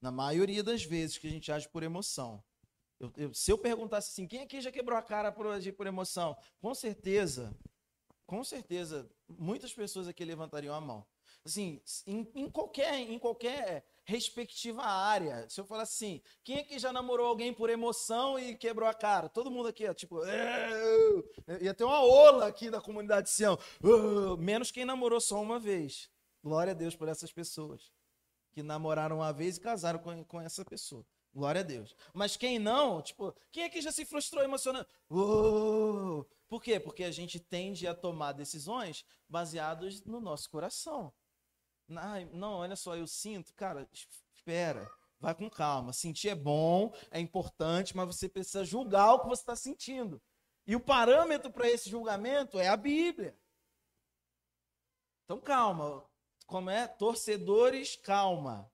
na 0.00 0.10
maioria 0.10 0.62
das 0.62 0.82
vezes 0.82 1.18
que 1.18 1.26
a 1.26 1.30
gente 1.30 1.52
age 1.52 1.68
por 1.68 1.82
emoção, 1.82 2.42
eu, 2.98 3.12
eu, 3.16 3.34
se 3.34 3.50
eu 3.52 3.58
perguntasse 3.58 4.10
assim, 4.10 4.26
quem 4.26 4.42
aqui 4.42 4.60
já 4.60 4.72
quebrou 4.72 4.98
a 4.98 5.02
cara 5.02 5.30
por 5.30 5.46
agir 5.46 5.72
por 5.72 5.86
emoção? 5.86 6.36
Com 6.60 6.74
certeza, 6.74 7.54
com 8.26 8.42
certeza, 8.42 9.10
muitas 9.28 9.72
pessoas 9.72 10.08
aqui 10.08 10.24
levantariam 10.24 10.74
a 10.74 10.80
mão. 10.80 11.06
Assim, 11.44 11.80
em, 12.06 12.30
em 12.34 12.50
qualquer, 12.50 12.94
em 12.98 13.18
qualquer 13.18 13.86
respectiva 14.04 14.82
área. 14.82 15.48
Se 15.48 15.60
eu 15.60 15.64
falar 15.64 15.82
assim, 15.82 16.20
quem 16.42 16.58
aqui 16.58 16.78
já 16.78 16.92
namorou 16.92 17.26
alguém 17.26 17.54
por 17.54 17.70
emoção 17.70 18.38
e 18.38 18.56
quebrou 18.56 18.88
a 18.88 18.94
cara? 18.94 19.28
Todo 19.28 19.50
mundo 19.50 19.68
aqui, 19.68 19.86
ó, 19.86 19.94
tipo, 19.94 20.20
ia 21.60 21.72
ter 21.72 21.84
uma 21.84 22.02
ola 22.02 22.48
aqui 22.48 22.70
da 22.70 22.80
comunidade 22.80 23.30
Sião. 23.30 23.58
Menos 24.38 24.70
quem 24.70 24.84
namorou 24.84 25.20
só 25.20 25.40
uma 25.40 25.58
vez. 25.58 26.10
Glória 26.42 26.72
a 26.72 26.74
Deus 26.74 26.94
por 26.94 27.08
essas 27.08 27.32
pessoas 27.32 27.92
que 28.52 28.62
namoraram 28.62 29.16
uma 29.16 29.32
vez 29.32 29.56
e 29.56 29.60
casaram 29.60 29.98
com, 29.98 30.24
com 30.24 30.40
essa 30.40 30.64
pessoa. 30.64 31.06
Glória 31.34 31.60
a 31.60 31.64
Deus. 31.64 31.94
Mas 32.12 32.36
quem 32.36 32.58
não, 32.58 33.00
tipo, 33.02 33.34
quem 33.52 33.64
é 33.64 33.68
que 33.68 33.80
já 33.80 33.92
se 33.92 34.04
frustrou 34.04 34.42
emocionando? 34.42 34.86
Por 35.08 36.62
quê? 36.62 36.80
Porque 36.80 37.04
a 37.04 37.10
gente 37.10 37.38
tende 37.38 37.86
a 37.86 37.94
tomar 37.94 38.32
decisões 38.32 39.04
baseadas 39.28 40.02
no 40.04 40.20
nosso 40.20 40.48
coração. 40.50 41.12
Não, 41.86 42.54
olha 42.54 42.76
só, 42.76 42.96
eu 42.96 43.06
sinto, 43.06 43.54
cara, 43.54 43.88
espera, 44.34 44.90
vai 45.20 45.34
com 45.34 45.48
calma. 45.48 45.92
Sentir 45.92 46.30
é 46.30 46.34
bom, 46.34 46.92
é 47.10 47.20
importante, 47.20 47.96
mas 47.96 48.06
você 48.06 48.28
precisa 48.28 48.64
julgar 48.64 49.14
o 49.14 49.20
que 49.20 49.28
você 49.28 49.42
está 49.42 49.54
sentindo. 49.56 50.20
E 50.66 50.74
o 50.74 50.80
parâmetro 50.80 51.50
para 51.50 51.68
esse 51.70 51.88
julgamento 51.88 52.58
é 52.58 52.68
a 52.68 52.76
Bíblia. 52.76 53.38
Então 55.24 55.40
calma, 55.40 56.04
como 56.48 56.70
é? 56.70 56.88
Torcedores, 56.88 57.94
calma. 57.94 58.72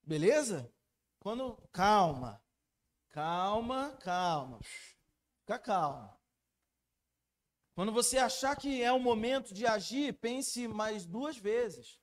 Beleza? 0.00 0.72
Quando 1.18 1.56
calma. 1.72 2.40
Calma, 3.10 3.90
calma. 4.00 4.60
Fica 5.40 5.58
calmo. 5.58 6.16
Quando 7.74 7.90
você 7.90 8.16
achar 8.16 8.54
que 8.54 8.80
é 8.80 8.92
o 8.92 9.00
momento 9.00 9.52
de 9.52 9.66
agir, 9.66 10.14
pense 10.14 10.68
mais 10.68 11.04
duas 11.04 11.36
vezes. 11.36 12.00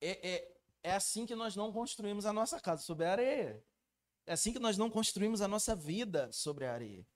É, 0.00 0.30
é, 0.30 0.58
é 0.82 0.92
assim 0.94 1.26
que 1.26 1.34
nós 1.34 1.54
não 1.54 1.70
construímos 1.70 2.24
a 2.24 2.32
nossa 2.32 2.58
casa 2.58 2.82
sobre 2.82 3.04
a 3.04 3.12
areia. 3.12 3.62
É 4.24 4.32
assim 4.32 4.50
que 4.50 4.58
nós 4.58 4.78
não 4.78 4.88
construímos 4.88 5.42
a 5.42 5.48
nossa 5.48 5.76
vida 5.76 6.32
sobre 6.32 6.64
a 6.64 6.72
areia. 6.72 7.06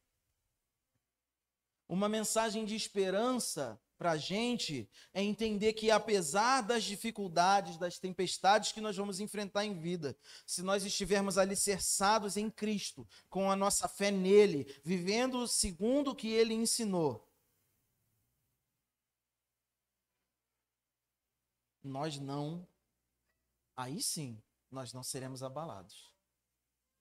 Uma 1.89 2.11
mensagem 2.11 2.67
de 2.67 2.77
esperança 2.77 3.81
para 4.03 4.11
a 4.11 4.17
gente 4.17 4.91
é 5.15 5.23
entender 5.23 5.75
que, 5.75 5.89
apesar 5.89 6.61
das 6.61 6.83
dificuldades, 6.83 7.77
das 7.77 8.01
tempestades 8.01 8.73
que 8.73 8.81
nós 8.81 8.97
vamos 8.97 9.21
enfrentar 9.21 9.65
em 9.65 9.79
vida, 9.79 10.19
se 10.45 10.61
nós 10.61 10.85
estivermos 10.85 11.39
alicerçados 11.39 12.37
em 12.37 12.51
Cristo, 12.51 13.07
com 13.31 13.49
a 13.49 13.55
nossa 13.55 13.87
fé 13.87 14.11
nele, 14.11 14.65
vivendo 14.85 15.47
segundo 15.47 16.11
o 16.11 16.17
que 16.17 16.27
ele 16.27 16.53
ensinou, 16.53 17.33
nós 21.81 22.19
não, 22.19 22.67
aí 23.77 24.03
sim, 24.03 24.43
nós 24.69 24.93
não 24.93 25.05
seremos 25.05 25.45
abalados. 25.45 26.13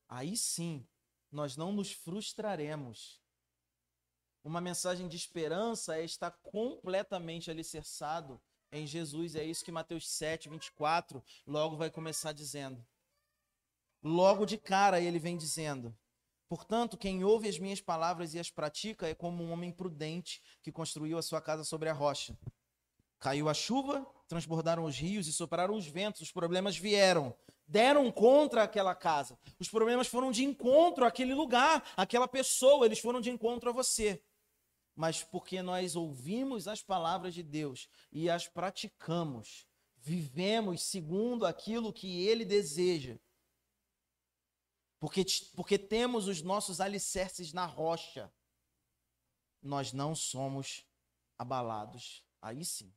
Aí 0.08 0.38
sim, 0.38 0.88
nós 1.32 1.58
não 1.58 1.72
nos 1.72 1.92
frustraremos 1.92 3.20
uma 4.44 4.60
mensagem 4.60 5.08
de 5.08 5.16
esperança 5.16 5.96
é 5.98 6.04
estar 6.04 6.32
completamente 6.32 7.52
alicerçado 7.52 8.42
em 8.72 8.88
Jesus. 8.88 9.36
É 9.36 9.44
isso 9.44 9.64
que 9.64 9.72
Mateus 9.72 10.10
7, 10.10 10.50
24 10.50 11.24
logo 11.46 11.78
vai 11.78 11.90
começar 11.90 12.32
dizendo. 12.32 12.84
Logo 14.04 14.46
de 14.46 14.58
cara 14.58 15.00
ele 15.00 15.20
vem 15.20 15.38
dizendo: 15.38 15.96
Portanto, 16.50 16.98
quem 16.98 17.24
ouve 17.24 17.48
as 17.48 17.60
minhas 17.60 17.82
palavras 17.82 18.34
e 18.34 18.40
as 18.40 18.50
pratica 18.50 19.08
é 19.08 19.14
como 19.14 19.44
um 19.44 19.52
homem 19.52 19.72
prudente 19.72 20.42
que 20.64 20.72
construiu 20.72 21.18
a 21.18 21.22
sua 21.22 21.40
casa 21.40 21.64
sobre 21.64 21.90
a 21.90 21.94
rocha. 21.94 22.36
Caiu 23.20 23.48
a 23.48 23.54
chuva, 23.54 24.04
transbordaram 24.28 24.84
os 24.86 24.98
rios 24.98 25.28
e 25.28 25.34
sopraram 25.34 25.76
os 25.76 25.86
ventos, 25.86 26.22
os 26.22 26.32
problemas 26.32 26.76
vieram, 26.76 27.36
deram 27.68 28.12
contra 28.12 28.64
aquela 28.64 28.96
casa. 28.96 29.38
Os 29.60 29.70
problemas 29.70 30.08
foram 30.08 30.32
de 30.32 30.44
encontro 30.44 31.06
àquele 31.06 31.36
lugar, 31.36 31.88
àquela 31.96 32.28
pessoa, 32.28 32.88
eles 32.88 32.98
foram 32.98 33.22
de 33.22 33.30
encontro 33.30 33.70
a 33.70 33.74
você 33.74 34.20
mas 35.02 35.24
porque 35.24 35.64
nós 35.64 35.96
ouvimos 35.96 36.68
as 36.68 36.84
palavras 36.84 37.34
de 37.34 37.42
Deus 37.42 37.90
e 38.12 38.30
as 38.30 38.48
praticamos, 38.48 39.66
vivemos 39.98 40.84
segundo 40.84 41.44
aquilo 41.44 41.92
que 41.92 42.24
Ele 42.24 42.46
deseja. 42.46 43.18
Porque, 45.00 45.26
porque 45.56 45.80
temos 45.80 46.28
os 46.28 46.44
nossos 46.44 46.80
alicerces 46.80 47.52
na 47.52 47.66
rocha, 47.66 48.32
nós 49.60 49.92
não 49.92 50.14
somos 50.14 50.86
abalados. 51.36 52.24
Aí 52.40 52.64
sim. 52.64 52.94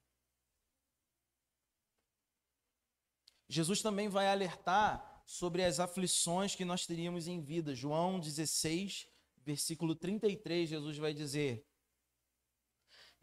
Jesus 3.48 3.80
também 3.80 4.10
vai 4.10 4.28
alertar 4.28 5.22
sobre 5.24 5.64
as 5.64 5.80
aflições 5.80 6.54
que 6.54 6.66
nós 6.66 6.84
teríamos 6.84 7.26
em 7.26 7.40
vida. 7.40 7.74
João 7.74 8.20
16, 8.20 9.08
versículo 9.38 9.94
33, 9.94 10.68
Jesus 10.68 10.98
vai 10.98 11.14
dizer: 11.14 11.66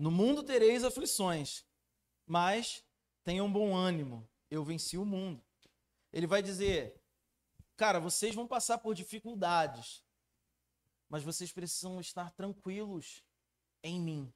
No 0.01 0.09
mundo 0.09 0.41
tereis 0.41 0.83
aflições, 0.83 1.63
mas 2.25 2.83
tenham 3.23 3.53
bom 3.53 3.75
ânimo, 3.75 4.27
eu 4.49 4.63
venci 4.63 4.97
o 4.97 5.05
mundo. 5.05 5.45
Ele 6.11 6.25
vai 6.25 6.41
dizer: 6.41 6.99
Cara, 7.77 7.99
vocês 7.99 8.33
vão 8.33 8.47
passar 8.47 8.79
por 8.79 8.95
dificuldades, 8.95 10.03
mas 11.07 11.23
vocês 11.23 11.51
precisam 11.51 12.01
estar 12.01 12.31
tranquilos 12.31 13.23
em 13.83 14.01
mim. 14.01 14.33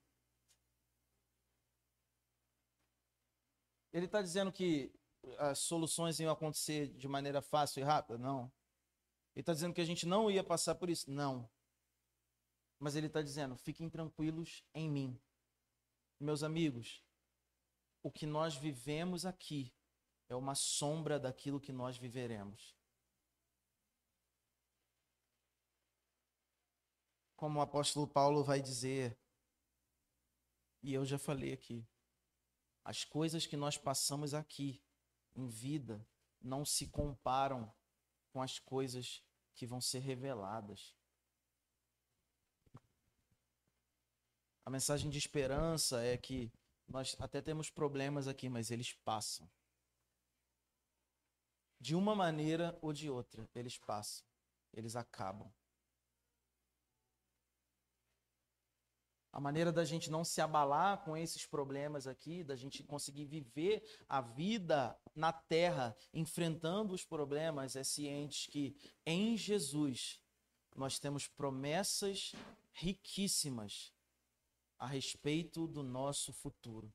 Ele 3.91 4.05
está 4.05 4.21
dizendo 4.21 4.51
que 4.51 4.93
as 5.39 5.57
soluções 5.57 6.19
iam 6.19 6.31
acontecer 6.31 6.89
de 6.89 7.07
maneira 7.07 7.41
fácil 7.41 7.79
e 7.79 7.83
rápida? 7.83 8.19
Não. 8.19 8.53
Ele 9.33 9.41
está 9.41 9.51
dizendo 9.51 9.73
que 9.73 9.81
a 9.81 9.85
gente 9.85 10.05
não 10.05 10.29
ia 10.29 10.43
passar 10.43 10.75
por 10.75 10.91
isso? 10.91 11.09
Não. 11.09 11.49
Mas 12.77 12.95
ele 12.95 13.07
está 13.07 13.23
dizendo: 13.23 13.57
fiquem 13.57 13.89
tranquilos 13.89 14.63
em 14.71 14.87
mim. 14.87 15.19
Meus 16.19 16.43
amigos, 16.43 17.03
o 18.01 18.09
que 18.09 18.25
nós 18.25 18.55
vivemos 18.55 19.25
aqui 19.25 19.73
é 20.29 20.35
uma 20.35 20.55
sombra 20.55 21.19
daquilo 21.19 21.59
que 21.59 21.73
nós 21.73 21.97
viveremos. 21.97 22.75
Como 27.35 27.59
o 27.59 27.61
apóstolo 27.61 28.07
Paulo 28.07 28.43
vai 28.43 28.61
dizer, 28.61 29.17
e 30.81 30.93
eu 30.93 31.03
já 31.03 31.19
falei 31.19 31.51
aqui, 31.51 31.85
as 32.83 33.03
coisas 33.03 33.45
que 33.45 33.57
nós 33.57 33.77
passamos 33.77 34.33
aqui 34.33 34.81
em 35.35 35.47
vida 35.47 36.07
não 36.39 36.63
se 36.63 36.87
comparam 36.87 37.73
com 38.31 38.41
as 38.41 38.57
coisas 38.57 39.21
que 39.53 39.65
vão 39.65 39.81
ser 39.81 39.99
reveladas. 39.99 40.95
A 44.65 44.69
mensagem 44.71 45.11
de 45.11 45.19
esperança 45.19 46.03
é 46.03 46.17
que 46.17 46.51
nós 46.87 47.15
até 47.19 47.39
temos 47.39 47.69
problemas 47.69 48.27
aqui, 48.27 48.49
mas 48.49 48.71
eles 48.71 48.93
passam. 48.93 49.47
De 51.79 51.93
uma 51.93 52.15
maneira 52.15 52.75
ou 52.81 52.91
de 52.91 53.07
outra, 53.07 53.47
eles 53.53 53.77
passam. 53.77 54.25
Eles 54.73 54.95
acabam. 54.95 55.53
A 59.31 59.39
maneira 59.39 59.71
da 59.71 59.85
gente 59.85 60.09
não 60.09 60.23
se 60.23 60.41
abalar 60.41 61.03
com 61.03 61.15
esses 61.15 61.45
problemas 61.45 62.07
aqui, 62.07 62.43
da 62.43 62.55
gente 62.55 62.81
conseguir 62.83 63.25
viver 63.25 63.83
a 64.09 64.19
vida 64.19 64.97
na 65.13 65.31
terra, 65.31 65.95
enfrentando 66.11 66.93
os 66.93 67.05
problemas, 67.05 67.75
é 67.75 67.83
ciente 67.83 68.49
que 68.49 68.75
em 69.05 69.37
Jesus 69.37 70.19
nós 70.75 70.97
temos 70.97 71.27
promessas 71.27 72.33
riquíssimas 72.71 73.94
a 74.77 74.87
respeito 74.87 75.67
do 75.67 75.83
nosso 75.83 76.33
futuro. 76.33 76.93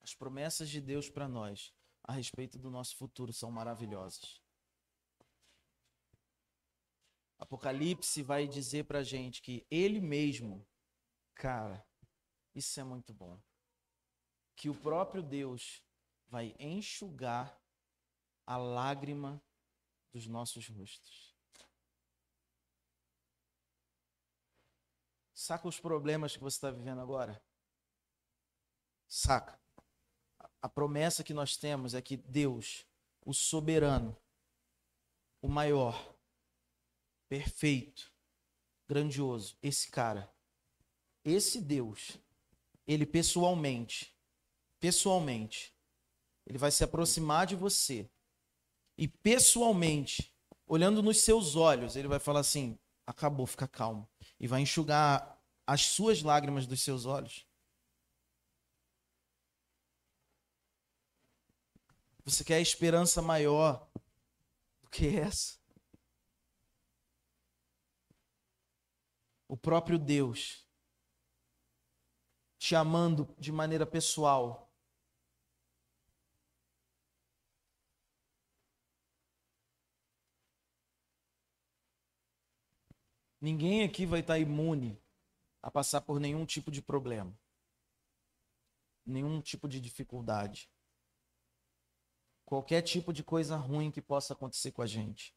As 0.00 0.14
promessas 0.14 0.68
de 0.68 0.80
Deus 0.80 1.08
para 1.08 1.28
nós 1.28 1.72
a 2.02 2.12
respeito 2.12 2.58
do 2.58 2.70
nosso 2.70 2.96
futuro 2.96 3.32
são 3.32 3.50
maravilhosas. 3.50 4.42
Apocalipse 7.38 8.22
vai 8.22 8.46
dizer 8.46 8.84
para 8.84 9.02
gente 9.02 9.40
que 9.40 9.66
Ele 9.70 10.00
mesmo, 10.00 10.66
cara, 11.34 11.86
isso 12.54 12.78
é 12.78 12.84
muito 12.84 13.12
bom. 13.12 13.40
Que 14.56 14.68
o 14.68 14.74
próprio 14.74 15.22
Deus 15.22 15.82
vai 16.28 16.54
enxugar 16.58 17.58
a 18.46 18.56
lágrima 18.56 19.42
dos 20.12 20.26
nossos 20.26 20.68
rostos. 20.68 21.23
Saca 25.44 25.68
os 25.68 25.78
problemas 25.78 26.34
que 26.34 26.42
você 26.42 26.56
está 26.56 26.70
vivendo 26.70 27.02
agora? 27.02 27.38
Saca. 29.06 29.60
A 30.62 30.70
promessa 30.70 31.22
que 31.22 31.34
nós 31.34 31.54
temos 31.54 31.92
é 31.92 32.00
que 32.00 32.16
Deus, 32.16 32.86
o 33.22 33.34
soberano, 33.34 34.16
o 35.42 35.46
maior, 35.46 36.16
perfeito, 37.28 38.10
grandioso, 38.88 39.54
esse 39.62 39.90
cara, 39.90 40.32
esse 41.22 41.60
Deus, 41.60 42.16
ele 42.86 43.04
pessoalmente, 43.04 44.16
pessoalmente, 44.80 45.74
ele 46.46 46.56
vai 46.56 46.70
se 46.70 46.82
aproximar 46.82 47.46
de 47.46 47.54
você 47.54 48.08
e 48.96 49.06
pessoalmente, 49.06 50.34
olhando 50.66 51.02
nos 51.02 51.20
seus 51.20 51.54
olhos, 51.54 51.96
ele 51.96 52.08
vai 52.08 52.18
falar 52.18 52.40
assim: 52.40 52.78
acabou, 53.06 53.46
fica 53.46 53.68
calmo 53.68 54.08
e 54.40 54.46
vai 54.46 54.62
enxugar 54.62 55.33
as 55.66 55.82
suas 55.86 56.22
lágrimas 56.22 56.66
dos 56.66 56.82
seus 56.82 57.06
olhos. 57.06 57.46
Você 62.24 62.42
quer 62.42 62.60
esperança 62.60 63.20
maior 63.20 63.88
do 64.82 64.88
que 64.90 65.16
essa? 65.16 65.58
O 69.46 69.56
próprio 69.56 69.98
Deus 69.98 70.66
te 72.58 72.74
amando 72.74 73.26
de 73.38 73.52
maneira 73.52 73.86
pessoal. 73.86 74.72
Ninguém 83.38 83.84
aqui 83.84 84.06
vai 84.06 84.20
estar 84.20 84.38
imune 84.38 85.03
a 85.64 85.70
passar 85.70 86.02
por 86.02 86.20
nenhum 86.20 86.44
tipo 86.44 86.70
de 86.70 86.82
problema, 86.82 87.34
nenhum 89.06 89.40
tipo 89.40 89.66
de 89.66 89.80
dificuldade, 89.80 90.68
qualquer 92.44 92.82
tipo 92.82 93.14
de 93.14 93.24
coisa 93.24 93.56
ruim 93.56 93.90
que 93.90 94.02
possa 94.02 94.34
acontecer 94.34 94.72
com 94.72 94.82
a 94.82 94.86
gente. 94.86 95.34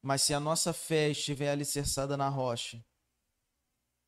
Mas 0.00 0.22
se 0.22 0.32
a 0.32 0.40
nossa 0.40 0.72
fé 0.72 1.10
estiver 1.10 1.50
alicerçada 1.50 2.16
na 2.16 2.30
rocha 2.30 2.82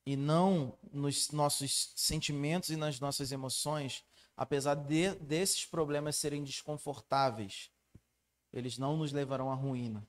e 0.07 0.17
não 0.17 0.79
nos 0.91 1.31
nossos 1.31 1.93
sentimentos 1.95 2.71
e 2.71 2.77
nas 2.77 2.99
nossas 2.99 3.33
emoções, 3.33 4.03
apesar 4.35 4.77
de, 4.77 5.14
desses 5.17 5.67
problemas 5.67 6.17
serem 6.17 6.43
desconfortáveis, 6.43 7.71
eles 8.51 8.79
não 8.79 8.97
nos 8.97 9.12
levarão 9.12 9.53
à 9.53 9.55
ruína 9.55 10.09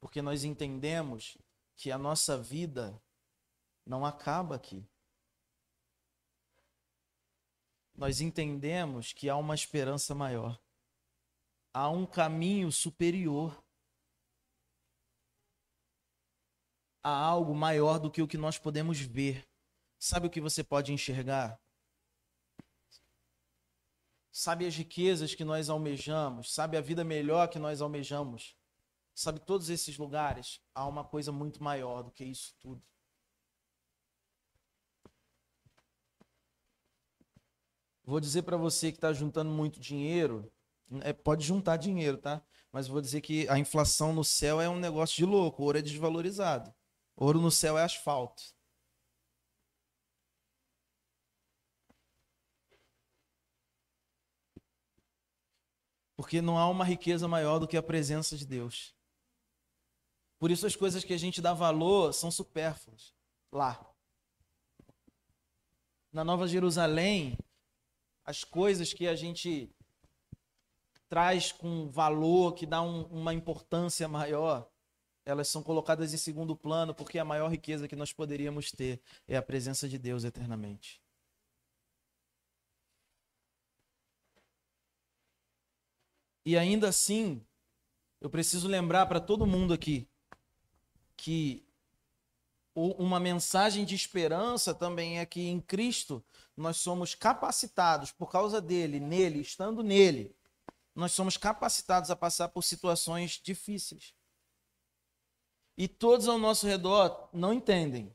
porque 0.00 0.22
nós 0.22 0.44
entendemos 0.44 1.36
que 1.80 1.90
a 1.90 1.96
nossa 1.96 2.36
vida 2.36 3.02
não 3.86 4.04
acaba 4.04 4.54
aqui. 4.54 4.86
Nós 7.94 8.20
entendemos 8.20 9.14
que 9.14 9.30
há 9.30 9.36
uma 9.36 9.54
esperança 9.54 10.14
maior. 10.14 10.60
Há 11.72 11.88
um 11.88 12.04
caminho 12.04 12.70
superior. 12.70 13.64
Há 17.02 17.16
algo 17.16 17.54
maior 17.54 17.98
do 17.98 18.10
que 18.10 18.20
o 18.20 18.28
que 18.28 18.36
nós 18.36 18.58
podemos 18.58 19.00
ver. 19.00 19.48
Sabe 19.98 20.26
o 20.26 20.30
que 20.30 20.40
você 20.40 20.62
pode 20.62 20.92
enxergar? 20.92 21.58
Sabe 24.30 24.66
as 24.66 24.76
riquezas 24.76 25.34
que 25.34 25.44
nós 25.44 25.70
almejamos? 25.70 26.52
Sabe 26.52 26.76
a 26.76 26.82
vida 26.82 27.02
melhor 27.02 27.48
que 27.48 27.58
nós 27.58 27.80
almejamos? 27.80 28.54
Sabe, 29.20 29.38
todos 29.38 29.68
esses 29.68 29.98
lugares, 29.98 30.62
há 30.74 30.86
uma 30.86 31.04
coisa 31.04 31.30
muito 31.30 31.62
maior 31.62 32.02
do 32.02 32.10
que 32.10 32.24
isso 32.24 32.54
tudo. 32.58 32.82
Vou 38.02 38.18
dizer 38.18 38.42
para 38.44 38.56
você 38.56 38.90
que 38.90 38.96
está 38.96 39.12
juntando 39.12 39.50
muito 39.50 39.78
dinheiro, 39.78 40.50
é, 41.02 41.12
pode 41.12 41.44
juntar 41.44 41.76
dinheiro, 41.76 42.16
tá? 42.16 42.42
Mas 42.72 42.88
vou 42.88 42.98
dizer 43.00 43.20
que 43.20 43.46
a 43.50 43.58
inflação 43.58 44.14
no 44.14 44.24
céu 44.24 44.58
é 44.58 44.70
um 44.70 44.78
negócio 44.78 45.16
de 45.16 45.26
louco. 45.26 45.62
Ouro 45.64 45.76
é 45.78 45.82
desvalorizado. 45.82 46.74
Ouro 47.14 47.40
no 47.42 47.50
céu 47.50 47.76
é 47.76 47.84
asfalto. 47.84 48.42
Porque 56.16 56.40
não 56.40 56.56
há 56.56 56.66
uma 56.70 56.84
riqueza 56.86 57.28
maior 57.28 57.58
do 57.58 57.68
que 57.68 57.76
a 57.76 57.82
presença 57.82 58.34
de 58.36 58.46
Deus. 58.46 58.98
Por 60.40 60.50
isso 60.50 60.66
as 60.66 60.74
coisas 60.74 61.04
que 61.04 61.12
a 61.12 61.18
gente 61.18 61.42
dá 61.42 61.52
valor 61.52 62.14
são 62.14 62.30
supérfluas 62.30 63.14
lá. 63.52 63.78
Na 66.10 66.24
Nova 66.24 66.48
Jerusalém, 66.48 67.38
as 68.24 68.42
coisas 68.42 68.94
que 68.94 69.06
a 69.06 69.14
gente 69.14 69.70
traz 71.10 71.52
com 71.52 71.90
valor, 71.90 72.54
que 72.54 72.64
dá 72.64 72.80
um, 72.80 73.02
uma 73.08 73.34
importância 73.34 74.08
maior, 74.08 74.66
elas 75.26 75.46
são 75.46 75.62
colocadas 75.62 76.14
em 76.14 76.16
segundo 76.16 76.56
plano, 76.56 76.94
porque 76.94 77.18
a 77.18 77.24
maior 77.24 77.50
riqueza 77.50 77.86
que 77.86 77.94
nós 77.94 78.10
poderíamos 78.10 78.72
ter 78.72 78.98
é 79.28 79.36
a 79.36 79.42
presença 79.42 79.86
de 79.86 79.98
Deus 79.98 80.24
eternamente. 80.24 81.02
E 86.46 86.56
ainda 86.56 86.88
assim, 86.88 87.46
eu 88.22 88.30
preciso 88.30 88.66
lembrar 88.66 89.04
para 89.04 89.20
todo 89.20 89.46
mundo 89.46 89.74
aqui 89.74 90.09
que 91.20 91.68
uma 92.74 93.20
mensagem 93.20 93.84
de 93.84 93.94
esperança 93.94 94.74
também 94.74 95.18
é 95.18 95.26
que 95.26 95.42
em 95.48 95.60
Cristo 95.60 96.24
nós 96.56 96.78
somos 96.78 97.14
capacitados, 97.14 98.10
por 98.10 98.30
causa 98.30 98.58
dele, 98.58 98.98
nele, 98.98 99.40
estando 99.40 99.82
nele, 99.82 100.34
nós 100.94 101.12
somos 101.12 101.36
capacitados 101.36 102.10
a 102.10 102.16
passar 102.16 102.48
por 102.48 102.62
situações 102.62 103.32
difíceis. 103.32 104.14
E 105.76 105.86
todos 105.86 106.26
ao 106.26 106.38
nosso 106.38 106.66
redor 106.66 107.28
não 107.34 107.52
entendem. 107.52 108.14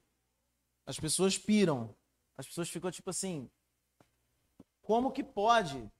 As 0.85 0.99
pessoas 0.99 1.37
piram. 1.37 1.95
As 2.35 2.47
pessoas 2.47 2.69
ficam 2.69 2.91
tipo 2.91 3.11
assim: 3.11 3.49
como 4.81 5.11
que 5.11 5.23
pode 5.23 5.91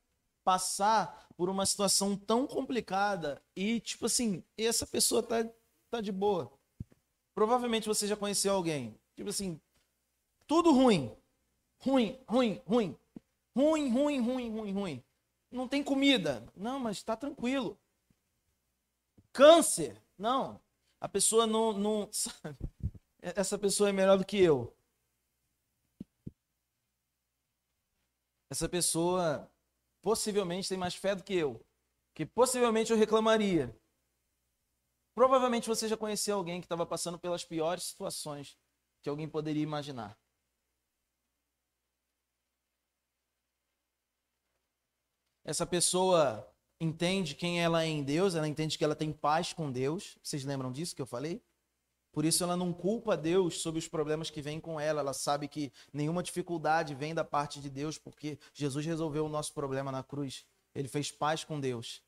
passar 0.43 1.27
por 1.37 1.49
uma 1.49 1.65
situação 1.65 2.15
tão 2.15 2.47
complicada 2.47 3.41
e, 3.55 3.79
tipo 3.79 4.05
assim, 4.05 4.43
essa 4.57 4.85
pessoa 4.85 5.23
tá, 5.23 5.47
tá 5.89 6.01
de 6.01 6.11
boa? 6.11 6.54
Provavelmente 7.35 7.87
você 7.87 8.07
já 8.07 8.15
conheceu 8.15 8.53
alguém. 8.53 8.97
Tipo 9.13 9.29
assim, 9.29 9.59
tudo 10.47 10.71
ruim. 10.71 11.15
Ruim, 11.79 12.17
ruim, 12.27 12.61
ruim. 12.65 12.97
Ruim, 13.53 13.89
ruim, 13.89 14.21
ruim, 14.21 14.49
ruim, 14.49 14.71
ruim. 14.71 15.03
Não 15.51 15.67
tem 15.67 15.83
comida. 15.83 16.47
Não, 16.55 16.79
mas 16.79 16.97
está 16.97 17.15
tranquilo. 17.15 17.77
Câncer. 19.33 20.01
Não. 20.17 20.59
A 20.99 21.09
pessoa 21.09 21.45
não, 21.45 21.73
não. 21.73 22.09
Essa 23.21 23.57
pessoa 23.57 23.89
é 23.89 23.93
melhor 23.93 24.17
do 24.17 24.25
que 24.25 24.41
eu. 24.41 24.73
Essa 28.49 28.69
pessoa 28.69 29.51
possivelmente 30.01 30.69
tem 30.69 30.77
mais 30.77 30.95
fé 30.95 31.13
do 31.13 31.23
que 31.23 31.33
eu. 31.33 31.59
Que 32.13 32.25
possivelmente 32.25 32.91
eu 32.91 32.97
reclamaria. 32.97 33.75
Provavelmente 35.15 35.69
você 35.69 35.87
já 35.87 35.95
conheceu 35.95 36.35
alguém 36.35 36.59
que 36.59 36.65
estava 36.65 36.85
passando 36.85 37.17
pelas 37.17 37.45
piores 37.45 37.83
situações 37.83 38.57
que 39.01 39.09
alguém 39.09 39.29
poderia 39.29 39.63
imaginar. 39.63 40.19
Essa 45.45 45.65
pessoa 45.65 46.45
entende 46.81 47.33
quem 47.33 47.63
ela 47.63 47.83
é 47.83 47.87
em 47.87 48.03
Deus, 48.03 48.35
ela 48.35 48.47
entende 48.47 48.77
que 48.77 48.83
ela 48.83 48.95
tem 48.95 49.13
paz 49.13 49.53
com 49.53 49.71
Deus. 49.71 50.17
Vocês 50.21 50.43
lembram 50.43 50.69
disso 50.71 50.95
que 50.95 51.01
eu 51.01 51.05
falei? 51.05 51.41
Por 52.11 52.25
isso 52.25 52.43
ela 52.43 52.57
não 52.57 52.73
culpa 52.73 53.15
Deus 53.15 53.61
sobre 53.61 53.79
os 53.79 53.87
problemas 53.87 54.29
que 54.29 54.41
vêm 54.41 54.59
com 54.59 54.79
ela. 54.79 54.99
Ela 54.99 55.13
sabe 55.13 55.47
que 55.47 55.71
nenhuma 55.93 56.23
dificuldade 56.23 56.93
vem 56.93 57.13
da 57.13 57.23
parte 57.23 57.61
de 57.61 57.69
Deus, 57.69 57.97
porque 57.97 58.37
Jesus 58.53 58.85
resolveu 58.85 59.25
o 59.25 59.29
nosso 59.29 59.53
problema 59.53 59.91
na 59.91 60.03
cruz. 60.03 60.45
Ele 60.73 60.87
fez 60.89 61.11
paz 61.11 61.43
com 61.43 61.59
Deus. 61.59 62.01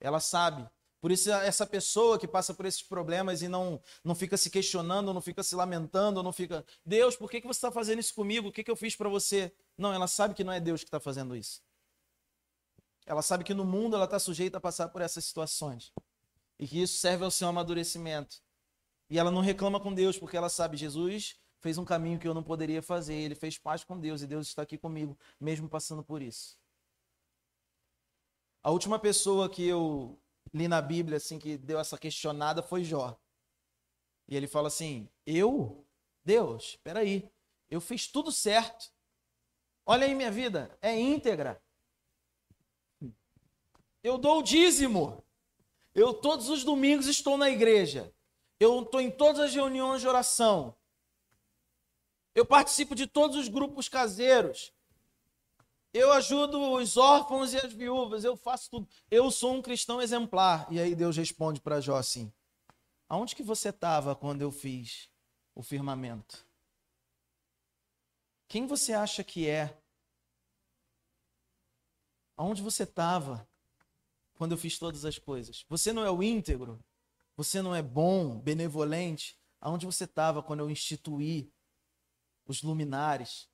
Ela 0.00 0.20
sabe 0.20 0.66
por 1.04 1.12
isso, 1.12 1.30
essa 1.30 1.66
pessoa 1.66 2.18
que 2.18 2.26
passa 2.26 2.54
por 2.54 2.64
esses 2.64 2.82
problemas 2.82 3.42
e 3.42 3.46
não, 3.46 3.78
não 4.02 4.14
fica 4.14 4.38
se 4.38 4.48
questionando, 4.48 5.12
não 5.12 5.20
fica 5.20 5.42
se 5.42 5.54
lamentando, 5.54 6.22
não 6.22 6.32
fica, 6.32 6.64
Deus, 6.82 7.14
por 7.14 7.30
que, 7.30 7.42
que 7.42 7.46
você 7.46 7.58
está 7.58 7.70
fazendo 7.70 7.98
isso 7.98 8.14
comigo? 8.14 8.48
O 8.48 8.50
que, 8.50 8.64
que 8.64 8.70
eu 8.70 8.74
fiz 8.74 8.96
para 8.96 9.06
você? 9.06 9.52
Não, 9.76 9.92
ela 9.92 10.06
sabe 10.06 10.32
que 10.32 10.42
não 10.42 10.50
é 10.50 10.58
Deus 10.58 10.80
que 10.80 10.88
está 10.88 10.98
fazendo 10.98 11.36
isso. 11.36 11.62
Ela 13.04 13.20
sabe 13.20 13.44
que 13.44 13.52
no 13.52 13.66
mundo 13.66 13.96
ela 13.96 14.06
está 14.06 14.18
sujeita 14.18 14.56
a 14.56 14.60
passar 14.62 14.88
por 14.88 15.02
essas 15.02 15.26
situações. 15.26 15.92
E 16.58 16.66
que 16.66 16.80
isso 16.80 16.96
serve 16.96 17.22
ao 17.22 17.30
seu 17.30 17.48
amadurecimento. 17.48 18.40
E 19.10 19.18
ela 19.18 19.30
não 19.30 19.42
reclama 19.42 19.78
com 19.78 19.92
Deus, 19.92 20.18
porque 20.18 20.38
ela 20.38 20.48
sabe, 20.48 20.74
Jesus 20.78 21.36
fez 21.60 21.76
um 21.76 21.84
caminho 21.84 22.18
que 22.18 22.26
eu 22.26 22.32
não 22.32 22.42
poderia 22.42 22.80
fazer. 22.80 23.12
Ele 23.12 23.34
fez 23.34 23.58
paz 23.58 23.84
com 23.84 24.00
Deus 24.00 24.22
e 24.22 24.26
Deus 24.26 24.46
está 24.46 24.62
aqui 24.62 24.78
comigo, 24.78 25.18
mesmo 25.38 25.68
passando 25.68 26.02
por 26.02 26.22
isso. 26.22 26.56
A 28.62 28.70
última 28.70 28.98
pessoa 28.98 29.50
que 29.50 29.62
eu 29.66 30.18
li 30.54 30.68
na 30.68 30.80
Bíblia 30.80 31.16
assim 31.16 31.38
que 31.38 31.58
deu 31.58 31.78
essa 31.78 31.98
questionada 31.98 32.62
foi 32.62 32.84
Jó. 32.84 33.18
E 34.28 34.36
ele 34.36 34.46
fala 34.46 34.68
assim: 34.68 35.08
"Eu, 35.26 35.84
Deus, 36.24 36.70
espera 36.70 37.00
aí. 37.00 37.28
Eu 37.68 37.80
fiz 37.80 38.06
tudo 38.06 38.30
certo. 38.30 38.92
Olha 39.84 40.06
aí 40.06 40.14
minha 40.14 40.30
vida, 40.30 40.78
é 40.80 40.98
íntegra. 40.98 41.60
Eu 44.02 44.16
dou 44.16 44.38
o 44.38 44.42
dízimo. 44.42 45.24
Eu 45.94 46.12
todos 46.12 46.48
os 46.48 46.64
domingos 46.64 47.06
estou 47.06 47.36
na 47.36 47.50
igreja. 47.50 48.12
Eu 48.58 48.82
estou 48.82 49.00
em 49.00 49.10
todas 49.10 49.40
as 49.40 49.54
reuniões 49.54 50.00
de 50.00 50.08
oração. 50.08 50.76
Eu 52.34 52.44
participo 52.44 52.94
de 52.94 53.06
todos 53.06 53.36
os 53.36 53.48
grupos 53.48 53.88
caseiros. 53.88 54.73
Eu 55.94 56.12
ajudo 56.12 56.60
os 56.72 56.96
órfãos 56.96 57.52
e 57.52 57.56
as 57.56 57.72
viúvas, 57.72 58.24
eu 58.24 58.36
faço 58.36 58.68
tudo. 58.68 58.88
Eu 59.08 59.30
sou 59.30 59.54
um 59.54 59.62
cristão 59.62 60.02
exemplar. 60.02 60.66
E 60.68 60.80
aí 60.80 60.92
Deus 60.92 61.16
responde 61.16 61.60
para 61.60 61.80
Jó 61.80 61.96
assim: 61.96 62.32
Aonde 63.08 63.36
que 63.36 63.44
você 63.44 63.68
estava 63.68 64.16
quando 64.16 64.42
eu 64.42 64.50
fiz 64.50 65.08
o 65.54 65.62
firmamento? 65.62 66.44
Quem 68.48 68.66
você 68.66 68.92
acha 68.92 69.22
que 69.22 69.48
é? 69.48 69.80
Aonde 72.36 72.60
você 72.60 72.82
estava 72.82 73.48
quando 74.34 74.50
eu 74.50 74.58
fiz 74.58 74.76
todas 74.76 75.04
as 75.04 75.16
coisas? 75.16 75.64
Você 75.68 75.92
não 75.92 76.04
é 76.04 76.10
o 76.10 76.24
íntegro? 76.24 76.84
Você 77.36 77.62
não 77.62 77.72
é 77.72 77.82
bom, 77.82 78.40
benevolente? 78.40 79.38
Aonde 79.60 79.86
você 79.86 80.04
estava 80.04 80.42
quando 80.42 80.58
eu 80.58 80.70
instituí 80.70 81.52
os 82.48 82.64
luminares? 82.64 83.48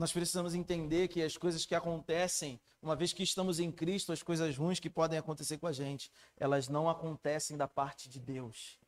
Nós 0.00 0.14
precisamos 0.14 0.54
entender 0.54 1.08
que 1.08 1.22
as 1.22 1.36
coisas 1.36 1.66
que 1.66 1.74
acontecem, 1.74 2.58
uma 2.80 2.96
vez 2.96 3.12
que 3.12 3.22
estamos 3.22 3.60
em 3.60 3.70
Cristo, 3.70 4.12
as 4.12 4.22
coisas 4.22 4.56
ruins 4.56 4.80
que 4.80 4.88
podem 4.88 5.18
acontecer 5.18 5.58
com 5.58 5.66
a 5.66 5.72
gente, 5.72 6.10
elas 6.38 6.70
não 6.70 6.88
acontecem 6.88 7.54
da 7.54 7.68
parte 7.68 8.08
de 8.08 8.18
Deus. 8.18 8.78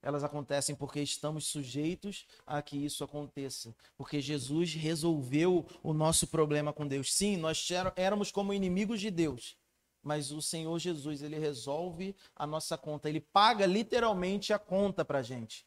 Elas 0.00 0.24
acontecem 0.24 0.74
porque 0.74 0.98
estamos 1.02 1.46
sujeitos 1.46 2.26
a 2.46 2.62
que 2.62 2.82
isso 2.82 3.04
aconteça. 3.04 3.76
Porque 3.98 4.18
Jesus 4.18 4.72
resolveu 4.72 5.66
o 5.82 5.92
nosso 5.92 6.26
problema 6.26 6.72
com 6.72 6.86
Deus. 6.86 7.12
Sim, 7.12 7.36
nós 7.36 7.68
éramos 7.94 8.32
como 8.32 8.54
inimigos 8.54 8.98
de 8.98 9.10
Deus. 9.10 9.58
Mas 10.02 10.32
o 10.32 10.40
Senhor 10.40 10.78
Jesus, 10.78 11.20
ele 11.20 11.38
resolve 11.38 12.16
a 12.34 12.46
nossa 12.46 12.78
conta. 12.78 13.10
Ele 13.10 13.20
paga 13.20 13.66
literalmente 13.66 14.54
a 14.54 14.58
conta 14.58 15.04
para 15.04 15.20
gente 15.20 15.66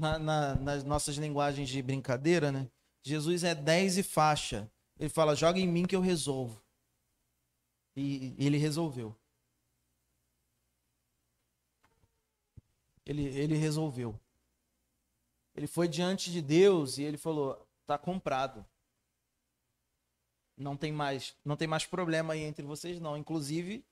na, 0.00 0.18
na, 0.18 0.54
nas 0.54 0.82
nossas 0.82 1.16
linguagens 1.16 1.68
de 1.68 1.82
brincadeira, 1.82 2.50
né? 2.50 2.68
Jesus 3.02 3.44
é 3.44 3.54
10 3.54 3.98
e 3.98 4.02
faixa. 4.02 4.70
Ele 4.98 5.10
fala: 5.10 5.36
joga 5.36 5.58
em 5.58 5.68
mim 5.68 5.86
que 5.86 5.94
eu 5.94 6.00
resolvo. 6.00 6.60
E, 7.94 8.34
e 8.38 8.46
ele 8.46 8.56
resolveu. 8.56 9.14
Ele, 13.04 13.24
ele 13.24 13.56
resolveu. 13.56 14.18
Ele 15.54 15.66
foi 15.66 15.86
diante 15.86 16.30
de 16.30 16.40
Deus 16.40 16.96
e 16.96 17.02
ele 17.02 17.18
falou: 17.18 17.66
tá 17.86 17.98
comprado. 17.98 18.64
Não 20.56 20.76
tem 20.76 20.92
mais, 20.92 21.34
não 21.44 21.56
tem 21.56 21.68
mais 21.68 21.84
problema 21.84 22.32
aí 22.32 22.40
entre 22.40 22.64
vocês 22.64 23.00
não. 23.00 23.16
Inclusive, 23.16 23.84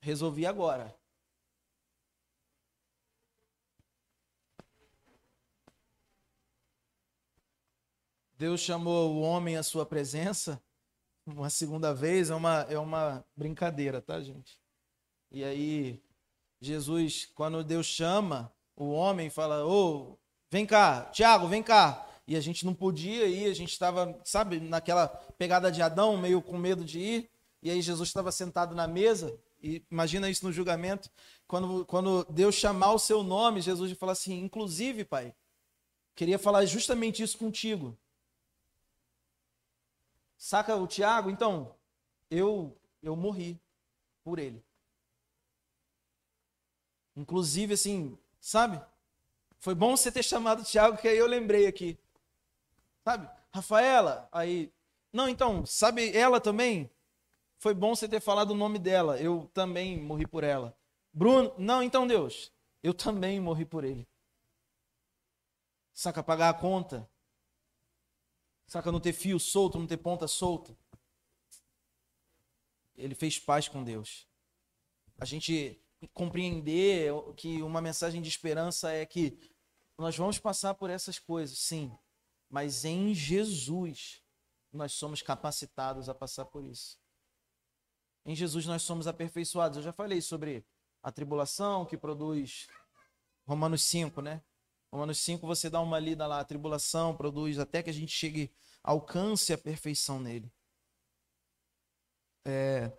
resolvi 0.00 0.46
agora. 0.46 0.94
Deus 8.42 8.60
chamou 8.60 9.14
o 9.14 9.20
homem 9.20 9.56
à 9.56 9.62
sua 9.62 9.86
presença 9.86 10.60
uma 11.24 11.48
segunda 11.48 11.94
vez, 11.94 12.28
é 12.28 12.34
uma, 12.34 12.66
é 12.68 12.76
uma 12.76 13.24
brincadeira, 13.36 14.02
tá, 14.02 14.20
gente? 14.20 14.58
E 15.30 15.44
aí, 15.44 16.02
Jesus, 16.60 17.30
quando 17.36 17.62
Deus 17.62 17.86
chama 17.86 18.52
o 18.74 18.90
homem, 18.90 19.30
fala: 19.30 19.64
Ô, 19.64 19.70
oh, 19.70 20.18
vem 20.50 20.66
cá, 20.66 21.04
Tiago, 21.12 21.46
vem 21.46 21.62
cá. 21.62 22.04
E 22.26 22.34
a 22.34 22.40
gente 22.40 22.66
não 22.66 22.74
podia 22.74 23.26
ir, 23.26 23.48
a 23.48 23.54
gente 23.54 23.70
estava, 23.70 24.20
sabe, 24.24 24.58
naquela 24.58 25.06
pegada 25.38 25.70
de 25.70 25.80
Adão, 25.80 26.16
meio 26.16 26.42
com 26.42 26.58
medo 26.58 26.84
de 26.84 26.98
ir. 26.98 27.30
E 27.62 27.70
aí, 27.70 27.80
Jesus 27.80 28.08
estava 28.08 28.32
sentado 28.32 28.74
na 28.74 28.88
mesa, 28.88 29.38
e 29.62 29.84
imagina 29.88 30.28
isso 30.28 30.44
no 30.44 30.52
julgamento. 30.52 31.08
Quando, 31.46 31.86
quando 31.86 32.26
Deus 32.28 32.56
chamar 32.56 32.92
o 32.92 32.98
seu 32.98 33.22
nome, 33.22 33.60
Jesus 33.60 33.92
fala 33.92 34.10
assim: 34.10 34.40
Inclusive, 34.40 35.04
Pai, 35.04 35.32
queria 36.16 36.40
falar 36.40 36.64
justamente 36.64 37.22
isso 37.22 37.38
contigo. 37.38 37.96
Saca 40.42 40.74
o 40.74 40.88
Tiago? 40.88 41.30
Então, 41.30 41.72
eu 42.28 42.76
eu 43.00 43.14
morri 43.14 43.60
por 44.24 44.40
ele. 44.40 44.60
Inclusive, 47.14 47.74
assim, 47.74 48.18
sabe? 48.40 48.84
Foi 49.60 49.72
bom 49.72 49.96
você 49.96 50.10
ter 50.10 50.24
chamado 50.26 50.62
o 50.62 50.64
Tiago, 50.64 50.96
que 50.96 51.06
aí 51.06 51.16
eu 51.16 51.28
lembrei 51.28 51.68
aqui. 51.68 51.96
Sabe? 53.04 53.30
Rafaela, 53.54 54.28
aí. 54.32 54.72
Não, 55.12 55.28
então, 55.28 55.64
sabe 55.64 56.10
ela 56.10 56.40
também? 56.40 56.90
Foi 57.58 57.72
bom 57.72 57.94
você 57.94 58.08
ter 58.08 58.20
falado 58.20 58.50
o 58.50 58.56
nome 58.56 58.80
dela. 58.80 59.20
Eu 59.20 59.48
também 59.54 59.96
morri 59.96 60.26
por 60.26 60.42
ela. 60.42 60.76
Bruno, 61.12 61.54
não, 61.56 61.80
então, 61.84 62.04
Deus, 62.04 62.52
eu 62.82 62.92
também 62.92 63.38
morri 63.38 63.64
por 63.64 63.84
ele. 63.84 64.08
Saca, 65.92 66.20
pagar 66.20 66.48
a 66.48 66.54
conta. 66.54 67.08
Saca 68.72 68.90
não 68.90 69.00
ter 69.00 69.12
fio 69.12 69.38
solto, 69.38 69.78
não 69.78 69.86
ter 69.86 69.98
ponta 69.98 70.26
solta. 70.26 70.74
Ele 72.94 73.14
fez 73.14 73.38
paz 73.38 73.68
com 73.68 73.84
Deus. 73.84 74.26
A 75.18 75.26
gente 75.26 75.78
compreender 76.14 77.12
que 77.36 77.62
uma 77.62 77.82
mensagem 77.82 78.22
de 78.22 78.30
esperança 78.30 78.90
é 78.90 79.04
que 79.04 79.38
nós 79.98 80.16
vamos 80.16 80.38
passar 80.38 80.72
por 80.72 80.88
essas 80.88 81.18
coisas, 81.18 81.58
sim, 81.58 81.94
mas 82.48 82.86
em 82.86 83.14
Jesus 83.14 84.22
nós 84.72 84.92
somos 84.92 85.20
capacitados 85.20 86.08
a 86.08 86.14
passar 86.14 86.46
por 86.46 86.64
isso. 86.64 86.98
Em 88.24 88.34
Jesus 88.34 88.64
nós 88.64 88.80
somos 88.80 89.06
aperfeiçoados. 89.06 89.76
Eu 89.76 89.82
já 89.82 89.92
falei 89.92 90.22
sobre 90.22 90.64
a 91.02 91.12
tribulação 91.12 91.84
que 91.84 91.98
produz 91.98 92.68
Romanos 93.46 93.82
5, 93.82 94.22
né? 94.22 94.42
Romanos 94.92 95.18
5 95.18 95.46
você 95.46 95.70
dá 95.70 95.80
uma 95.80 95.98
lida 95.98 96.26
lá, 96.26 96.40
a 96.40 96.44
tribulação 96.44 97.16
produz 97.16 97.58
até 97.58 97.82
que 97.82 97.90
a 97.90 97.92
gente 97.92 98.12
chegue 98.12 98.52
alcance 98.82 99.52
a 99.52 99.58
perfeição 99.58 100.20
nele. 100.20 100.52
É, 102.44 102.92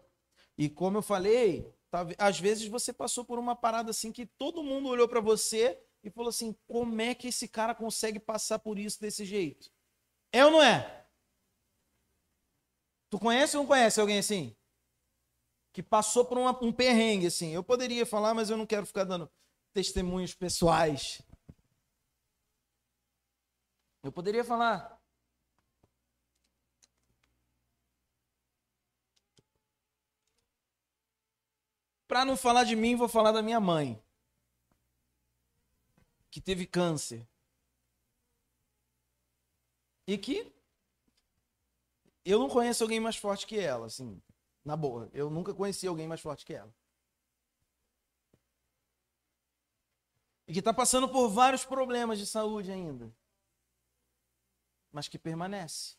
e 0.58 0.70
como 0.70 0.98
eu 0.98 1.02
falei, 1.02 1.72
tá, 1.92 2.06
às 2.18 2.40
vezes 2.40 2.68
você 2.68 2.92
passou 2.92 3.24
por 3.24 3.38
uma 3.38 3.56
parada 3.56 3.92
assim 3.92 4.12
que 4.12 4.26
todo 4.26 4.64
mundo 4.64 4.90
olhou 4.90 5.08
para 5.08 5.22
você 5.22 5.80
e 6.04 6.10
falou 6.10 6.30
assim: 6.30 6.56
como 6.68 7.00
é 7.02 7.14
que 7.14 7.28
esse 7.28 7.48
cara 7.48 7.76
consegue 7.76 8.20
passar 8.20 8.60
por 8.60 8.80
isso 8.80 9.00
desse 9.00 9.24
jeito? 9.26 9.72
É 10.32 10.44
ou 10.46 10.52
não 10.52 10.64
é? 10.64 11.06
Tu 13.10 13.20
conhece 13.20 13.56
ou 13.56 13.64
não 13.64 13.68
conhece 13.68 14.00
alguém 14.02 14.18
assim? 14.18 14.56
que 15.74 15.82
passou 15.82 16.24
por 16.24 16.38
uma, 16.38 16.58
um 16.64 16.72
perrengue, 16.72 17.26
assim. 17.26 17.50
Eu 17.50 17.64
poderia 17.64 18.06
falar, 18.06 18.34
mas 18.36 18.50
eu 18.50 18.56
não 18.56 18.66
quero 18.66 18.86
ficar 18.86 19.04
dando 19.04 19.30
testemunhos 19.74 20.36
pessoais. 20.36 21.20
Eu 24.04 24.12
poderia 24.12 24.44
falar. 24.44 25.02
Para 32.06 32.26
não 32.26 32.36
falar 32.36 32.66
de 32.66 32.76
mim, 32.76 32.96
vou 32.96 33.08
falar 33.08 33.32
da 33.32 33.42
minha 33.42 33.60
mãe, 33.60 34.00
que 36.30 36.42
teve 36.42 36.68
câncer. 36.68 37.28
E 40.06 40.18
que 40.18 40.54
eu 42.26 42.38
não 42.38 42.50
conheço 42.50 42.84
alguém 42.84 43.00
mais 43.00 43.16
forte 43.16 43.48
que 43.48 43.58
ela, 43.58 43.88
assim. 43.88 44.22
Na 44.66 44.76
boa, 44.76 45.10
eu 45.14 45.30
nunca 45.30 45.54
conheci 45.54 45.88
alguém 45.88 46.08
mais 46.08 46.22
forte 46.22 46.46
que 46.46 46.54
ela. 46.54 46.74
E 50.46 50.52
que 50.52 50.60
está 50.60 50.74
passando 50.74 51.08
por 51.08 51.30
vários 51.30 51.64
problemas 51.64 52.20
de 52.20 52.28
saúde 52.28 52.70
ainda. 52.70 53.14
Mas 54.94 55.10
que 55.10 55.20
permanece. 55.20 55.96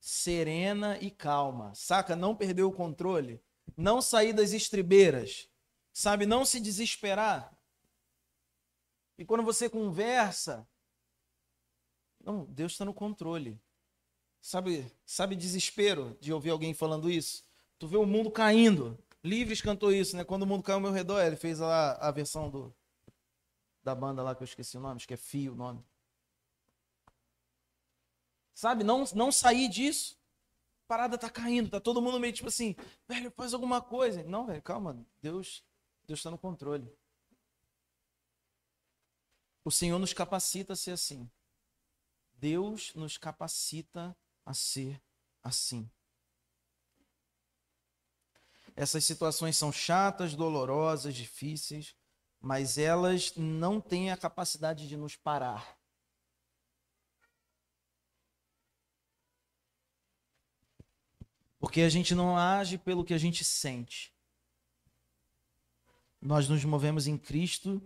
Serena 0.00 0.96
e 0.98 1.10
calma. 1.10 1.74
Saca? 1.74 2.16
Não 2.16 2.34
perder 2.34 2.62
o 2.62 2.72
controle. 2.72 3.42
Não 3.76 4.00
sair 4.00 4.32
das 4.32 4.52
estribeiras. 4.52 5.50
Sabe? 5.92 6.24
Não 6.24 6.44
se 6.44 6.60
desesperar. 6.60 7.54
E 9.18 9.24
quando 9.24 9.42
você 9.42 9.68
conversa, 9.68 10.66
não, 12.24 12.44
Deus 12.46 12.72
está 12.72 12.84
no 12.84 12.94
controle. 12.94 13.60
Sabe, 14.40 14.90
sabe 15.04 15.36
desespero 15.36 16.16
de 16.20 16.32
ouvir 16.32 16.50
alguém 16.50 16.72
falando 16.72 17.10
isso? 17.10 17.44
Tu 17.78 17.86
vê 17.86 17.96
o 17.96 18.06
mundo 18.06 18.30
caindo. 18.30 18.98
Livres 19.22 19.60
cantou 19.60 19.92
isso, 19.92 20.16
né? 20.16 20.24
Quando 20.24 20.42
o 20.42 20.46
mundo 20.46 20.62
caiu 20.62 20.76
ao 20.76 20.80
meu 20.80 20.90
redor, 20.90 21.20
ele 21.20 21.36
fez 21.36 21.58
lá 21.58 21.92
a 21.94 22.10
versão 22.10 22.50
do 22.50 22.74
da 23.84 23.94
banda 23.94 24.22
lá 24.22 24.34
que 24.34 24.42
eu 24.42 24.44
esqueci 24.44 24.76
o 24.76 24.80
nome, 24.80 24.96
acho 24.96 25.08
que 25.08 25.14
é 25.14 25.16
Fio 25.16 25.52
o 25.52 25.56
nome. 25.56 25.84
Sabe, 28.62 28.84
não 28.84 29.02
não 29.12 29.32
sair 29.32 29.68
disso. 29.68 30.16
A 30.84 30.86
parada 30.86 31.18
tá 31.18 31.28
caindo, 31.28 31.68
tá 31.68 31.80
todo 31.80 32.00
mundo 32.00 32.20
meio 32.20 32.32
tipo 32.32 32.46
assim, 32.46 32.76
velho, 33.08 33.28
faz 33.32 33.52
alguma 33.52 33.82
coisa. 33.82 34.22
Não, 34.22 34.46
velho, 34.46 34.62
calma, 34.62 35.04
Deus 35.20 35.64
Deus 36.06 36.20
está 36.20 36.30
no 36.30 36.38
controle. 36.38 36.88
O 39.64 39.70
Senhor 39.72 39.98
nos 39.98 40.12
capacita 40.12 40.74
a 40.74 40.76
ser 40.76 40.92
assim. 40.92 41.28
Deus 42.34 42.94
nos 42.94 43.18
capacita 43.18 44.16
a 44.46 44.54
ser 44.54 45.02
assim. 45.42 45.90
Essas 48.76 49.04
situações 49.04 49.56
são 49.56 49.72
chatas, 49.72 50.36
dolorosas, 50.36 51.16
difíceis, 51.16 51.96
mas 52.40 52.78
elas 52.78 53.34
não 53.34 53.80
têm 53.80 54.12
a 54.12 54.16
capacidade 54.16 54.86
de 54.86 54.96
nos 54.96 55.16
parar. 55.16 55.81
Porque 61.62 61.82
a 61.82 61.88
gente 61.88 62.12
não 62.12 62.36
age 62.36 62.76
pelo 62.76 63.04
que 63.04 63.14
a 63.14 63.18
gente 63.18 63.44
sente. 63.44 64.12
Nós 66.20 66.48
nos 66.48 66.64
movemos 66.64 67.06
em 67.06 67.16
Cristo 67.16 67.80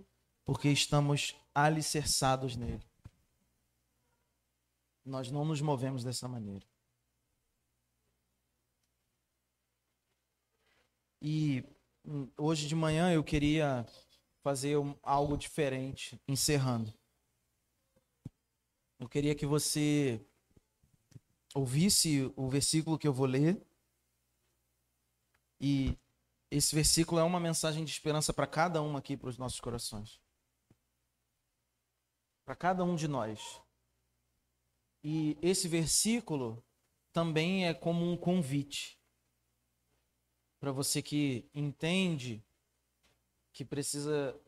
porque 0.47 0.71
estamos 0.71 1.37
alicerçados 1.55 2.57
nele. 2.57 2.83
Nós 5.05 5.31
não 5.31 5.45
nos 5.45 5.61
movemos 5.61 6.03
dessa 6.03 6.27
maneira. 6.27 6.67
E 11.21 11.63
hum, 12.03 12.31
hoje 12.39 12.67
de 12.67 12.75
manhã 12.75 13.13
eu 13.13 13.23
queria 13.23 13.85
fazer 14.43 14.75
algo 15.03 15.37
diferente, 15.37 16.19
encerrando. 16.27 16.95
Eu 18.99 19.07
queria 19.07 19.35
que 19.35 19.45
você 19.45 20.19
ouvisse 21.57 22.33
o 22.37 22.49
versículo 22.49 22.99
que 22.99 23.09
eu 23.09 23.13
vou 23.13 23.27
ler. 23.27 23.66
E 25.61 25.97
esse 26.51 26.75
versículo 26.75 27.21
é 27.21 27.25
uma 27.25 27.41
mensagem 27.41 27.85
de 27.85 27.91
esperança 27.91 28.33
para 28.33 28.47
cada 28.47 28.83
um 28.83 28.97
aqui, 28.97 29.17
para 29.17 29.29
os 29.29 29.39
nossos 29.39 29.61
corações. 29.61 30.21
Para 32.45 32.55
cada 32.55 32.85
um 32.85 32.95
de 32.95 33.09
nós. 33.09 33.61
E 35.03 35.37
esse 35.41 35.69
versículo 35.69 36.63
também 37.13 37.67
é 37.67 37.75
como 37.75 38.11
um 38.11 38.17
convite 38.17 38.99
para 40.59 40.73
você 40.73 41.03
que 41.03 41.49
entende 41.55 42.45
que 43.53 43.65
precisa 43.65 44.39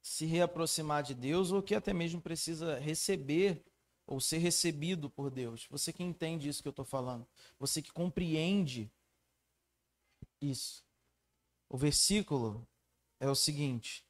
se 0.00 0.24
reaproximar 0.24 1.02
de 1.02 1.14
Deus 1.14 1.52
ou 1.52 1.62
que 1.62 1.74
até 1.74 1.92
mesmo 1.92 2.20
precisa 2.20 2.78
receber 2.78 3.62
ou 4.06 4.20
ser 4.20 4.38
recebido 4.38 5.08
por 5.08 5.30
Deus. 5.30 5.66
Você 5.70 5.92
que 5.92 6.02
entende 6.02 6.48
isso 6.48 6.62
que 6.62 6.68
eu 6.68 6.70
estou 6.70 6.84
falando, 6.84 7.26
você 7.58 7.80
que 7.80 7.92
compreende 7.92 8.90
isso. 10.42 10.84
O 11.68 11.76
versículo 11.76 12.66
é 13.18 13.28
o 13.28 13.34
seguinte. 13.34 14.04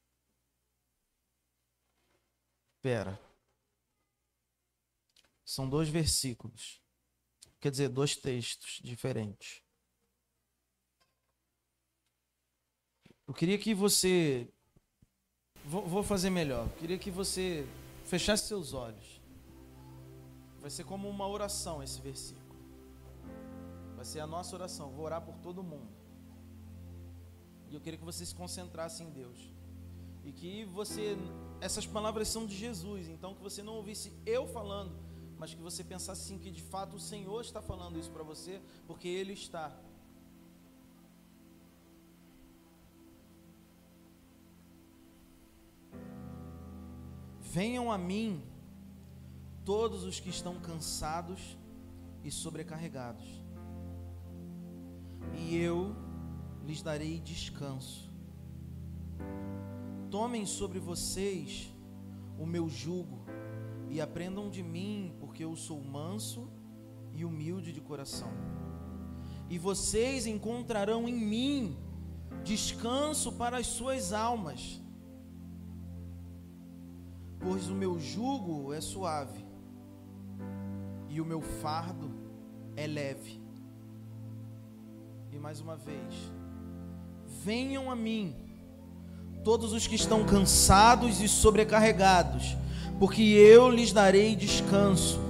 Pera. 2.80 3.20
São 5.44 5.68
dois 5.68 5.88
versículos. 5.88 6.80
Quer 7.60 7.70
dizer, 7.70 7.88
dois 7.88 8.16
textos 8.16 8.80
diferentes. 8.82 9.62
Eu 13.26 13.34
queria 13.34 13.56
que 13.56 13.72
você. 13.72 14.52
Vou 15.64 16.02
fazer 16.02 16.28
melhor. 16.28 16.66
Eu 16.66 16.76
queria 16.76 16.98
que 16.98 17.10
você 17.10 17.64
fechasse 18.04 18.48
seus 18.48 18.74
olhos. 18.74 19.20
Vai 20.60 20.70
ser 20.70 20.84
como 20.84 21.08
uma 21.08 21.28
oração 21.28 21.82
esse 21.82 22.00
versículo. 22.00 22.56
Vai 23.94 24.04
ser 24.04 24.20
a 24.20 24.26
nossa 24.26 24.56
oração. 24.56 24.90
Vou 24.90 25.04
orar 25.04 25.22
por 25.22 25.36
todo 25.38 25.62
mundo. 25.62 26.01
E 27.72 27.74
eu 27.74 27.80
queria 27.80 27.98
que 27.98 28.04
você 28.04 28.24
se 28.24 28.34
concentrasse 28.34 29.02
em 29.02 29.10
Deus. 29.10 29.38
E 30.24 30.30
que 30.30 30.64
você. 30.66 31.16
Essas 31.60 31.86
palavras 31.86 32.28
são 32.28 32.46
de 32.46 32.56
Jesus. 32.56 33.08
Então 33.08 33.34
que 33.34 33.42
você 33.42 33.62
não 33.62 33.74
ouvisse 33.74 34.12
eu 34.24 34.46
falando 34.46 34.94
mas 35.42 35.52
que 35.54 35.60
você 35.60 35.82
pensasse 35.82 36.22
assim 36.22 36.38
que 36.38 36.52
de 36.52 36.62
fato 36.62 36.94
o 36.94 37.00
Senhor 37.00 37.40
está 37.40 37.60
falando 37.60 37.98
isso 37.98 38.12
para 38.12 38.22
você, 38.22 38.62
porque 38.86 39.08
Ele 39.08 39.32
está. 39.32 39.76
Venham 47.40 47.90
a 47.90 47.98
mim 47.98 48.40
todos 49.64 50.04
os 50.04 50.20
que 50.20 50.30
estão 50.30 50.60
cansados 50.60 51.58
e 52.22 52.30
sobrecarregados, 52.30 53.26
e 55.36 55.56
eu 55.56 55.96
lhes 56.66 56.82
darei 56.82 57.20
descanso. 57.20 58.10
Tomem 60.10 60.44
sobre 60.44 60.78
vocês 60.78 61.72
o 62.38 62.46
meu 62.46 62.68
jugo 62.68 63.18
e 63.88 64.00
aprendam 64.00 64.48
de 64.48 64.62
mim, 64.62 65.14
porque 65.20 65.44
eu 65.44 65.54
sou 65.56 65.82
manso 65.82 66.48
e 67.12 67.24
humilde 67.24 67.72
de 67.72 67.80
coração. 67.80 68.30
E 69.48 69.58
vocês 69.58 70.26
encontrarão 70.26 71.08
em 71.08 71.14
mim 71.14 71.76
descanso 72.42 73.32
para 73.32 73.58
as 73.58 73.66
suas 73.66 74.12
almas, 74.12 74.80
pois 77.38 77.68
o 77.68 77.74
meu 77.74 77.98
jugo 78.00 78.72
é 78.72 78.80
suave 78.80 79.44
e 81.08 81.20
o 81.20 81.24
meu 81.24 81.42
fardo 81.42 82.10
é 82.76 82.86
leve. 82.86 83.40
E 85.30 85.38
mais 85.38 85.60
uma 85.60 85.76
vez, 85.76 86.32
venham 87.45 87.90
a 87.90 87.97
mim, 87.97 88.36
todos 89.43 89.72
os 89.72 89.86
que 89.86 89.97
estão 89.97 90.24
cansados 90.24 91.20
e 91.20 91.28
sobrecarregados, 91.28 92.57
porque 93.01 93.22
eu 93.22 93.68
lhes 93.68 93.93
darei 93.93 94.36
descanso. 94.36 95.20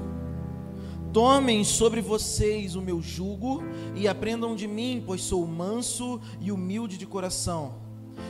Tomem 1.11 1.65
sobre 1.65 2.01
vocês 2.01 2.75
o 2.75 2.83
meu 2.83 3.01
jugo 3.01 3.63
e 3.95 4.07
aprendam 4.07 4.55
de 4.55 4.67
mim, 4.67 5.03
pois 5.07 5.23
sou 5.23 5.47
manso 5.47 6.21
e 6.41 6.53
humilde 6.53 6.99
de 6.99 7.07
coração. 7.07 7.77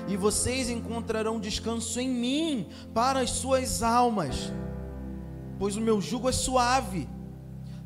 E 0.09 0.16
vocês 0.16 0.70
encontrarão 0.70 1.41
descanso 1.41 1.99
em 1.99 2.09
mim 2.09 2.68
para 2.95 3.20
as 3.20 3.30
suas 3.30 3.83
almas, 3.83 4.53
pois 5.59 5.76
o 5.76 5.80
meu 5.80 6.01
jugo 6.01 6.28
é 6.28 6.33
suave 6.33 7.09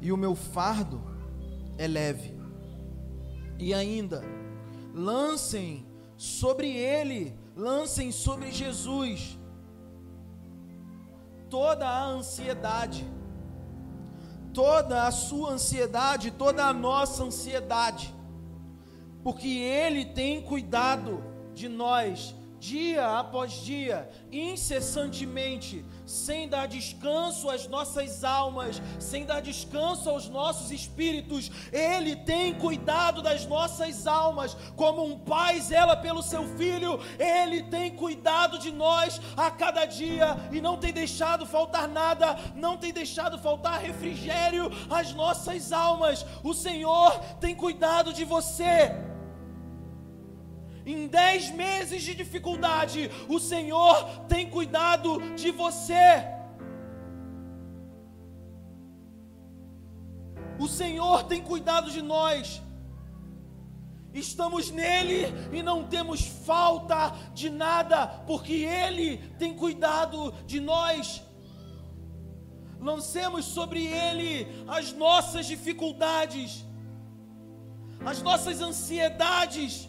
e 0.00 0.12
o 0.12 0.16
meu 0.16 0.34
fardo 0.34 1.00
é 1.78 1.86
leve. 1.86 2.34
E 3.58 3.72
ainda, 3.72 4.22
lancem 4.94 5.85
sobre 6.16 6.74
ele, 6.76 7.38
lancem 7.56 8.10
sobre 8.10 8.50
Jesus 8.50 9.38
toda 11.48 11.86
a 11.86 12.04
ansiedade 12.04 13.06
toda 14.56 15.06
a 15.06 15.10
sua 15.10 15.50
ansiedade, 15.50 16.30
toda 16.30 16.64
a 16.64 16.72
nossa 16.72 17.22
ansiedade, 17.22 18.10
porque 19.22 19.46
Ele 19.46 20.06
tem 20.06 20.40
cuidado 20.40 21.22
de 21.52 21.68
nós 21.68 22.34
dia 22.58 23.18
após 23.18 23.52
dia, 23.52 24.08
incessantemente, 24.32 25.84
sem 26.04 26.48
dar 26.48 26.66
descanso 26.66 27.50
às 27.50 27.66
nossas 27.66 28.24
almas, 28.24 28.80
sem 28.98 29.24
dar 29.24 29.40
descanso 29.40 30.08
aos 30.08 30.28
nossos 30.28 30.70
espíritos. 30.70 31.50
Ele 31.72 32.16
tem 32.16 32.54
cuidado 32.54 33.22
das 33.22 33.46
nossas 33.46 34.06
almas, 34.06 34.56
como 34.76 35.04
um 35.04 35.18
pai 35.18 35.60
zela 35.60 35.96
pelo 35.96 36.22
seu 36.22 36.44
filho, 36.56 36.98
ele 37.18 37.62
tem 37.64 37.94
cuidado 37.94 38.58
de 38.58 38.72
nós 38.72 39.20
a 39.36 39.50
cada 39.50 39.84
dia 39.84 40.36
e 40.52 40.60
não 40.60 40.76
tem 40.76 40.92
deixado 40.92 41.46
faltar 41.46 41.88
nada, 41.88 42.36
não 42.54 42.76
tem 42.76 42.92
deixado 42.92 43.38
faltar 43.38 43.80
refrigério 43.80 44.70
às 44.90 45.12
nossas 45.12 45.72
almas. 45.72 46.24
O 46.42 46.54
Senhor 46.54 47.18
tem 47.40 47.54
cuidado 47.54 48.12
de 48.12 48.24
você. 48.24 49.15
Em 50.86 51.08
dez 51.08 51.50
meses 51.50 52.00
de 52.04 52.14
dificuldade, 52.14 53.10
o 53.28 53.40
Senhor 53.40 54.20
tem 54.28 54.48
cuidado 54.48 55.20
de 55.34 55.50
você. 55.50 56.24
O 60.60 60.68
Senhor 60.68 61.24
tem 61.24 61.42
cuidado 61.42 61.90
de 61.90 62.00
nós. 62.00 62.62
Estamos 64.14 64.70
nele 64.70 65.26
e 65.52 65.60
não 65.60 65.88
temos 65.88 66.20
falta 66.20 67.12
de 67.34 67.50
nada, 67.50 68.06
porque 68.24 68.52
Ele 68.52 69.18
tem 69.40 69.54
cuidado 69.54 70.32
de 70.46 70.60
nós. 70.60 71.20
Lancemos 72.80 73.44
sobre 73.44 73.84
Ele 73.84 74.46
as 74.68 74.92
nossas 74.92 75.46
dificuldades, 75.46 76.64
as 78.04 78.22
nossas 78.22 78.60
ansiedades 78.60 79.88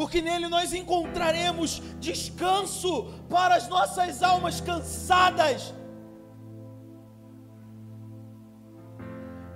porque 0.00 0.22
nele 0.22 0.48
nós 0.48 0.72
encontraremos 0.72 1.82
descanso 2.00 2.92
para 3.28 3.54
as 3.54 3.68
nossas 3.68 4.22
almas 4.22 4.58
cansadas. 4.58 5.74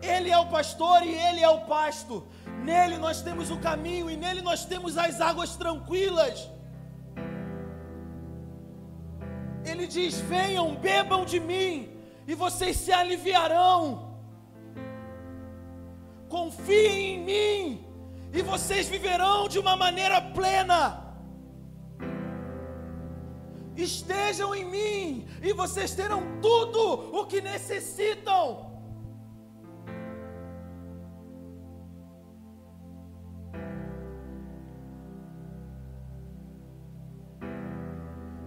Ele 0.03 0.29
é 0.31 0.37
o 0.37 0.47
pastor 0.49 1.03
e 1.03 1.15
ele 1.15 1.41
é 1.41 1.49
o 1.49 1.63
pasto. 1.63 2.27
Nele 2.63 2.99
nós 2.99 3.23
temos 3.23 3.51
o 3.51 3.57
caminho 3.57 4.11
e 4.11 4.19
nele 4.19 4.43
nós 4.43 4.67
temos 4.67 4.99
as 4.99 5.19
águas 5.19 5.57
tranquilas. 5.57 6.51
Ele 9.65 9.87
diz: 9.87 10.21
Venham, 10.21 10.75
bebam 10.75 11.25
de 11.25 11.41
mim, 11.41 11.89
e 12.27 12.35
vocês 12.35 12.77
se 12.77 12.93
aliviarão. 12.93 14.15
Confiem 16.29 17.15
em 17.15 17.25
mim, 17.31 17.84
e 18.35 18.43
vocês 18.43 18.89
viverão 18.89 19.49
de 19.49 19.59
uma 19.61 19.77
maneira 19.77 20.21
plena. 20.21 21.15
Estejam 23.77 24.55
em 24.55 24.65
mim 24.65 25.29
e 25.41 25.53
vocês 25.53 25.95
terão 25.95 26.23
tudo 26.43 27.17
o 27.19 27.27
que 27.27 27.41
necessitam. 27.41 28.74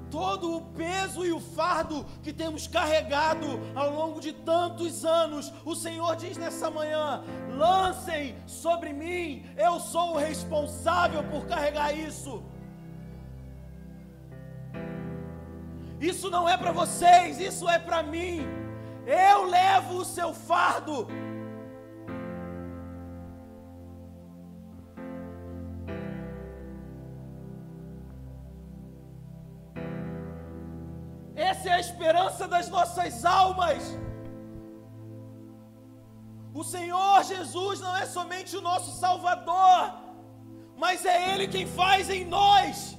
Todo 0.10 0.56
o 0.56 0.62
peso 0.62 1.26
e 1.26 1.32
o 1.32 1.40
fardo 1.40 2.06
que 2.24 2.34
temos 2.34 2.68
carregado 2.68 3.48
ao 3.76 3.92
longo 3.92 4.20
de 4.20 4.34
tantos 4.34 5.06
anos. 5.06 5.54
O 5.66 5.76
Senhor 5.76 6.16
diz 6.16 6.38
nessa 6.38 6.70
manhã: 6.70 7.24
lancem 7.56 8.36
sobre 8.46 8.94
mim, 8.94 9.46
eu 9.58 9.80
sou 9.80 10.14
o 10.14 10.18
responsável 10.18 11.24
por 11.24 11.46
carregar 11.46 11.94
isso. 11.94 12.44
Isso 16.00 16.30
não 16.30 16.48
é 16.48 16.56
para 16.56 16.72
vocês, 16.72 17.40
isso 17.40 17.68
é 17.68 17.80
para 17.80 18.04
mim. 18.04 18.46
Eu 19.06 19.46
levo 19.46 20.00
o 20.00 20.06
seu 20.06 20.34
fardo. 20.34 21.08
Das 32.68 32.70
nossas 32.70 33.26
almas. 33.26 33.84
O 36.54 36.64
Senhor 36.64 37.24
Jesus 37.24 37.80
não 37.80 37.96
é 37.96 38.06
somente 38.06 38.56
o 38.58 38.62
nosso 38.62 39.00
Salvador, 39.00 39.94
mas 40.76 41.06
é 41.06 41.34
Ele 41.34 41.48
quem 41.48 41.66
faz 41.66 42.10
em 42.10 42.26
nós. 42.26 42.98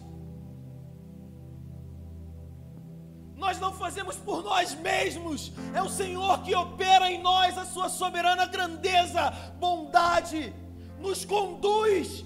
Nós 3.37 3.59
não 3.61 3.73
fazemos 3.73 4.17
por 4.17 4.43
nós 4.43 4.75
mesmos, 4.75 5.53
é 5.73 5.83
o 5.83 5.89
Senhor 5.89 6.43
que 6.43 6.55
opera 6.55 7.11
em 7.11 7.23
nós 7.23 7.57
a 7.57 7.65
sua 7.65 7.89
soberana 7.89 8.47
grandeza, 8.47 9.31
bondade, 9.61 10.53
nos 10.99 11.25
conduz 11.25 12.25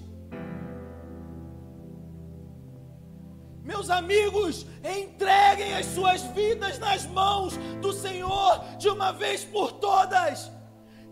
Meus 3.63 3.89
amigos, 3.89 4.65
entreguem 4.83 5.73
as 5.73 5.85
suas 5.85 6.21
vidas 6.21 6.77
nas 6.79 7.05
mãos 7.05 7.55
do 7.81 7.93
Senhor 7.93 8.59
de 8.77 8.89
uma 8.89 9.13
vez 9.13 9.45
por 9.45 9.71
todas. 9.73 10.51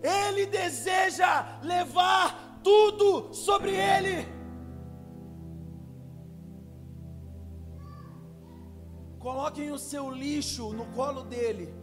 Ele 0.04 0.46
deseja 0.46 1.60
levar 1.64 2.60
tudo 2.62 3.34
sobre 3.34 3.72
ele. 3.72 4.28
Coloquem 9.18 9.72
o 9.72 9.78
seu 9.78 10.12
lixo 10.12 10.74
no 10.74 10.86
colo 10.88 11.24
dele. 11.24 11.81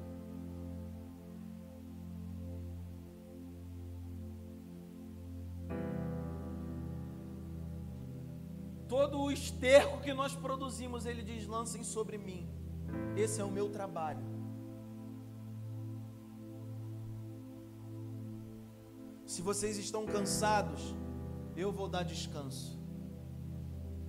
Todo 8.89 9.21
o 9.21 9.31
esterco 9.31 10.01
que 10.01 10.13
nós 10.13 10.35
produzimos, 10.35 11.05
ele 11.05 11.23
diz: 11.23 11.47
lancem 11.47 11.85
sobre 11.85 12.17
mim. 12.17 12.49
Esse 13.17 13.41
é 13.41 13.45
o 13.45 13.51
meu 13.51 13.69
trabalho. 13.69 14.27
Se 19.27 19.43
vocês 19.43 19.77
estão 19.77 20.07
cansados, 20.07 20.83
eu 21.55 21.71
vou 21.71 21.89
dar 21.89 22.03
descanso. 22.03 22.79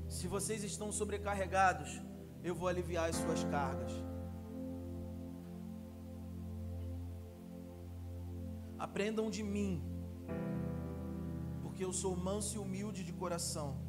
Se 0.07 0.27
vocês 0.27 0.63
estão 0.63 0.91
sobrecarregados, 0.91 2.01
eu 2.41 2.55
vou 2.55 2.67
aliviar 2.67 3.09
as 3.09 3.17
suas 3.17 3.43
cargas. 3.43 3.91
Aprendam 8.77 9.29
de 9.29 9.43
mim, 9.43 9.83
porque 11.61 11.83
eu 11.83 11.91
sou 11.91 12.15
manso 12.15 12.55
e 12.55 12.59
humilde 12.59 13.03
de 13.03 13.11
coração 13.11 13.88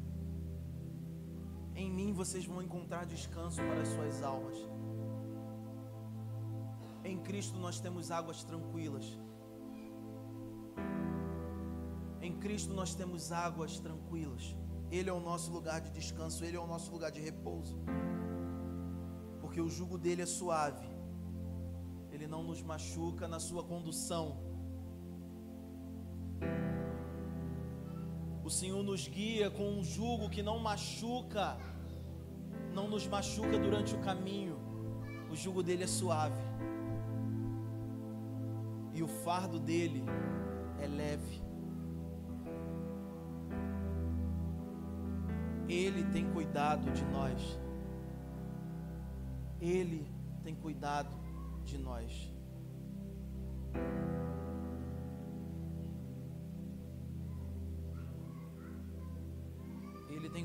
em 1.75 1.89
mim 1.89 2.13
vocês 2.13 2.45
vão 2.45 2.61
encontrar 2.61 3.05
descanso 3.05 3.57
para 3.57 3.81
as 3.81 3.87
suas 3.87 4.23
almas. 4.23 4.57
Em 7.03 7.17
Cristo 7.17 7.57
nós 7.57 7.79
temos 7.79 8.11
águas 8.11 8.43
tranquilas. 8.43 9.17
Em 12.21 12.37
Cristo 12.37 12.73
nós 12.73 12.93
temos 12.93 13.31
águas 13.31 13.79
tranquilas. 13.79 14.55
Ele 14.91 15.09
é 15.09 15.13
o 15.13 15.19
nosso 15.19 15.51
lugar 15.51 15.81
de 15.81 15.89
descanso, 15.91 16.43
Ele 16.43 16.57
é 16.57 16.59
o 16.59 16.67
nosso 16.67 16.91
lugar 16.91 17.11
de 17.11 17.19
repouso. 17.19 17.77
porque 19.41 19.59
o 19.59 19.69
jugo 19.69 19.97
dele 19.97 20.21
é 20.21 20.25
suave. 20.25 20.87
Ele 22.09 22.25
não 22.25 22.41
nos 22.41 22.61
machuca 22.61 23.27
na 23.27 23.37
sua 23.37 23.63
condução. 23.63 24.37
Senhor 28.51 28.83
nos 28.83 29.07
guia 29.07 29.49
com 29.49 29.69
um 29.69 29.83
jugo 29.83 30.29
que 30.29 30.43
não 30.43 30.59
machuca, 30.59 31.57
não 32.73 32.87
nos 32.87 33.07
machuca 33.07 33.57
durante 33.57 33.95
o 33.95 33.99
caminho. 33.99 34.59
O 35.31 35.35
jugo 35.35 35.63
dele 35.63 35.83
é 35.83 35.87
suave. 35.87 36.41
E 38.93 39.01
o 39.01 39.07
fardo 39.07 39.59
dele 39.59 40.03
é 40.79 40.87
leve. 40.87 41.41
Ele 45.69 46.03
tem 46.11 46.29
cuidado 46.31 46.91
de 46.91 47.05
nós. 47.05 47.59
Ele 49.61 50.05
tem 50.43 50.53
cuidado 50.53 51.15
de 51.63 51.77
nós. 51.77 52.30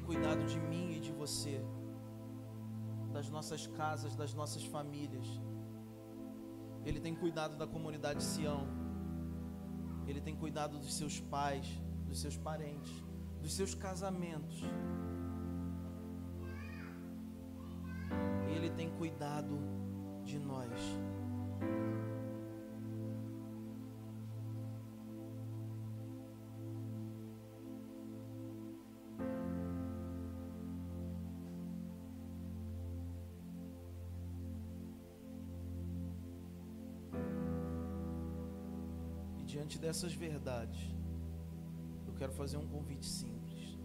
Cuidado 0.06 0.44
de 0.44 0.58
mim 0.60 0.92
e 0.96 1.00
de 1.00 1.10
você, 1.10 1.60
das 3.12 3.28
nossas 3.28 3.66
casas, 3.66 4.14
das 4.14 4.32
nossas 4.32 4.64
famílias. 4.64 5.26
Ele 6.84 7.00
tem 7.00 7.14
cuidado 7.14 7.56
da 7.56 7.66
comunidade 7.66 8.22
Sião. 8.22 8.64
Ele 10.06 10.20
tem 10.20 10.36
cuidado 10.36 10.78
dos 10.78 10.94
seus 10.94 11.18
pais, 11.18 11.66
dos 12.06 12.20
seus 12.20 12.36
parentes, 12.36 12.92
dos 13.42 13.52
seus 13.52 13.74
casamentos. 13.74 14.62
Ele 18.54 18.70
tem 18.70 18.88
cuidado 18.90 19.58
de 20.24 20.38
nós. 20.38 20.80
Diante 39.66 39.80
dessas 39.80 40.14
verdades, 40.14 40.78
eu 42.06 42.14
quero 42.14 42.32
fazer 42.32 42.56
um 42.56 42.68
convite 42.68 43.04
simples. 43.04 43.76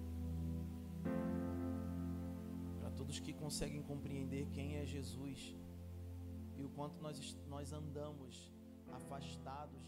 Para 2.80 2.92
todos 2.92 3.20
que 3.20 3.34
conseguem 3.34 3.82
compreender 3.82 4.46
quem 4.52 4.76
é 4.76 4.86
Jesus 4.86 5.56
e 6.56 6.64
o 6.64 6.70
quanto 6.70 7.02
nós, 7.02 7.36
nós 7.50 7.74
andamos 7.74 8.54
afastados 8.92 9.82